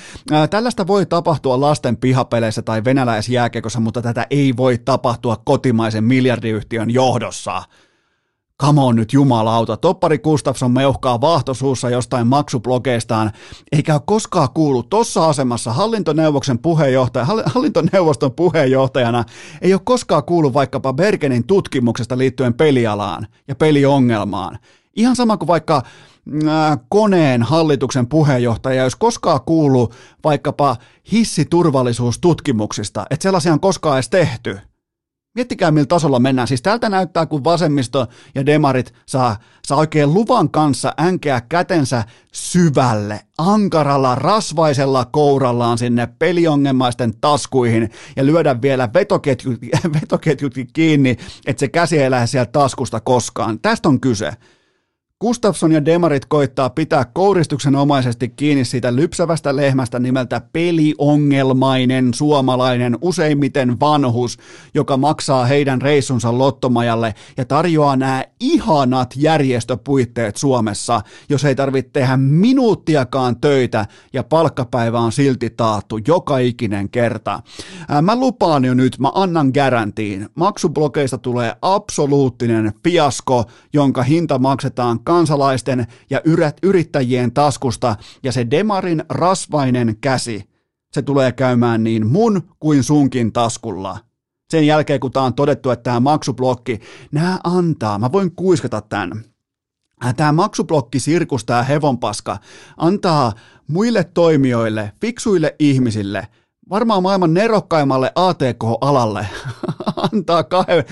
Tällaista 0.50 0.88
voi 0.88 1.06
tapahtua 1.06 1.62
lasten 1.62 1.98
pihapeleissä 1.98 2.62
tai 2.62 2.84
venäläisjääkekossa, 2.84 3.80
mutta 3.80 4.02
tätä 4.02 4.28
ei 4.30 4.58
voi 4.58 4.78
tapahtua 4.78 5.38
kotimaisen 5.46 6.04
miljardiyhtiön 6.04 6.92
johdossa. 6.92 7.64
Come 8.62 8.82
on 8.82 8.96
nyt 8.96 9.14
jumalauta, 9.14 9.78
toppari 9.78 10.18
Gustafsson 10.18 10.72
meuhkaa 10.72 11.22
vaahtosuussa 11.22 11.90
jostain 11.90 12.28
maksublogeistaan, 12.28 13.32
eikä 13.72 13.94
ole 13.94 14.02
koskaan 14.06 14.50
kuullut 14.54 14.90
tuossa 14.90 15.30
asemassa 15.30 15.74
hallintoneuvoksen 15.74 16.60
puheenjohtaja, 16.60 17.26
hallintoneuvoston 17.46 18.32
puheenjohtajana, 18.32 19.24
ei 19.62 19.74
ole 19.74 19.82
koskaan 19.84 20.24
kuullut 20.24 20.54
vaikkapa 20.54 20.94
Bergenin 20.94 21.48
tutkimuksesta 21.48 22.18
liittyen 22.18 22.54
pelialaan 22.54 23.28
ja 23.48 23.56
peliongelmaan. 23.56 24.60
Ihan 24.96 25.16
sama 25.16 25.38
kuin 25.38 25.48
vaikka 25.48 25.82
koneen 26.90 27.44
hallituksen 27.44 28.08
puheenjohtaja 28.08 28.84
jos 28.84 28.96
koskaan 28.96 29.40
kuullut 29.46 29.94
vaikkapa 30.24 30.78
hissiturvallisuustutkimuksista, 31.12 33.06
että 33.10 33.24
sellaisia 33.24 33.54
on 33.54 33.60
koskaan 33.60 33.98
edes 33.98 34.10
tehty. 34.10 34.60
Miettikää, 35.36 35.72
millä 35.72 35.86
tasolla 35.86 36.20
mennään. 36.20 36.48
Siis 36.48 36.62
tältä 36.62 36.90
näyttää, 36.90 37.26
kun 37.26 37.44
vasemmisto 37.44 38.08
ja 38.36 38.46
demarit 38.46 38.94
saa, 39.06 39.38
saa 39.66 39.78
oikein 39.78 40.14
luvan 40.14 40.50
kanssa 40.50 40.94
änkeä 41.00 41.42
kätensä 41.42 42.04
syvälle, 42.34 43.20
ankaralla, 43.38 44.16
rasvaisella 44.16 45.06
kourallaan 45.06 45.78
sinne 45.78 46.08
peliongelmaisten 46.20 47.14
taskuihin 47.22 47.90
ja 48.16 48.26
lyödä 48.26 48.62
vielä 48.62 48.90
vetoketjut, 48.94 49.62
vetoketjutkin 50.02 50.68
kiinni, 50.74 51.18
että 51.46 51.60
se 51.60 51.68
käsi 51.68 51.98
ei 51.98 52.12
lähde 52.12 52.28
sieltä 52.28 52.52
taskusta 52.52 53.00
koskaan. 53.00 53.60
Tästä 53.60 53.90
on 53.90 54.02
kyse. 54.02 54.32
Gustafsson 55.22 55.72
ja 55.72 55.86
Demarit 55.86 56.26
koittaa 56.26 56.70
pitää 56.70 57.06
kouristuksen 57.06 57.76
omaisesti 57.76 58.30
kiinni 58.30 58.66
siitä 58.66 58.96
lypsävästä 58.96 59.56
lehmästä 59.56 60.00
nimeltä 60.00 60.42
peliongelmainen 60.54 62.14
suomalainen, 62.14 62.98
useimmiten 63.02 63.80
vanhus, 63.80 64.38
joka 64.74 64.98
maksaa 64.98 65.46
heidän 65.46 65.82
reissunsa 65.82 66.38
lottomajalle 66.38 67.16
ja 67.38 67.46
tarjoaa 67.46 67.96
nämä 67.96 68.24
ihanat 68.40 69.14
järjestöpuitteet 69.18 70.38
Suomessa, 70.38 71.02
jos 71.30 71.46
ei 71.46 71.56
tarvitse 71.56 71.92
tehdä 71.92 72.18
minuuttiakaan 72.18 73.42
töitä 73.42 73.86
ja 74.14 74.24
palkkapäivä 74.24 75.00
on 75.00 75.12
silti 75.12 75.50
taattu 75.50 76.00
joka 76.08 76.38
ikinen 76.38 76.90
kerta. 76.90 77.40
Mä 78.02 78.16
lupaan 78.16 78.66
jo 78.66 78.74
nyt, 78.74 79.00
mä 79.00 79.12
annan 79.14 79.52
garantiin. 79.54 80.30
Maksublokeista 80.36 81.18
tulee 81.18 81.56
absoluuttinen 81.62 82.74
fiasko, 82.84 83.44
jonka 83.74 84.04
hinta 84.04 84.40
maksetaan 84.40 85.00
kansalaisten 85.10 85.88
ja 86.10 86.22
yrittäjien 86.64 87.32
taskusta 87.32 87.96
ja 88.24 88.32
se 88.32 88.48
demarin 88.52 89.04
rasvainen 89.10 89.98
käsi, 90.02 90.50
se 90.92 91.02
tulee 91.02 91.32
käymään 91.32 91.84
niin 91.84 92.08
mun 92.08 92.42
kuin 92.60 92.84
sunkin 92.84 93.34
taskulla. 93.34 93.98
Sen 94.50 94.68
jälkeen, 94.68 95.00
kun 95.00 95.12
tämä 95.12 95.26
on 95.26 95.34
todettu, 95.34 95.70
että 95.70 95.84
tämä 95.84 96.00
maksublokki, 96.00 96.80
nämä 97.12 97.40
antaa, 97.44 98.00
mä 98.00 98.12
voin 98.12 98.32
kuiskata 98.36 98.82
tämän, 98.82 99.24
tämä 100.16 100.32
maksublokki, 100.32 101.00
sirkus, 101.00 101.46
tämä 101.46 101.64
hevonpaska, 101.64 102.38
antaa 102.78 103.34
muille 103.68 104.04
toimijoille, 104.04 104.92
fiksuille 105.02 105.56
ihmisille, 105.60 106.28
varmaan 106.70 107.04
maailman 107.04 107.34
nerokkaimmalle 107.34 108.12
ATK-alalle, 108.16 109.28
antaa 110.14 110.44
kahden, 110.44 110.84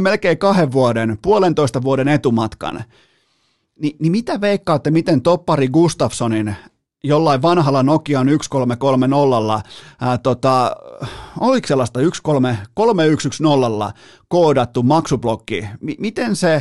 melkein 0.00 0.38
kahden 0.38 0.72
vuoden, 0.72 1.18
puolentoista 1.22 1.82
vuoden 1.82 2.08
etumatkan. 2.08 2.84
Ni, 3.80 3.96
niin 3.98 4.12
mitä 4.12 4.40
veikkaatte, 4.40 4.90
miten 4.90 5.22
toppari 5.22 5.68
Gustafssonin 5.68 6.56
jollain 7.04 7.42
vanhalla 7.42 7.82
Nokian 7.82 8.26
1330 8.26 9.70
ää, 10.00 10.18
tota, 10.18 10.76
oliko 11.40 11.68
sellaista 11.68 12.00
3110 12.74 13.92
koodattu 14.28 14.82
maksublokki, 14.82 15.60
M- 15.80 15.90
miten, 15.98 16.36
se, 16.36 16.60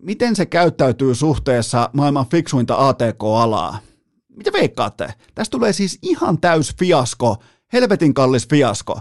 miten 0.00 0.36
se 0.36 0.46
käyttäytyy 0.46 1.14
suhteessa 1.14 1.90
maailman 1.92 2.26
fiksuinta 2.26 2.88
ATK-alaa? 2.88 3.78
Mitä 4.36 4.52
veikkaatte? 4.52 5.14
Tästä 5.34 5.50
tulee 5.50 5.72
siis 5.72 5.98
ihan 6.02 6.40
täys 6.40 6.76
fiasko, 6.78 7.36
helvetin 7.72 8.14
kallis 8.14 8.48
fiasko. 8.48 9.00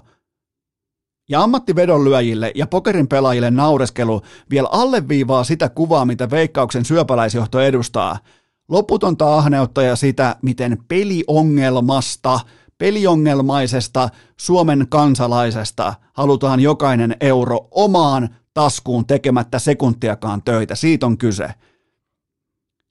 Ja 1.29 1.43
ammattivedonlyöjille 1.43 2.51
ja 2.55 2.67
pokerin 2.67 3.07
pelaajille 3.07 3.51
naureskelu 3.51 4.21
vielä 4.49 4.67
alleviivaa 4.71 5.43
sitä 5.43 5.69
kuvaa, 5.69 6.05
mitä 6.05 6.29
Veikkauksen 6.29 6.85
syöpäläisjohto 6.85 7.59
edustaa. 7.59 8.17
Loputonta 8.69 9.37
ahneutta 9.37 9.81
ja 9.81 9.95
sitä, 9.95 10.35
miten 10.41 10.77
peliongelmasta, 10.87 12.39
peliongelmaisesta 12.77 14.09
Suomen 14.37 14.85
kansalaisesta 14.89 15.93
halutaan 16.13 16.59
jokainen 16.59 17.15
euro 17.21 17.67
omaan 17.71 18.35
taskuun 18.53 19.05
tekemättä 19.05 19.59
sekuntiakaan 19.59 20.41
töitä. 20.43 20.75
Siitä 20.75 21.05
on 21.05 21.17
kyse. 21.17 21.49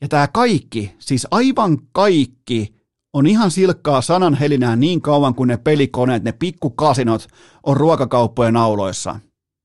Ja 0.01 0.09
tämä 0.09 0.29
kaikki, 0.29 0.95
siis 0.99 1.27
aivan 1.31 1.79
kaikki, 1.93 2.78
on 3.19 3.27
ihan 3.27 3.51
silkkaa 3.51 4.01
sananhelinää 4.01 4.77
niin 4.77 5.03
kauan 5.03 5.35
kuin 5.35 5.49
ne 5.49 5.57
pelikoneet, 5.57 6.25
ne 6.25 6.33
pikkukasinot 6.33 7.29
on 7.63 7.77
ruokakauppojen 7.77 8.57
auloissa. 8.57 9.21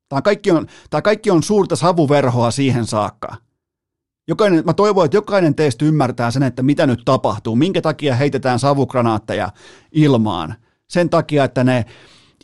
Tämä 0.10 0.22
kaikki 0.22 0.52
on, 0.52 0.68
tämä 0.90 1.02
kaikki 1.02 1.32
on 1.32 1.44
suurta 1.44 1.76
savuverhoa 1.76 2.52
siihen 2.52 2.86
saakka. 2.86 3.36
Jokainen, 4.28 4.64
mä 4.66 4.74
toivon, 4.74 5.06
että 5.06 5.18
jokainen 5.18 5.56
teistä 5.56 5.86
ymmärtää 5.86 6.32
sen, 6.32 6.44
että 6.44 6.64
mitä 6.64 6.88
nyt 6.88 7.02
tapahtuu, 7.06 7.56
minkä 7.56 7.82
takia 7.82 8.16
heitetään 8.16 8.60
savukranaatteja 8.60 9.50
ilmaan. 9.92 10.56
Sen 10.90 11.10
takia, 11.10 11.44
että 11.44 11.64
ne 11.64 11.86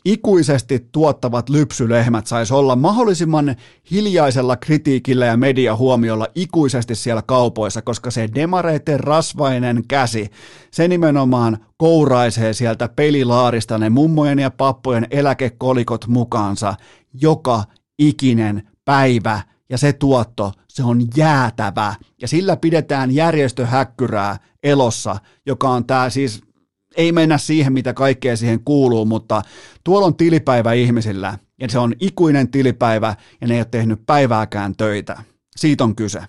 ikuisesti 0.04 0.88
tuottavat 0.92 1.48
lypsylehmät 1.48 2.26
saisi 2.26 2.54
olla 2.54 2.76
mahdollisimman 2.76 3.56
hiljaisella 3.90 4.56
kritiikillä 4.56 5.26
ja 5.26 5.36
mediahuomiolla 5.36 6.26
ikuisesti 6.34 6.94
siellä 6.94 7.22
kaupoissa, 7.22 7.82
koska 7.82 8.10
se 8.10 8.28
demareiden 8.34 9.00
rasvainen 9.00 9.82
käsi, 9.88 10.30
se 10.70 10.88
nimenomaan 10.88 11.58
kouraisee 11.76 12.52
sieltä 12.52 12.88
pelilaarista 12.88 13.78
ne 13.78 13.90
mummojen 13.90 14.38
ja 14.38 14.50
pappojen 14.50 15.06
eläkekolikot 15.10 16.06
mukaansa 16.06 16.74
joka 17.14 17.64
ikinen 17.98 18.68
päivä. 18.84 19.40
Ja 19.70 19.78
se 19.78 19.92
tuotto, 19.92 20.52
se 20.68 20.82
on 20.82 21.02
jäätävä. 21.16 21.94
Ja 22.22 22.28
sillä 22.28 22.56
pidetään 22.56 23.14
järjestöhäkkyrää 23.14 24.36
elossa, 24.62 25.16
joka 25.46 25.68
on 25.68 25.84
tämä 25.84 26.10
siis 26.10 26.40
ei 26.96 27.12
mennä 27.12 27.38
siihen, 27.38 27.72
mitä 27.72 27.94
kaikkea 27.94 28.36
siihen 28.36 28.64
kuuluu, 28.64 29.04
mutta 29.04 29.42
tuolla 29.84 30.06
on 30.06 30.16
tilipäivä 30.16 30.72
ihmisillä, 30.72 31.38
ja 31.60 31.68
se 31.68 31.78
on 31.78 31.94
ikuinen 32.00 32.50
tilipäivä, 32.50 33.16
ja 33.40 33.46
ne 33.46 33.54
ei 33.54 33.60
ole 33.60 33.66
tehnyt 33.70 34.06
päivääkään 34.06 34.76
töitä. 34.76 35.22
Siitä 35.56 35.84
on 35.84 35.96
kyse. 35.96 36.20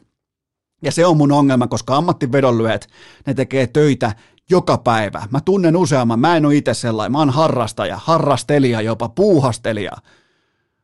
Ja 0.84 0.92
se 0.92 1.06
on 1.06 1.18
mun 1.18 1.32
ongelma, 1.32 1.68
koska 1.68 1.96
ammattivedonlyöt, 1.96 2.88
ne 3.28 3.34
tekee 3.34 3.68
töitä 3.68 4.16
joka 4.50 4.78
päivä. 4.78 5.28
Mä 5.32 5.42
tunnen 5.42 5.78
useamman, 5.78 6.20
mä 6.20 6.38
en 6.38 6.46
ole 6.46 6.56
itse 6.56 6.74
sellainen, 6.74 7.12
mä 7.12 7.20
oon 7.20 7.30
harrastaja, 7.30 8.00
harrastelija, 8.04 8.82
jopa 8.82 9.10
puuhastelija– 9.10 9.92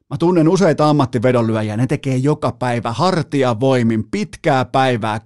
Mä 0.09 0.17
tunnen 0.17 0.49
useita 0.49 0.89
ammattivedonlyöjiä, 0.89 1.77
ne 1.77 1.87
tekee 1.87 2.17
joka 2.17 2.51
päivä 2.51 2.91
hartia 2.91 3.59
voimin 3.59 4.03
pitkää 4.11 4.65
päivää, 4.65 5.19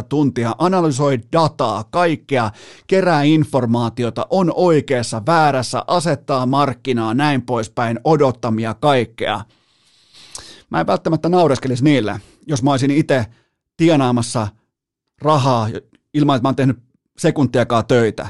10-12 0.00 0.02
tuntia, 0.08 0.54
analysoi 0.58 1.20
dataa, 1.32 1.84
kaikkea, 1.84 2.50
kerää 2.86 3.22
informaatiota, 3.22 4.26
on 4.30 4.52
oikeassa, 4.54 5.22
väärässä, 5.26 5.84
asettaa 5.86 6.46
markkinaa, 6.46 7.14
näin 7.14 7.42
poispäin, 7.42 8.00
odottamia 8.04 8.74
kaikkea. 8.74 9.40
Mä 10.70 10.80
en 10.80 10.86
välttämättä 10.86 11.28
naureskelisi 11.28 11.84
niille, 11.84 12.20
jos 12.46 12.62
mä 12.62 12.70
olisin 12.70 12.90
itse 12.90 13.26
tienaamassa 13.76 14.48
rahaa 15.22 15.68
ilman, 16.14 16.36
että 16.36 16.44
mä 16.44 16.48
oon 16.48 16.56
tehnyt 16.56 16.78
sekuntiakaan 17.18 17.86
töitä. 17.86 18.28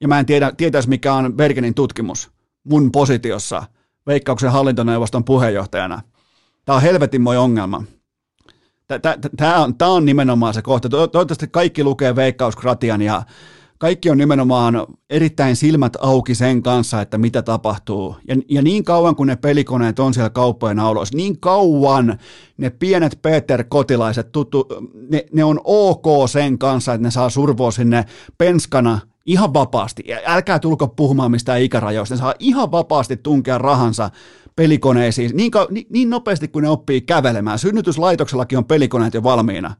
Ja 0.00 0.08
mä 0.08 0.18
en 0.18 0.26
tiedä, 0.26 0.52
tietäisi 0.56 0.88
mikä 0.88 1.14
on 1.14 1.34
Bergenin 1.34 1.74
tutkimus 1.74 2.30
mun 2.64 2.92
positiossa– 2.92 3.62
Veikkauksen 4.08 4.52
hallintoneuvoston 4.52 5.24
puheenjohtajana. 5.24 6.02
Tämä 6.64 6.76
on 6.76 6.82
helvetinmoi 6.82 7.36
ongelma. 7.36 7.82
Tämä 9.36 9.62
on, 9.62 9.74
tämä 9.74 9.90
on 9.90 10.04
nimenomaan 10.04 10.54
se 10.54 10.62
kohta. 10.62 10.88
Toivottavasti 10.88 11.48
kaikki 11.48 11.84
lukee 11.84 12.16
Veikkauskratian 12.16 13.02
ja 13.02 13.22
kaikki 13.78 14.10
on 14.10 14.18
nimenomaan 14.18 14.86
erittäin 15.10 15.56
silmät 15.56 15.96
auki 16.00 16.34
sen 16.34 16.62
kanssa, 16.62 17.00
että 17.00 17.18
mitä 17.18 17.42
tapahtuu. 17.42 18.16
Ja, 18.28 18.36
ja 18.48 18.62
niin 18.62 18.84
kauan 18.84 19.16
kuin 19.16 19.26
ne 19.26 19.36
pelikoneet 19.36 19.98
on 19.98 20.14
siellä 20.14 20.30
kauppojen 20.30 20.78
auloissa, 20.78 21.16
niin 21.16 21.40
kauan 21.40 22.18
ne 22.56 22.70
pienet 22.70 23.18
Peter 23.22 23.64
Kotilaiset, 23.68 24.32
tuttu, 24.32 24.66
ne, 25.10 25.26
ne 25.32 25.44
on 25.44 25.60
ok 25.64 26.06
sen 26.30 26.58
kanssa, 26.58 26.94
että 26.94 27.02
ne 27.02 27.10
saa 27.10 27.30
survoa 27.30 27.70
sinne 27.70 28.04
penskana 28.38 29.00
ihan 29.28 29.54
vapaasti. 29.54 30.04
Älkää 30.26 30.58
tulko 30.58 30.88
puhumaan 30.88 31.30
mistään 31.30 31.62
ikärajoista. 31.62 32.14
Ne 32.14 32.18
saa 32.18 32.34
ihan 32.38 32.70
vapaasti 32.70 33.16
tunkea 33.16 33.58
rahansa 33.58 34.10
pelikoneisiin 34.56 35.30
niin, 35.34 35.50
niin, 35.70 35.86
niin 35.90 36.10
nopeasti 36.10 36.48
kuin 36.48 36.62
ne 36.62 36.68
oppii 36.68 37.00
kävelemään. 37.00 37.58
Synnytyslaitoksellakin 37.58 38.58
on 38.58 38.64
pelikoneet 38.64 39.14
jo 39.14 39.22
valmiina. 39.22 39.74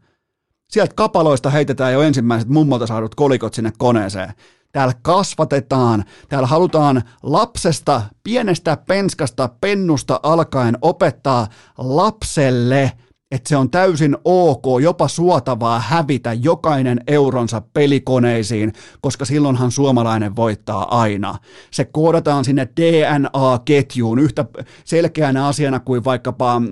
Sieltä 0.70 0.94
kapaloista 0.94 1.50
heitetään 1.50 1.92
jo 1.92 2.02
ensimmäiset 2.02 2.48
mummolta 2.48 2.86
saadut 2.86 3.14
kolikot 3.14 3.54
sinne 3.54 3.72
koneeseen. 3.78 4.32
Täällä 4.72 4.94
kasvatetaan, 5.02 6.04
täällä 6.28 6.46
halutaan 6.46 7.02
lapsesta, 7.22 8.02
pienestä 8.24 8.76
penskasta, 8.76 9.48
pennusta 9.60 10.20
alkaen 10.22 10.78
opettaa 10.82 11.46
lapselle– 11.78 12.92
että 13.30 13.48
se 13.48 13.56
on 13.56 13.70
täysin 13.70 14.16
ok, 14.24 14.64
jopa 14.82 15.08
suotavaa 15.08 15.80
hävitä 15.80 16.32
jokainen 16.32 17.00
euronsa 17.06 17.60
pelikoneisiin, 17.60 18.72
koska 19.00 19.24
silloinhan 19.24 19.70
suomalainen 19.70 20.36
voittaa 20.36 21.00
aina. 21.00 21.38
Se 21.70 21.84
koodataan 21.84 22.44
sinne 22.44 22.68
DNA-ketjuun 22.80 24.18
yhtä 24.18 24.44
selkeänä 24.84 25.46
asiana 25.46 25.80
kuin 25.80 26.04
vaikkapa 26.04 26.62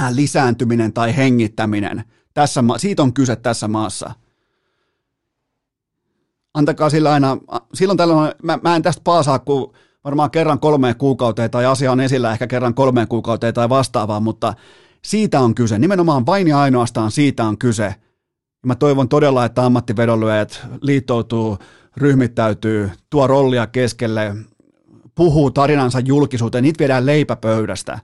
äh, 0.00 0.12
lisääntyminen 0.14 0.92
tai 0.92 1.16
hengittäminen. 1.16 2.04
Tässä, 2.34 2.64
siitä 2.76 3.02
on 3.02 3.12
kyse 3.12 3.36
tässä 3.36 3.68
maassa. 3.68 4.10
Antakaa 6.54 6.90
sillä 6.90 7.12
aina, 7.12 7.36
silloin 7.74 7.96
tällöin, 7.96 8.32
mä, 8.42 8.58
mä 8.62 8.76
en 8.76 8.82
tästä 8.82 9.02
paasaa 9.04 9.38
kuin 9.38 9.72
varmaan 10.04 10.30
kerran 10.30 10.60
kolmeen 10.60 10.96
kuukauteen 10.96 11.50
tai 11.50 11.66
asia 11.66 11.92
on 11.92 12.00
esillä 12.00 12.32
ehkä 12.32 12.46
kerran 12.46 12.74
kolmeen 12.74 13.08
kuukauteen 13.08 13.54
tai 13.54 13.68
vastaavaa, 13.68 14.20
mutta 14.20 14.54
siitä 15.06 15.40
on 15.40 15.54
kyse. 15.54 15.78
Nimenomaan 15.78 16.26
vain 16.26 16.48
ja 16.48 16.60
ainoastaan 16.60 17.10
siitä 17.10 17.44
on 17.44 17.58
kyse. 17.58 17.94
Mä 18.66 18.74
toivon 18.74 19.08
todella, 19.08 19.44
että 19.44 19.66
ammattivedonlyöjät 19.66 20.66
liittoutuu, 20.80 21.58
ryhmittäytyy, 21.96 22.90
tuo 23.10 23.26
rollia 23.26 23.66
keskelle, 23.66 24.36
puhuu 25.14 25.50
tarinansa 25.50 26.00
julkisuuteen, 26.00 26.64
niitä 26.64 26.78
viedään 26.78 27.06
leipäpöydästä. 27.06 27.98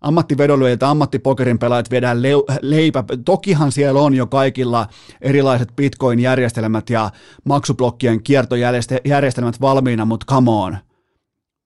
Ammattivedonlyöjät, 0.00 0.82
ammattipokerin 0.82 1.58
pelaajat 1.58 1.90
viedään 1.90 2.22
le- 2.22 2.58
leipä. 2.62 3.04
Tokihan 3.24 3.72
siellä 3.72 4.00
on 4.00 4.14
jo 4.14 4.26
kaikilla 4.26 4.86
erilaiset 5.20 5.68
bitcoin-järjestelmät 5.76 6.90
ja 6.90 7.10
maksublokkien 7.44 8.22
kiertojärjestelmät 8.22 9.60
valmiina, 9.60 10.04
mutta 10.04 10.26
come 10.26 10.50
on. 10.50 10.76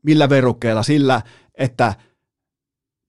Millä 0.02 0.28
verukkeella? 0.28 0.82
Sillä, 0.82 1.22
että 1.54 1.94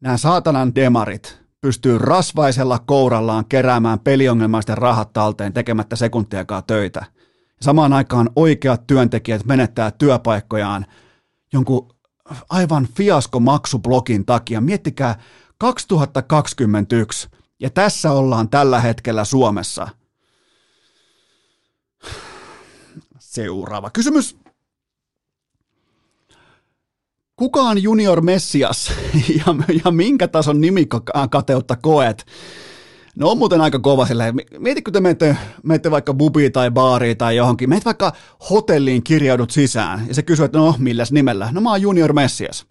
nämä 0.01 0.17
saatanan 0.17 0.75
demarit 0.75 1.46
pystyy 1.61 1.97
rasvaisella 1.97 2.79
kourallaan 2.79 3.45
keräämään 3.45 3.99
peliongelmaisten 3.99 4.77
rahat 4.77 5.13
talteen 5.13 5.53
tekemättä 5.53 5.95
sekuntiakaan 5.95 6.63
töitä. 6.67 7.05
Samaan 7.61 7.93
aikaan 7.93 8.29
oikeat 8.35 8.87
työntekijät 8.87 9.45
menettää 9.45 9.91
työpaikkojaan 9.91 10.85
jonkun 11.53 11.95
aivan 12.49 12.87
fiasko 12.95 13.39
maksublokin 13.39 14.25
takia. 14.25 14.61
Miettikää 14.61 15.19
2021 15.57 17.29
ja 17.59 17.69
tässä 17.69 18.11
ollaan 18.11 18.49
tällä 18.49 18.79
hetkellä 18.79 19.25
Suomessa. 19.25 19.87
Seuraava 23.19 23.89
kysymys. 23.89 24.37
Kuka 27.37 27.61
on 27.61 27.83
junior 27.83 28.21
messias 28.21 28.91
ja, 29.37 29.55
ja 29.85 29.91
minkä 29.91 30.27
tason 30.27 30.61
nimikateutta 30.61 31.75
koet? 31.75 32.25
No 33.15 33.29
on 33.29 33.37
muuten 33.37 33.61
aika 33.61 33.79
kova 33.79 34.05
silleen. 34.05 34.35
Mietitkö 34.59 34.91
te 34.91 34.99
menette, 34.99 35.37
menette 35.63 35.91
vaikka 35.91 36.13
bubiin 36.13 36.51
tai 36.51 36.71
baariin 36.71 37.17
tai 37.17 37.35
johonkin, 37.35 37.69
meet 37.69 37.85
vaikka 37.85 38.13
hotelliin 38.49 39.03
kirjaudut 39.03 39.51
sisään 39.51 40.05
ja 40.07 40.13
se 40.13 40.23
kysyy, 40.23 40.45
että 40.45 40.57
no 40.57 40.75
milläs 40.77 41.11
nimellä? 41.11 41.49
No 41.51 41.61
mä 41.61 41.69
oon 41.69 41.81
junior 41.81 42.13
messias. 42.13 42.65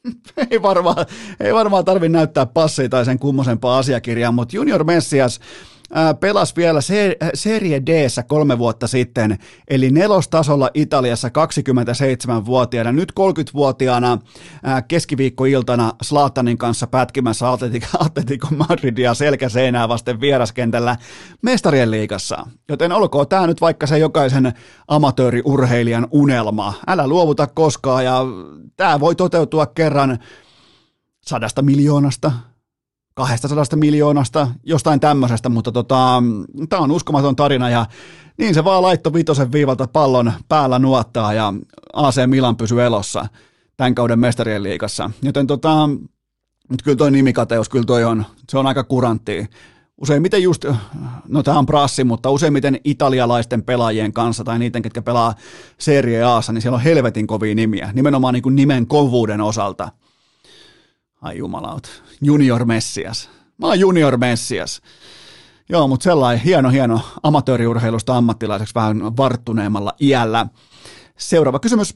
ei 0.50 0.62
varmaan, 0.62 1.06
ei 1.40 1.54
varmaan 1.54 1.84
tarvi 1.84 2.08
näyttää 2.08 2.46
passia 2.46 2.88
tai 2.88 3.04
sen 3.04 3.18
kummosempaa 3.18 3.78
asiakirjaa, 3.78 4.32
mutta 4.32 4.56
junior 4.56 4.84
messias 4.84 5.40
pelasi 6.20 6.56
vielä 6.56 6.80
Serie 7.34 7.82
d 7.86 8.06
kolme 8.26 8.58
vuotta 8.58 8.86
sitten, 8.86 9.38
eli 9.68 9.90
nelostasolla 9.90 10.70
Italiassa 10.74 11.28
27-vuotiaana, 11.28 12.92
nyt 12.92 13.12
30-vuotiaana 13.20 14.18
keskiviikkoiltana 14.88 15.92
Slaatanin 16.02 16.58
kanssa 16.58 16.86
pätkimässä 16.86 17.46
Atletico 17.98 18.48
Madridia 18.68 19.14
selkäseinää 19.14 19.88
vasten 19.88 20.20
vieraskentällä 20.20 20.96
mestarien 21.42 21.90
liigassa. 21.90 22.46
Joten 22.68 22.92
olkoon 22.92 23.28
tämä 23.28 23.46
nyt 23.46 23.60
vaikka 23.60 23.86
se 23.86 23.98
jokaisen 23.98 24.52
amatööriurheilijan 24.88 26.06
unelma. 26.10 26.74
Älä 26.86 27.06
luovuta 27.06 27.46
koskaan 27.46 28.04
ja 28.04 28.24
tämä 28.76 29.00
voi 29.00 29.14
toteutua 29.14 29.66
kerran 29.66 30.18
sadasta 31.26 31.62
miljoonasta, 31.62 32.32
200 33.14 33.64
miljoonasta, 33.76 34.48
jostain 34.64 35.00
tämmöisestä, 35.00 35.48
mutta 35.48 35.72
tota, 35.72 36.22
tämä 36.68 36.82
on 36.82 36.90
uskomaton 36.90 37.36
tarina 37.36 37.70
ja 37.70 37.86
niin 38.38 38.54
se 38.54 38.64
vaan 38.64 38.82
laitto 38.82 39.12
vitosen 39.12 39.52
viivalta 39.52 39.88
pallon 39.92 40.32
päällä 40.48 40.78
nuottaa 40.78 41.32
ja 41.32 41.54
AC 41.92 42.26
Milan 42.26 42.56
pysy 42.56 42.82
elossa 42.82 43.26
tämän 43.76 43.94
kauden 43.94 44.18
mestarien 44.18 44.62
liigassa. 44.62 45.10
Joten 45.22 45.46
tota, 45.46 45.88
nyt 46.70 46.82
kyllä 46.82 46.96
toi 46.96 47.10
nimikateus, 47.10 47.68
kyllä 47.68 47.84
toi 47.84 48.04
on, 48.04 48.24
se 48.48 48.58
on 48.58 48.66
aika 48.66 48.84
kurantti. 48.84 49.46
Useimmiten 50.00 50.42
just, 50.42 50.64
no 51.28 51.42
tämä 51.42 51.58
on 51.58 51.66
prassi, 51.66 52.04
mutta 52.04 52.30
useimmiten 52.30 52.80
italialaisten 52.84 53.62
pelaajien 53.62 54.12
kanssa 54.12 54.44
tai 54.44 54.58
niiden, 54.58 54.82
ketkä 54.82 55.02
pelaa 55.02 55.34
Serie 55.78 56.22
Aassa, 56.22 56.52
niin 56.52 56.62
siellä 56.62 56.76
on 56.76 56.82
helvetin 56.82 57.26
kovia 57.26 57.54
nimiä, 57.54 57.90
nimenomaan 57.94 58.34
niin 58.34 58.42
kuin 58.42 58.56
nimen 58.56 58.86
kovuuden 58.86 59.40
osalta. 59.40 59.88
Ai 61.22 61.38
jumalaut. 61.38 62.02
Junior 62.20 62.64
Messias. 62.64 63.30
Mä 63.58 63.66
oon 63.66 63.80
Junior 63.80 64.16
Messias. 64.16 64.80
Joo, 65.68 65.88
mutta 65.88 66.04
sellainen 66.04 66.44
hieno, 66.44 66.70
hieno 66.70 67.00
amatööriurheilusta 67.22 68.16
ammattilaiseksi 68.16 68.74
vähän 68.74 69.16
varttuneemmalla 69.16 69.92
iällä. 70.00 70.46
Seuraava 71.18 71.58
kysymys. 71.58 71.94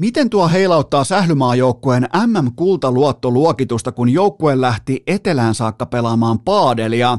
Miten 0.00 0.30
tuo 0.30 0.48
heilauttaa 0.48 1.04
sählymaajoukkueen 1.04 2.08
MM-kultaluottoluokitusta, 2.26 3.92
kun 3.92 4.08
joukkue 4.08 4.60
lähti 4.60 5.02
etelään 5.06 5.54
saakka 5.54 5.86
pelaamaan 5.86 6.38
paadelia? 6.38 7.18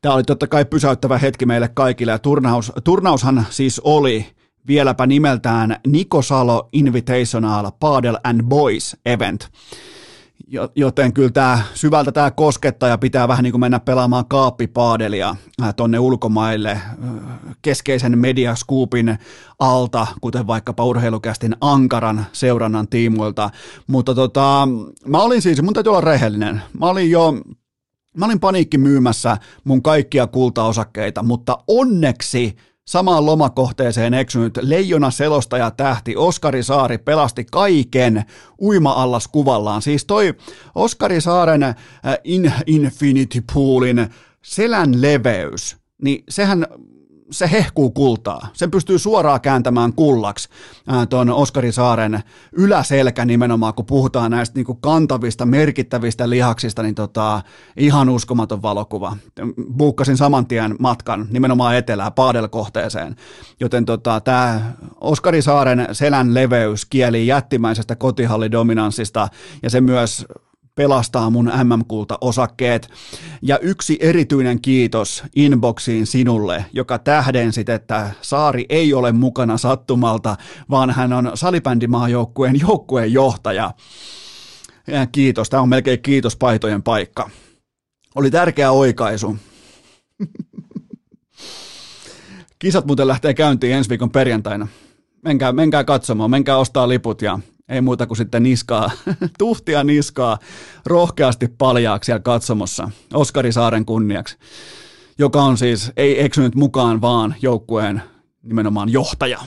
Tämä 0.00 0.14
oli 0.14 0.22
totta 0.22 0.46
kai 0.46 0.64
pysäyttävä 0.64 1.18
hetki 1.18 1.46
meille 1.46 1.68
kaikille 1.68 2.12
ja 2.12 2.18
turnaus, 2.18 2.72
turnaushan 2.84 3.46
siis 3.50 3.80
oli 3.84 4.26
vieläpä 4.66 5.06
nimeltään 5.06 5.76
Niko 5.86 6.22
Salo 6.22 6.68
Invitational 6.72 7.70
Padel 7.80 8.16
and 8.24 8.42
Boys 8.42 8.96
Event. 9.06 9.48
Joten 10.76 11.12
kyllä 11.12 11.30
tämä, 11.30 11.58
syvältä 11.74 12.12
tämä 12.12 12.30
koskettaa 12.30 12.88
ja 12.88 12.98
pitää 12.98 13.28
vähän 13.28 13.42
niin 13.42 13.52
kuin 13.52 13.60
mennä 13.60 13.80
pelaamaan 13.80 14.24
kaappipaadelia 14.28 15.36
äh, 15.62 15.74
tonne 15.74 15.98
ulkomaille 15.98 16.70
äh, 16.70 16.82
keskeisen 17.62 18.18
mediaskuupin 18.18 19.18
alta, 19.58 20.06
kuten 20.20 20.46
vaikkapa 20.46 20.84
urheilukästin 20.84 21.56
Ankaran 21.60 22.26
seurannan 22.32 22.88
tiimoilta. 22.88 23.50
Mutta 23.86 24.14
tota, 24.14 24.68
mä 25.06 25.18
olin 25.18 25.42
siis, 25.42 25.62
mun 25.62 25.74
täytyy 25.74 25.90
olla 25.90 26.00
rehellinen, 26.00 26.62
mä 26.80 26.86
olin 26.86 27.10
jo 27.10 27.34
Mä 28.16 28.24
olin 28.24 28.40
paniikki 28.40 28.78
myymässä 28.78 29.36
mun 29.64 29.82
kaikkia 29.82 30.26
kultaosakkeita, 30.26 31.22
mutta 31.22 31.58
onneksi 31.68 32.56
Samaan 32.88 33.26
lomakohteeseen 33.26 34.14
eksynyt 34.14 34.58
leijona 34.62 35.10
selostaja 35.10 35.70
tähti 35.70 36.16
Oskari 36.16 36.62
Saari 36.62 36.98
pelasti 36.98 37.44
kaiken 37.52 38.24
uima-allas 38.60 39.28
kuvallaan. 39.28 39.82
Siis 39.82 40.04
toi 40.04 40.34
Oskari 40.74 41.20
Saaren 41.20 41.62
äh, 41.62 41.74
In 42.24 42.52
Infinity 42.66 43.42
Poolin 43.52 44.06
selän 44.42 45.02
leveys, 45.02 45.76
niin 46.02 46.24
sehän 46.28 46.66
se 47.30 47.50
hehkuu 47.50 47.90
kultaa. 47.90 48.48
Sen 48.52 48.70
pystyy 48.70 48.98
suoraan 48.98 49.40
kääntämään 49.40 49.92
kullaksi 49.92 50.48
tuon 51.08 51.30
Oskari 51.30 51.72
Saaren 51.72 52.22
yläselkä 52.52 53.24
nimenomaan, 53.24 53.74
kun 53.74 53.86
puhutaan 53.86 54.30
näistä 54.30 54.58
niin 54.58 54.66
kuin 54.66 54.78
kantavista, 54.80 55.46
merkittävistä 55.46 56.30
lihaksista, 56.30 56.82
niin 56.82 56.94
tota, 56.94 57.42
ihan 57.76 58.08
uskomaton 58.08 58.62
valokuva. 58.62 59.16
Buukkasin 59.76 60.16
saman 60.16 60.46
tien 60.46 60.76
matkan 60.78 61.26
nimenomaan 61.30 61.76
etelään 61.76 62.12
paadelkohteeseen, 62.12 63.16
joten 63.60 63.84
tota, 63.84 64.20
tämä 64.20 64.60
Oskari 65.00 65.42
Saaren 65.42 65.88
selän 65.92 66.34
leveys 66.34 66.84
kieli 66.84 67.26
jättimäisestä 67.26 67.96
kotihallidominanssista 67.96 69.28
ja 69.62 69.70
se 69.70 69.80
myös 69.80 70.26
pelastaa 70.76 71.30
mun 71.30 71.50
MM-kulta-osakkeet. 71.64 72.88
Ja 73.42 73.58
yksi 73.58 73.96
erityinen 74.00 74.60
kiitos 74.60 75.24
inboxiin 75.36 76.06
sinulle, 76.06 76.64
joka 76.72 76.98
tähdensit, 76.98 77.68
että 77.68 78.10
Saari 78.22 78.66
ei 78.68 78.94
ole 78.94 79.12
mukana 79.12 79.58
sattumalta, 79.58 80.36
vaan 80.70 80.90
hän 80.90 81.12
on 81.12 81.30
salibändimaajoukkueen 81.34 82.60
joukkueen 82.60 83.12
johtaja. 83.12 83.70
Ja 84.86 85.06
kiitos, 85.06 85.50
tämä 85.50 85.62
on 85.62 85.68
melkein 85.68 86.02
kiitospaitojen 86.02 86.82
paikka. 86.82 87.30
Oli 88.14 88.30
tärkeä 88.30 88.70
oikaisu. 88.70 89.36
Kisat 92.58 92.86
muuten 92.86 93.08
lähtee 93.08 93.34
käyntiin 93.34 93.74
ensi 93.74 93.90
viikon 93.90 94.10
perjantaina. 94.10 94.68
Menkää, 95.22 95.52
menkää 95.52 95.84
katsomaan, 95.84 96.30
menkää 96.30 96.56
ostaa 96.56 96.88
liput 96.88 97.22
ja 97.22 97.38
ei 97.68 97.80
muuta 97.80 98.06
kuin 98.06 98.16
sitten 98.16 98.42
niskaa, 98.42 98.90
tuhtia 99.38 99.84
niskaa 99.84 100.38
rohkeasti 100.86 101.48
paljaaksi 101.48 102.06
siellä 102.06 102.22
katsomossa 102.22 102.90
Oskari 103.14 103.52
Saaren 103.52 103.86
kunniaksi, 103.86 104.36
joka 105.18 105.42
on 105.42 105.58
siis, 105.58 105.92
ei 105.96 106.24
eksynyt 106.24 106.54
mukaan, 106.54 107.00
vaan 107.00 107.34
joukkueen 107.42 108.02
nimenomaan 108.42 108.88
johtaja. 108.88 109.38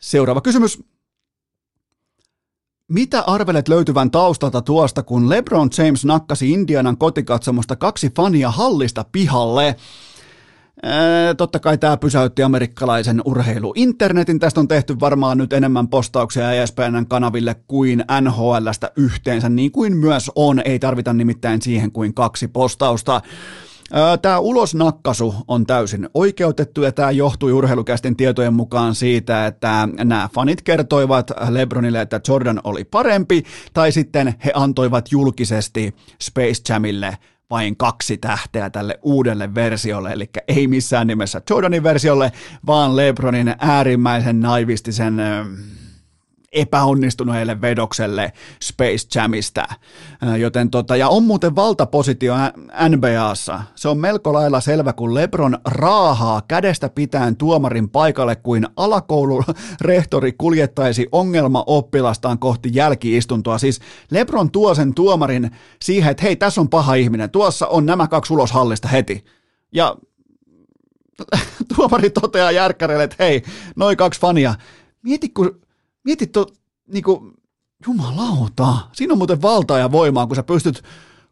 Seuraava 0.00 0.40
kysymys. 0.40 0.82
Mitä 2.88 3.20
arvelet 3.20 3.68
löytyvän 3.68 4.10
taustalta 4.10 4.62
tuosta, 4.62 5.02
kun 5.02 5.30
LeBron 5.30 5.70
James 5.78 6.04
nakkasi 6.04 6.50
Indianan 6.50 6.98
kotikatsomosta 6.98 7.76
kaksi 7.76 8.10
fania 8.16 8.50
hallista 8.50 9.04
pihalle? 9.12 9.76
Totta 11.36 11.58
kai 11.58 11.78
tämä 11.78 11.96
pysäytti 11.96 12.42
amerikkalaisen 12.42 13.22
urheilu 13.24 13.72
internetin. 13.76 14.38
Tästä 14.38 14.60
on 14.60 14.68
tehty 14.68 15.00
varmaan 15.00 15.38
nyt 15.38 15.52
enemmän 15.52 15.88
postauksia 15.88 16.52
ESPNn 16.52 17.06
kanaville 17.08 17.56
kuin 17.68 18.04
NHLstä 18.20 18.90
yhteensä, 18.96 19.48
niin 19.48 19.72
kuin 19.72 19.96
myös 19.96 20.30
on. 20.34 20.62
Ei 20.64 20.78
tarvita 20.78 21.12
nimittäin 21.12 21.62
siihen 21.62 21.92
kuin 21.92 22.14
kaksi 22.14 22.48
postausta. 22.48 23.20
Tämä 24.22 24.38
ulosnakkasu 24.38 25.34
on 25.48 25.66
täysin 25.66 26.08
oikeutettu 26.14 26.82
ja 26.82 26.92
tämä 26.92 27.10
johtui 27.10 27.52
urheilukästin 27.52 28.16
tietojen 28.16 28.54
mukaan 28.54 28.94
siitä, 28.94 29.46
että 29.46 29.88
nämä 30.04 30.28
fanit 30.34 30.62
kertoivat 30.62 31.30
Lebronille, 31.48 32.00
että 32.00 32.20
Jordan 32.28 32.60
oli 32.64 32.84
parempi, 32.84 33.42
tai 33.72 33.92
sitten 33.92 34.34
he 34.44 34.52
antoivat 34.54 35.12
julkisesti 35.12 35.94
Space 36.22 36.62
Jamille 36.68 37.18
vain 37.50 37.76
kaksi 37.76 38.18
tähteä 38.18 38.70
tälle 38.70 38.98
uudelle 39.02 39.54
versiolle, 39.54 40.12
eli 40.12 40.30
ei 40.48 40.66
missään 40.66 41.06
nimessä 41.06 41.42
Jordanin 41.50 41.82
versiolle, 41.82 42.32
vaan 42.66 42.96
Lebronin 42.96 43.54
äärimmäisen 43.58 44.40
naivistisen 44.40 45.16
epäonnistuneelle 46.52 47.60
vedokselle 47.60 48.32
Space 48.62 49.08
Jamista. 49.14 49.68
Joten 50.38 50.70
tota, 50.70 50.96
ja 50.96 51.08
on 51.08 51.22
muuten 51.22 51.56
valtapositio 51.56 52.34
NBAssa. 52.88 53.62
Se 53.74 53.88
on 53.88 53.98
melko 53.98 54.32
lailla 54.32 54.60
selvä, 54.60 54.92
kun 54.92 55.14
LeBron 55.14 55.58
raahaa 55.64 56.42
kädestä 56.48 56.88
pitäen 56.88 57.36
tuomarin 57.36 57.90
paikalle 57.90 58.36
kuin 58.36 58.66
alakoulurehtori 58.76 60.32
kuljettaisi 60.38 61.08
ongelmaoppilastaan 61.12 62.38
kohti 62.38 62.70
jälkiistuntoa. 62.72 63.58
Siis 63.58 63.80
LeBron 64.10 64.50
tuo 64.50 64.74
sen 64.74 64.94
tuomarin 64.94 65.50
siihen, 65.82 66.10
että 66.10 66.22
hei, 66.22 66.36
tässä 66.36 66.60
on 66.60 66.68
paha 66.68 66.94
ihminen, 66.94 67.30
tuossa 67.30 67.66
on 67.66 67.86
nämä 67.86 68.08
kaksi 68.08 68.32
ulos 68.32 68.52
hallista 68.52 68.88
heti. 68.88 69.24
Ja 69.72 69.96
tuomari 71.76 72.10
toteaa 72.10 72.50
järkkärille, 72.50 73.04
että 73.04 73.24
hei, 73.24 73.42
noin 73.76 73.96
kaksi 73.96 74.20
fania. 74.20 74.54
Mieti, 75.02 75.28
kun 75.28 75.60
mieti 76.04 76.26
tuo, 76.26 76.46
niinku, 76.92 77.32
jumalauta, 77.86 78.74
siinä 78.92 79.12
on 79.12 79.18
muuten 79.18 79.42
valtaa 79.42 79.78
ja 79.78 79.92
voimaa, 79.92 80.26
kun 80.26 80.36
sä 80.36 80.42
pystyt 80.42 80.82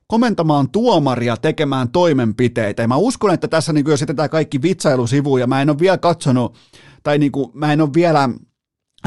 komentamaan 0.07 0.71
tuomaria 0.71 1.37
tekemään 1.37 1.89
toimenpiteitä. 1.91 2.83
Ja 2.83 2.89
mä 2.89 2.97
uskon, 2.97 3.35
että 3.35 3.49
tässä 3.49 3.73
niin 3.73 3.87
jos 3.89 4.01
jätetään 4.01 4.31
kaikki 4.31 4.62
vitsailusivuja, 4.62 5.47
mä 5.47 5.62
en 5.62 5.71
ole 5.71 5.79
vielä 5.79 5.99
katsonut, 5.99 6.55
tai 7.03 7.19
niin 7.19 7.33
kuin, 7.33 7.51
mä 7.55 7.73
en 7.73 7.81
ole 7.81 7.91
vielä 7.95 8.29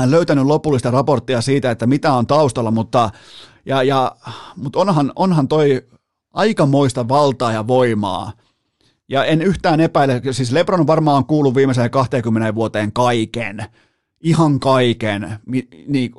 löytänyt 0.06 0.46
lopullista 0.46 0.92
raporttia 0.92 1.42
siitä, 1.42 1.72
että 1.72 1.88
mitä 1.88 2.14
on 2.14 2.28
taustalla, 2.28 2.72
mutta, 2.72 3.10
ja, 3.66 3.84
ja, 3.84 4.16
mutta 4.56 4.80
onhan, 4.80 5.12
onhan 5.16 5.48
toi 5.48 5.82
aikamoista 6.34 7.08
valtaa 7.08 7.52
ja 7.52 7.68
voimaa. 7.68 8.32
Ja 9.10 9.26
en 9.26 9.42
yhtään 9.42 9.80
epäile, 9.80 10.22
siis 10.32 10.52
Lebron 10.52 10.88
varmaan 10.88 11.26
kuuluu 11.26 11.56
viimeiseen 11.56 11.92
20 11.92 12.56
vuoteen 12.56 12.94
kaiken 12.94 13.66
ihan 14.22 14.60
kaiken, 14.60 15.40
niin, 15.88 16.12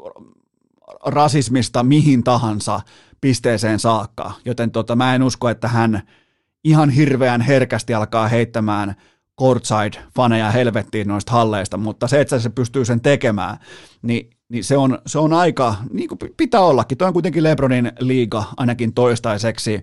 rasismista 1.07 1.83
mihin 1.83 2.25
tahansa 2.25 2.81
pisteeseen 3.21 3.79
saakka. 3.79 4.33
Joten 4.45 4.71
tota, 4.71 4.97
mä 4.97 5.15
en 5.15 5.23
usko, 5.23 5.49
että 5.49 5.69
hän 5.69 6.03
ihan 6.65 6.91
hirveän 6.91 7.41
herkästi 7.41 7.95
alkaa 7.95 8.29
heittämään 8.29 8.95
courtside-faneja 9.41 10.51
helvettiin 10.51 11.09
noista 11.09 11.33
halleista, 11.33 11.77
mutta 11.77 12.09
se, 12.09 12.21
että 12.21 12.39
se 12.39 12.51
pystyy 12.51 12.85
sen 12.85 13.01
tekemään, 13.01 13.57
niin, 14.03 14.31
niin 14.49 14.65
se, 14.65 14.77
on, 14.77 14.99
se 15.07 15.19
on 15.19 15.33
aika, 15.33 15.75
niin 15.93 16.09
kuin 16.09 16.19
pitää 16.37 16.61
ollakin. 16.61 16.99
Tuo 16.99 17.07
on 17.07 17.13
kuitenkin 17.13 17.43
Lebronin 17.43 17.93
liiga 17.99 18.45
ainakin 18.57 18.95
toistaiseksi. 18.95 19.83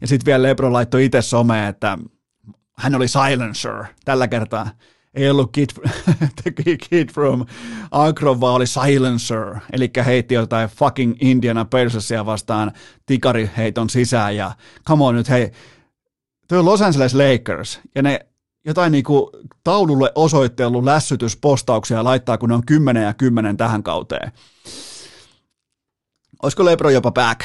Ja 0.00 0.06
sitten 0.06 0.26
vielä 0.26 0.42
Lebron 0.42 0.72
laittoi 0.72 1.04
itse 1.04 1.22
someen, 1.22 1.68
että 1.68 1.98
hän 2.78 2.94
oli 2.94 3.08
silencer 3.08 3.84
tällä 4.04 4.28
kertaa 4.28 4.70
ei 5.16 5.30
ollut 5.30 5.52
Kid, 5.52 5.70
kid 6.90 7.12
from 7.12 7.46
oli 8.54 8.66
Silencer, 8.66 9.56
eli 9.72 9.90
heitti 10.06 10.34
jotain 10.34 10.68
fucking 10.68 11.16
Indiana 11.20 11.64
Pacersia 11.64 12.26
vastaan 12.26 12.72
tikariheiton 13.06 13.90
sisään, 13.90 14.36
ja 14.36 14.52
come 14.88 15.04
on 15.04 15.14
nyt, 15.14 15.28
hei, 15.28 15.50
tuo 16.48 16.64
Los 16.64 16.82
Angeles 16.82 17.14
Lakers, 17.14 17.80
ja 17.94 18.02
ne 18.02 18.26
jotain 18.64 18.92
niinku 18.92 19.30
taululle 19.64 20.12
osoittelun 20.14 20.84
lässytyspostauksia 20.84 22.04
laittaa, 22.04 22.38
kun 22.38 22.48
ne 22.48 22.54
on 22.54 22.66
10 22.66 23.02
ja 23.02 23.14
10 23.14 23.56
tähän 23.56 23.82
kauteen. 23.82 24.32
Olisiko 26.42 26.64
Lebron 26.64 26.94
jopa 26.94 27.12
back? 27.12 27.40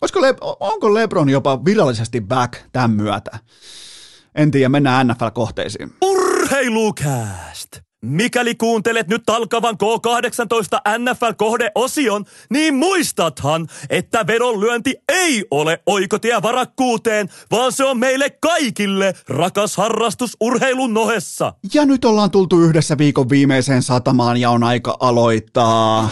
Olisiko 0.00 0.20
Le- 0.20 0.36
onko 0.60 0.94
Lebron 0.94 1.28
jopa 1.28 1.64
virallisesti 1.64 2.20
back 2.20 2.54
tämän 2.72 2.90
myötä? 2.90 3.38
En 4.34 4.50
tiedä, 4.50 4.68
mennään 4.68 5.06
NFL-kohteisiin. 5.06 5.92
Urheilukääst! 6.50 7.68
Mikäli 8.04 8.54
kuuntelet 8.54 9.08
nyt 9.08 9.30
alkavan 9.30 9.74
K18 9.74 10.98
NFL-kohdeosion, 10.98 12.24
niin 12.50 12.74
muistathan, 12.74 13.68
että 13.90 14.26
vedonlyönti 14.26 14.94
ei 15.08 15.44
ole 15.50 15.82
oikotie 15.86 16.42
varakkuuteen, 16.42 17.28
vaan 17.50 17.72
se 17.72 17.84
on 17.84 17.98
meille 17.98 18.30
kaikille 18.30 19.14
rakas 19.28 19.76
harrastus 19.76 20.36
urheilun 20.40 20.94
nohessa. 20.94 21.52
Ja 21.74 21.84
nyt 21.84 22.04
ollaan 22.04 22.30
tultu 22.30 22.60
yhdessä 22.60 22.98
viikon 22.98 23.28
viimeiseen 23.28 23.82
satamaan 23.82 24.36
ja 24.36 24.50
on 24.50 24.64
aika 24.64 24.96
aloittaa 25.00 26.10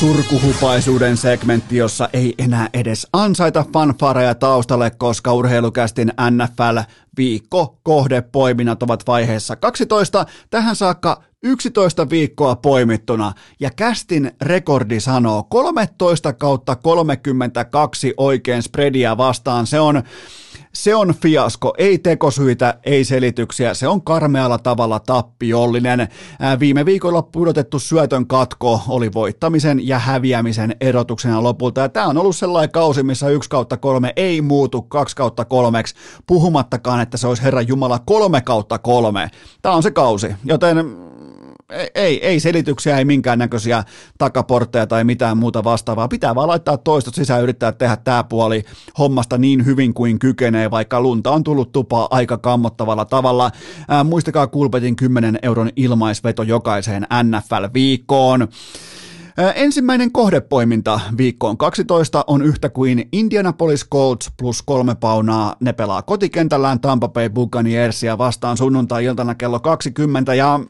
surkuhupaisuuden 0.00 1.16
segmentti, 1.16 1.76
jossa 1.76 2.08
ei 2.12 2.34
enää 2.38 2.68
edes 2.74 3.06
ansaita 3.12 3.64
fanfareja 3.72 4.34
taustalle, 4.34 4.90
koska 4.90 5.32
urheilukästin 5.32 6.12
NFL 6.30 6.78
viikko 7.16 7.78
kohdepoiminnat 7.82 8.82
ovat 8.82 9.06
vaiheessa 9.06 9.56
12. 9.56 10.26
Tähän 10.50 10.76
saakka 10.76 11.22
11 11.42 12.10
viikkoa 12.10 12.56
poimittuna 12.56 13.32
ja 13.60 13.70
kästin 13.76 14.32
rekordi 14.40 15.00
sanoo 15.00 15.42
13 15.42 16.32
kautta 16.32 16.76
32 16.76 18.14
oikein 18.16 18.62
spreadia 18.62 19.16
vastaan. 19.16 19.66
Se 19.66 19.80
on 19.80 20.02
se 20.74 20.94
on 20.94 21.14
fiasko, 21.22 21.74
ei 21.78 21.98
tekosyitä, 21.98 22.78
ei 22.84 23.04
selityksiä, 23.04 23.74
se 23.74 23.88
on 23.88 24.02
karmealla 24.02 24.58
tavalla 24.58 25.00
tappiollinen. 25.00 26.08
Viime 26.60 26.84
viikolla 26.84 27.22
pudotettu 27.22 27.78
syötön 27.78 28.26
katko 28.26 28.80
oli 28.88 29.12
voittamisen 29.14 29.88
ja 29.88 29.98
häviämisen 29.98 30.76
erotuksena 30.80 31.42
lopulta, 31.42 31.80
ja 31.80 31.88
tämä 31.88 32.06
on 32.06 32.18
ollut 32.18 32.36
sellainen 32.36 32.72
kausi, 32.72 33.02
missä 33.02 33.28
1 33.28 33.50
kautta 33.50 33.76
3 33.76 34.12
ei 34.16 34.40
muutu 34.40 34.82
2 34.82 35.16
kautta 35.16 35.44
3, 35.44 35.82
puhumattakaan, 36.26 37.00
että 37.00 37.16
se 37.16 37.26
olisi 37.26 37.42
Herran 37.42 37.68
Jumala 37.68 37.98
3 37.98 38.40
kautta 38.40 38.78
3. 38.78 39.30
Tämä 39.62 39.74
on 39.74 39.82
se 39.82 39.90
kausi, 39.90 40.34
joten 40.44 40.76
ei, 41.94 42.26
ei 42.26 42.40
selityksiä, 42.40 42.98
ei 42.98 43.04
minkäännäköisiä 43.04 43.84
takaportteja 44.18 44.86
tai 44.86 45.04
mitään 45.04 45.38
muuta 45.38 45.64
vastaavaa. 45.64 46.08
Pitää 46.08 46.34
vaan 46.34 46.48
laittaa 46.48 46.76
toistot 46.76 47.14
sisään 47.14 47.42
yrittää 47.42 47.72
tehdä 47.72 47.96
tämä 47.96 48.24
puoli 48.24 48.64
hommasta 48.98 49.38
niin 49.38 49.64
hyvin 49.64 49.94
kuin 49.94 50.18
kykenee, 50.18 50.70
vaikka 50.70 51.00
lunta 51.00 51.30
on 51.30 51.44
tullut 51.44 51.72
tupaa 51.72 52.08
aika 52.10 52.38
kammottavalla 52.38 53.04
tavalla. 53.04 53.50
Ää, 53.88 54.04
muistakaa 54.04 54.46
Kulpetin 54.46 54.96
10 54.96 55.38
euron 55.42 55.70
ilmaisveto 55.76 56.42
jokaiseen 56.42 57.06
NFL-viikkoon. 57.22 58.48
Ensimmäinen 59.54 60.12
kohdepoiminta 60.12 61.00
viikkoon 61.16 61.56
12 61.56 62.24
on 62.26 62.42
yhtä 62.42 62.68
kuin 62.68 63.08
Indianapolis 63.12 63.88
Colts 63.88 64.32
plus 64.38 64.62
kolme 64.62 64.94
paunaa. 64.94 65.56
Ne 65.60 65.72
pelaa 65.72 66.02
kotikentällään 66.02 66.80
Tampa 66.80 67.08
Bay 67.08 67.28
Buccaneersia 67.28 68.18
vastaan 68.18 68.56
sunnuntai-iltana 68.56 69.34
kello 69.34 69.60
20 69.60 70.34
ja 70.34 70.60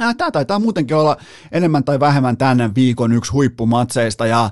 Tämä 0.00 0.30
taitaa 0.30 0.58
muutenkin 0.58 0.96
olla 0.96 1.16
enemmän 1.52 1.84
tai 1.84 2.00
vähemmän 2.00 2.36
tänne 2.36 2.70
viikon 2.74 3.12
yksi 3.12 3.32
huippumatseista 3.32 4.26
ja 4.26 4.50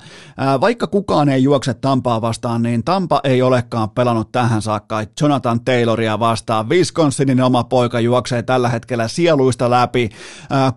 vaikka 0.60 0.86
kukaan 0.86 1.28
ei 1.28 1.42
juokse 1.42 1.74
Tampaa 1.74 2.20
vastaan, 2.20 2.62
niin 2.62 2.84
Tampa 2.84 3.20
ei 3.24 3.42
olekaan 3.42 3.90
pelannut 3.90 4.32
tähän 4.32 4.62
saakka 4.62 5.04
Jonathan 5.20 5.60
Tayloria 5.64 6.18
vastaan. 6.18 6.68
Wisconsinin 6.68 7.42
oma 7.42 7.64
poika 7.64 8.00
juoksee 8.00 8.42
tällä 8.42 8.68
hetkellä 8.68 9.08
sieluista 9.08 9.70
läpi. 9.70 10.08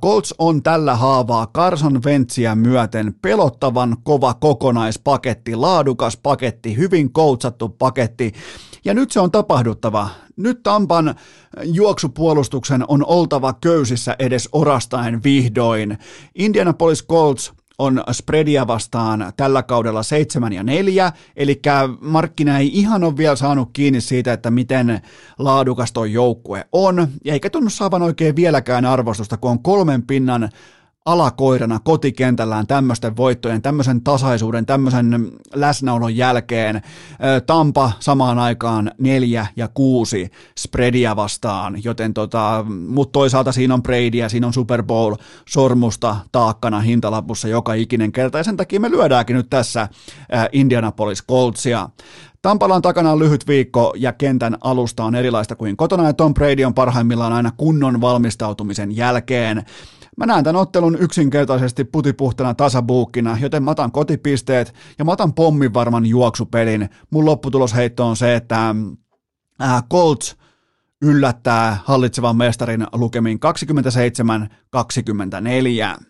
Colts 0.01 0.33
on 0.37 0.63
tällä 0.63 0.95
haavaa 0.95 1.47
Carson 1.47 2.03
Wentzia 2.05 2.55
myöten 2.55 3.15
pelottavan 3.21 3.97
kova 4.03 4.33
kokonaispaketti, 4.33 5.55
laadukas 5.55 6.17
paketti, 6.17 6.77
hyvin 6.77 7.13
koutsattu 7.13 7.69
paketti 7.69 8.33
ja 8.85 8.93
nyt 8.93 9.11
se 9.11 9.19
on 9.19 9.31
tapahduttava. 9.31 10.09
Nyt 10.37 10.63
Tampan 10.63 11.15
juoksupuolustuksen 11.63 12.85
on 12.87 13.05
oltava 13.05 13.53
köysissä 13.53 14.15
edes 14.19 14.49
orastaen 14.51 15.23
vihdoin. 15.23 15.97
Indianapolis 16.35 17.05
Colts 17.07 17.53
on 17.77 18.03
spreadia 18.11 18.67
vastaan 18.67 19.33
tällä 19.37 19.63
kaudella 19.63 20.03
7 20.03 20.53
ja 20.53 20.63
4, 20.63 21.11
eli 21.35 21.61
markkina 22.01 22.57
ei 22.57 22.79
ihan 22.79 23.03
ole 23.03 23.17
vielä 23.17 23.35
saanut 23.35 23.69
kiinni 23.73 24.01
siitä, 24.01 24.33
että 24.33 24.51
miten 24.51 25.01
laadukas 25.39 25.91
tuo 25.91 26.05
joukkue 26.05 26.67
on, 26.71 27.07
ja 27.25 27.33
eikä 27.33 27.49
tunnu 27.49 27.69
saavan 27.69 28.01
oikein 28.01 28.35
vieläkään 28.35 28.85
arvostusta, 28.85 29.37
kun 29.37 29.51
on 29.51 29.63
kolmen 29.63 30.03
pinnan 30.03 30.49
alakoirana 31.05 31.79
kotikentällään 31.79 32.67
tämmöisten 32.67 33.17
voittojen, 33.17 33.61
tämmöisen 33.61 34.01
tasaisuuden, 34.01 34.65
tämmöisen 34.65 35.31
läsnäolon 35.53 36.15
jälkeen. 36.15 36.81
Tampa 37.45 37.91
samaan 37.99 38.39
aikaan 38.39 38.91
neljä 38.97 39.47
ja 39.55 39.67
kuusi 39.67 40.31
spreadia 40.59 41.15
vastaan, 41.15 41.83
joten 41.83 42.13
tota, 42.13 42.65
mutta 42.87 43.11
toisaalta 43.11 43.51
siinä 43.51 43.73
on 43.73 43.83
Bradyä, 43.83 44.29
siinä 44.29 44.47
on 44.47 44.53
Super 44.53 44.83
Bowl 44.83 45.15
sormusta 45.49 46.15
taakkana 46.31 46.79
hintalapussa 46.79 47.47
joka 47.47 47.73
ikinen 47.73 48.11
kerta, 48.11 48.37
ja 48.37 48.43
sen 48.43 48.57
takia 48.57 48.79
me 48.79 48.91
lyödäänkin 48.91 49.35
nyt 49.35 49.49
tässä 49.49 49.87
Indianapolis 50.51 51.23
Coltsia. 51.27 51.89
Tampala 52.41 52.75
on 52.75 52.81
takana 52.81 53.19
lyhyt 53.19 53.47
viikko 53.47 53.93
ja 53.97 54.13
kentän 54.13 54.57
alusta 54.61 55.03
on 55.03 55.15
erilaista 55.15 55.55
kuin 55.55 55.77
kotona 55.77 56.05
ja 56.05 56.13
Tom 56.13 56.33
Brady 56.33 56.63
on 56.63 56.73
parhaimmillaan 56.73 57.33
aina 57.33 57.51
kunnon 57.57 58.01
valmistautumisen 58.01 58.95
jälkeen. 58.95 59.65
Mä 60.21 60.25
näen 60.25 60.43
tämän 60.43 60.61
ottelun 60.61 60.97
yksinkertaisesti 60.99 61.83
putipuhtana 61.83 62.53
tasabuukkina, 62.53 63.37
joten 63.41 63.63
mä 63.63 63.71
otan 63.71 63.91
kotipisteet 63.91 64.73
ja 64.99 65.05
mä 65.05 65.11
otan 65.11 65.33
pommin 65.33 65.73
varman 65.73 66.05
juoksupelin. 66.05 66.89
Mun 67.09 67.25
lopputulosheitto 67.25 68.07
on 68.07 68.15
se, 68.15 68.35
että 68.35 68.75
äh, 69.61 69.83
Colts 69.91 70.37
yllättää 71.01 71.77
hallitsevan 71.85 72.35
mestarin 72.35 72.87
lukemin 72.93 73.39
27-24. 75.97 76.01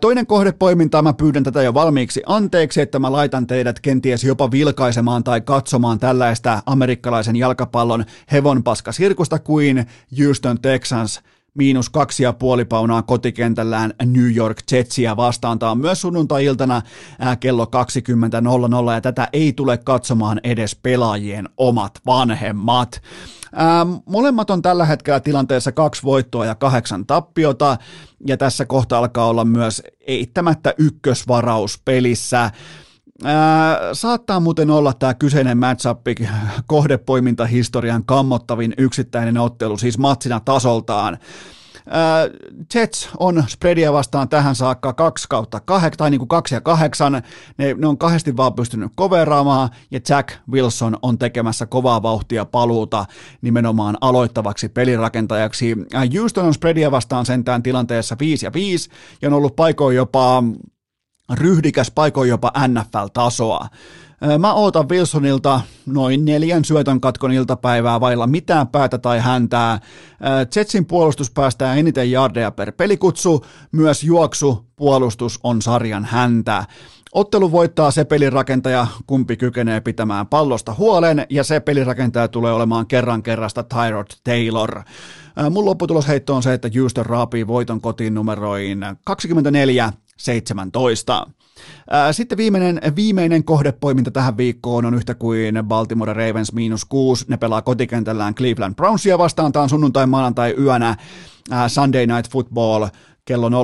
Toinen 0.00 0.26
kohdepoiminta, 0.26 1.02
mä 1.02 1.12
pyydän 1.12 1.44
tätä 1.44 1.62
jo 1.62 1.74
valmiiksi 1.74 2.22
anteeksi, 2.26 2.80
että 2.80 2.98
mä 2.98 3.12
laitan 3.12 3.46
teidät 3.46 3.80
kenties 3.80 4.24
jopa 4.24 4.50
vilkaisemaan 4.50 5.24
tai 5.24 5.40
katsomaan 5.40 5.98
tällaista 5.98 6.62
amerikkalaisen 6.66 7.36
jalkapallon 7.36 8.04
hevonpaskasirkusta 8.32 9.38
kuin 9.38 9.86
Houston 10.18 10.60
Texans– 10.60 11.20
miinus 11.54 11.90
kaksi 11.90 12.22
ja 12.22 12.32
puoli 12.32 12.64
paunaa 12.64 13.02
kotikentällään 13.02 13.94
New 14.04 14.36
York 14.36 14.58
Jetsia 14.72 15.16
vastaan. 15.16 15.58
Tämä 15.58 15.72
on 15.72 15.78
myös 15.78 16.00
sunnuntai-iltana 16.00 16.82
kello 17.40 17.64
20.00 17.64 18.92
ja 18.94 19.00
tätä 19.00 19.28
ei 19.32 19.52
tule 19.52 19.78
katsomaan 19.78 20.40
edes 20.44 20.76
pelaajien 20.82 21.48
omat 21.56 22.00
vanhemmat. 22.06 23.02
Ähm, 23.60 23.92
molemmat 24.06 24.50
on 24.50 24.62
tällä 24.62 24.84
hetkellä 24.84 25.20
tilanteessa 25.20 25.72
kaksi 25.72 26.02
voittoa 26.02 26.46
ja 26.46 26.54
kahdeksan 26.54 27.06
tappiota, 27.06 27.76
ja 28.26 28.36
tässä 28.36 28.64
kohta 28.64 28.98
alkaa 28.98 29.28
olla 29.28 29.44
myös 29.44 29.82
eittämättä 30.00 30.74
ykkösvaraus 30.78 31.82
pelissä. 31.84 32.50
Ää, 33.24 33.94
saattaa 33.94 34.40
muuten 34.40 34.70
olla 34.70 34.92
tämä 34.92 35.14
kyseinen 35.14 35.58
matchup 35.58 36.00
kohdepoimintahistorian 36.66 38.04
kammottavin 38.04 38.74
yksittäinen 38.78 39.38
ottelu, 39.38 39.78
siis 39.78 39.98
matsina 39.98 40.40
tasoltaan. 40.40 41.18
Ää, 41.90 42.28
Jets 42.74 43.10
on 43.18 43.44
spreadia 43.48 43.92
vastaan 43.92 44.28
tähän 44.28 44.54
saakka 44.54 44.92
2 44.92 45.26
kautta 45.28 45.60
8, 45.60 45.98
tai 45.98 46.10
niin 46.10 46.18
kuin 46.18 46.28
2 46.28 46.54
ja 46.54 46.60
8. 46.60 47.12
Ne, 47.58 47.74
ne 47.78 47.86
on 47.86 47.98
kahdesti 47.98 48.36
vaan 48.36 48.54
pystynyt 48.54 48.92
coveraamaan, 48.98 49.70
ja 49.90 50.00
Jack 50.08 50.28
Wilson 50.50 50.96
on 51.02 51.18
tekemässä 51.18 51.66
kovaa 51.66 52.02
vauhtia 52.02 52.44
paluuta 52.44 53.06
nimenomaan 53.42 53.96
aloittavaksi 54.00 54.68
pelirakentajaksi. 54.68 55.76
Houston 56.18 56.44
on 56.44 56.54
spreadia 56.54 56.90
vastaan 56.90 57.26
sentään 57.26 57.62
tilanteessa 57.62 58.16
5 58.20 58.46
ja 58.46 58.52
5, 58.52 58.90
ja 59.22 59.28
on 59.28 59.34
ollut 59.34 59.56
paikoin 59.56 59.96
jopa 59.96 60.42
ryhdikäs 61.32 61.90
paikoin 61.90 62.28
jopa 62.28 62.52
NFL-tasoa. 62.68 63.68
Mä 64.38 64.52
ootan 64.52 64.88
Wilsonilta 64.88 65.60
noin 65.86 66.24
neljän 66.24 66.64
syötön 66.64 67.00
katkon 67.00 67.32
iltapäivää 67.32 68.00
vailla 68.00 68.26
mitään 68.26 68.68
päätä 68.68 68.98
tai 68.98 69.20
häntää. 69.20 69.80
Jetsin 70.56 70.86
puolustus 70.86 71.30
päästää 71.30 71.74
eniten 71.74 72.10
jardeja 72.10 72.50
per 72.50 72.72
pelikutsu, 72.72 73.44
myös 73.72 74.04
juoksu 74.04 74.66
puolustus 74.76 75.40
on 75.42 75.62
sarjan 75.62 76.04
häntä. 76.04 76.64
Ottelu 77.12 77.52
voittaa 77.52 77.90
se 77.90 78.04
pelirakentaja, 78.04 78.86
kumpi 79.06 79.36
kykenee 79.36 79.80
pitämään 79.80 80.26
pallosta 80.26 80.74
huolen, 80.78 81.26
ja 81.30 81.44
se 81.44 81.60
pelirakentaja 81.60 82.28
tulee 82.28 82.52
olemaan 82.52 82.86
kerran 82.86 83.22
kerrasta 83.22 83.62
Tyrod 83.62 84.06
Taylor. 84.24 84.82
Mun 85.50 85.64
lopputulosheitto 85.64 86.36
on 86.36 86.42
se, 86.42 86.52
että 86.52 86.70
Houston 86.78 87.06
raapii 87.06 87.46
voiton 87.46 87.80
kotiin 87.80 88.14
numeroin 88.14 88.80
24 89.04 89.92
17. 90.18 91.26
Sitten 92.12 92.38
viimeinen, 92.38 92.80
viimeinen 92.96 93.44
kohdepoiminta 93.44 94.10
tähän 94.10 94.36
viikkoon 94.36 94.84
on 94.84 94.94
yhtä 94.94 95.14
kuin 95.14 95.54
Baltimore 95.64 96.12
Ravens 96.12 96.52
miinus 96.52 96.84
kuusi. 96.84 97.24
Ne 97.28 97.36
pelaa 97.36 97.62
kotikentällään 97.62 98.34
Cleveland 98.34 98.74
Brownsia 98.74 99.18
vastaan. 99.18 99.52
Tämä 99.52 99.62
on 99.62 99.68
sunnuntai 99.68 100.06
maanantai 100.06 100.54
yönä 100.58 100.96
Sunday 101.68 102.06
Night 102.06 102.32
Football 102.32 102.86
kello 103.24 103.48
03.20. 103.48 103.54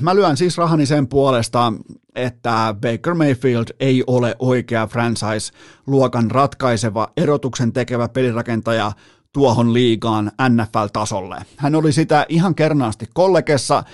Mä 0.00 0.14
lyön 0.14 0.36
siis 0.36 0.58
rahani 0.58 0.86
sen 0.86 1.08
puolesta, 1.08 1.72
että 2.14 2.74
Baker 2.80 3.14
Mayfield 3.14 3.66
ei 3.80 4.04
ole 4.06 4.36
oikea 4.38 4.86
franchise-luokan 4.86 6.30
ratkaiseva 6.30 7.08
erotuksen 7.16 7.72
tekevä 7.72 8.08
pelirakentaja 8.08 8.92
tuohon 9.32 9.74
liigaan 9.74 10.32
NFL-tasolle. 10.48 11.36
Hän 11.56 11.74
oli 11.74 11.92
sitä 11.92 12.26
ihan 12.28 12.54
kernaasti 12.54 13.06
kollegessa, 13.14 13.84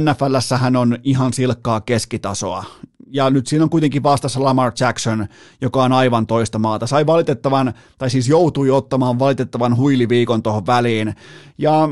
NFLssä 0.00 0.56
hän 0.56 0.76
on 0.76 0.98
ihan 1.02 1.32
silkkaa 1.32 1.80
keskitasoa. 1.80 2.64
Ja 3.06 3.30
nyt 3.30 3.46
siinä 3.46 3.64
on 3.64 3.70
kuitenkin 3.70 4.02
vastassa 4.02 4.44
Lamar 4.44 4.72
Jackson, 4.80 5.26
joka 5.60 5.84
on 5.84 5.92
aivan 5.92 6.26
toista 6.26 6.58
maata. 6.58 6.86
Sai 6.86 7.06
valitettavan, 7.06 7.74
tai 7.98 8.10
siis 8.10 8.28
joutui 8.28 8.70
ottamaan 8.70 9.18
valitettavan 9.18 9.76
huiliviikon 9.76 10.42
tuohon 10.42 10.66
väliin. 10.66 11.14
Ja 11.58 11.88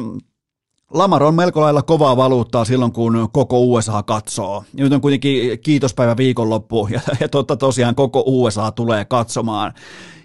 Lamar 0.94 1.22
on 1.22 1.34
melko 1.34 1.60
lailla 1.60 1.82
kovaa 1.82 2.16
valuuttaa 2.16 2.64
silloin, 2.64 2.92
kun 2.92 3.28
koko 3.32 3.60
USA 3.60 4.02
katsoo. 4.02 4.64
Ja 4.74 4.84
nyt 4.84 4.92
on 4.92 5.00
kuitenkin 5.00 5.58
kiitospäivä 5.60 6.16
viikonloppu, 6.16 6.88
ja, 6.90 7.00
ja 7.20 7.28
totta 7.28 7.56
tosiaan 7.56 7.94
koko 7.94 8.22
USA 8.26 8.70
tulee 8.70 9.04
katsomaan. 9.04 9.72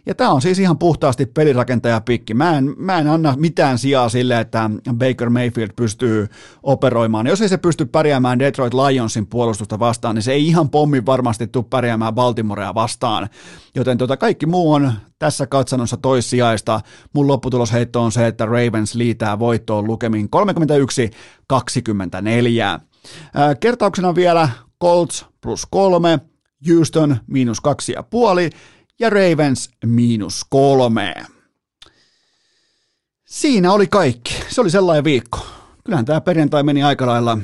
Ja 0.05 0.15
tämä 0.15 0.31
on 0.31 0.41
siis 0.41 0.59
ihan 0.59 0.77
puhtaasti 0.77 1.25
pelirakentaja 1.25 2.01
pikki. 2.01 2.33
Mä 2.33 2.57
en, 2.57 2.73
mä 2.77 2.97
en 2.97 3.07
anna 3.07 3.33
mitään 3.37 3.77
sijaa 3.77 4.09
sille, 4.09 4.39
että 4.39 4.69
Baker 4.93 5.29
Mayfield 5.29 5.69
pystyy 5.75 6.27
operoimaan. 6.63 7.27
Jos 7.27 7.41
ei 7.41 7.49
se 7.49 7.57
pysty 7.57 7.85
pärjäämään 7.85 8.39
Detroit 8.39 8.73
Lionsin 8.73 9.27
puolustusta 9.27 9.79
vastaan, 9.79 10.15
niin 10.15 10.23
se 10.23 10.31
ei 10.31 10.47
ihan 10.47 10.69
pommi 10.69 11.05
varmasti 11.05 11.47
tule 11.47 11.65
pärjäämään 11.69 12.15
Baltimorea 12.15 12.75
vastaan. 12.75 13.29
Joten 13.75 13.97
tota, 13.97 14.17
kaikki 14.17 14.45
muu 14.45 14.73
on 14.73 14.93
tässä 15.19 15.47
katsannossa 15.47 15.97
toissijaista. 15.97 16.81
Mun 17.13 17.27
lopputulosheitto 17.27 18.01
on 18.01 18.11
se, 18.11 18.27
että 18.27 18.45
Ravens 18.45 18.95
liitää 18.95 19.39
voittoon 19.39 19.87
lukemin 19.87 20.29
31-24. 21.55 22.79
Kertauksena 23.59 24.15
vielä 24.15 24.49
Colts 24.81 25.25
plus 25.41 25.67
kolme, 25.71 26.19
Houston 26.69 27.17
miinus 27.27 27.61
kaksi 27.61 27.91
ja 27.91 28.03
puoli 28.03 28.49
ja 28.99 29.09
Ravens 29.09 29.69
miinus 29.85 30.45
kolme. 30.49 31.15
Siinä 33.25 33.71
oli 33.71 33.87
kaikki. 33.87 34.33
Se 34.49 34.61
oli 34.61 34.69
sellainen 34.69 35.03
viikko. 35.03 35.47
Kyllähän 35.83 36.05
tämä 36.05 36.21
perjantai 36.21 36.63
meni 36.63 36.83
aika 36.83 37.05
lailla 37.05 37.37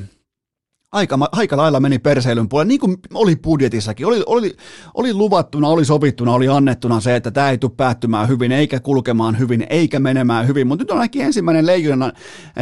aika, 0.92 1.20
aika 1.32 1.58
lailla 1.58 1.80
meni 1.80 2.00
perseilyn 2.00 2.50
puolelle, 2.50 2.68
niin 2.68 2.80
kuin 2.80 2.98
oli 3.14 3.36
budjetissakin. 3.36 4.06
Oli, 4.06 4.24
oli, 4.26 4.56
oli 4.94 5.14
luvattuna, 5.14 5.68
oli 5.68 5.86
sovittuna, 5.86 6.34
oli 6.34 6.48
annettuna 6.48 7.00
se, 7.00 7.16
että 7.16 7.32
tämä 7.32 7.50
ei 7.50 7.58
tule 7.58 7.72
päättymään 7.78 8.28
hyvin, 8.28 8.52
eikä 8.52 8.80
kulkemaan 8.80 9.40
hyvin, 9.40 9.68
eikä 9.70 10.00
menemään 10.00 10.48
hyvin. 10.48 10.68
Mutta 10.68 10.84
nyt 10.84 10.92
on 10.92 10.98
ainakin 10.98 11.22
ensimmäinen 11.22 11.66
leijona, 11.66 12.12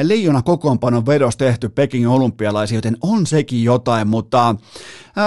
leijona 0.04 0.42
kokoonpanon 0.42 1.06
vedos 1.06 1.38
tehty 1.38 1.70
Pekingin 1.70 2.10
olympialaisiin, 2.10 2.78
joten 2.78 2.98
on 3.02 3.26
sekin 3.26 3.64
jotain, 3.64 4.08
mutta 4.08 4.56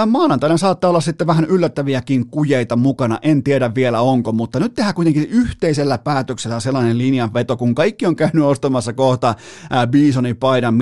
Maanantaina 0.07 0.57
saattaa 0.57 0.89
olla 0.89 1.01
sitten 1.01 1.27
vähän 1.27 1.45
yllättäviäkin 1.45 2.29
kujeita 2.29 2.75
mukana, 2.75 3.19
en 3.21 3.43
tiedä 3.43 3.75
vielä 3.75 4.01
onko, 4.01 4.31
mutta 4.31 4.59
nyt 4.59 4.73
tehdään 4.73 4.95
kuitenkin 4.95 5.27
yhteisellä 5.29 5.97
päätöksellä 5.97 6.59
sellainen 6.59 6.97
linjanveto, 6.97 7.57
kun 7.57 7.75
kaikki 7.75 8.05
on 8.05 8.15
käynyt 8.15 8.43
ostamassa 8.43 8.93
kohta 8.93 9.35
Bisonin 9.89 10.37
paidan 10.37 10.73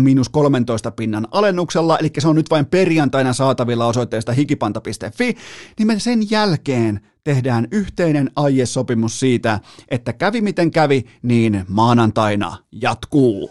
miinus 0.00 0.28
13 0.28 0.90
pinnan 0.90 1.28
alennuksella, 1.60 1.98
eli 1.98 2.10
se 2.18 2.28
on 2.28 2.36
nyt 2.36 2.50
vain 2.50 2.66
perjantaina 2.66 3.32
saatavilla 3.32 3.86
osoitteesta 3.86 4.32
hikipanta.fi, 4.32 5.36
niin 5.78 5.86
me 5.86 5.98
sen 5.98 6.30
jälkeen 6.30 7.00
tehdään 7.24 7.68
yhteinen 7.72 8.30
aiesopimus 8.36 9.20
siitä, 9.20 9.60
että 9.88 10.12
kävi 10.12 10.40
miten 10.40 10.70
kävi, 10.70 11.04
niin 11.22 11.64
maanantaina 11.68 12.58
jatkuu. 12.72 13.50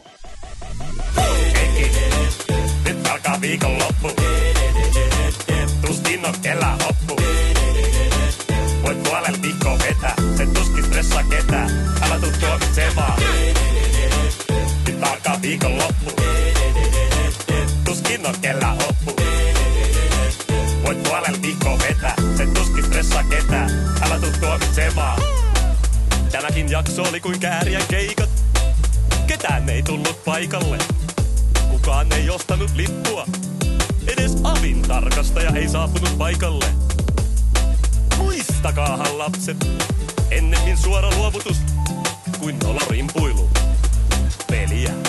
Nyt 2.85 3.07
alkaa 3.07 3.41
viikonloppu 3.41 4.07
tuskin 5.87 6.25
on. 6.25 6.79
Voit 8.83 9.03
puolella 9.03 9.41
viikkoa 9.41 9.77
vetää, 9.77 10.15
se 10.37 10.45
tuskin 10.45 10.83
stressaa 10.83 11.23
ketään. 11.23 11.69
Älä 12.01 12.19
tuu 12.19 12.31
tuomitsemaan. 12.39 13.21
Nyt 14.87 15.03
alkaa 15.03 15.39
viikon 15.41 15.77
loppu. 18.23 18.27
Tuskin 18.27 18.27
on 18.27 18.41
kellä 18.41 18.67
hoppu. 18.67 19.15
Voit 20.83 21.03
puolella 21.03 21.41
viikkoa 21.41 21.77
vetää, 21.79 22.15
se 22.37 22.45
tuskin 22.45 22.85
stressaa 22.85 23.23
ketään. 23.23 23.69
Älä 24.01 24.19
tuu 24.19 24.31
tuomitsemaan. 24.39 25.21
Tänäkin 26.31 26.71
jakso 26.71 27.03
oli 27.03 27.19
kuin 27.19 27.39
kääriä 27.39 27.79
keikat. 27.89 28.29
Ketään 29.27 29.69
ei 29.69 29.83
tullut 29.83 30.23
paikalle. 30.25 30.77
Kukaan 31.69 32.11
ei 32.11 32.29
ostanut 32.29 32.71
lippua. 32.75 33.25
Edes 34.07 34.37
avin 34.43 34.81
tarkastaja 34.81 35.51
ei 35.55 35.69
saapunut 35.69 36.17
paikalle. 36.17 36.65
Muistakaahan 38.17 39.17
lapset, 39.17 39.57
ennemmin 40.31 40.77
suora 40.77 41.09
luovutus 41.15 41.57
kuin 42.39 42.59
nolla 42.59 42.81
rimpuilu. 42.89 43.49
Peliä. 44.47 45.08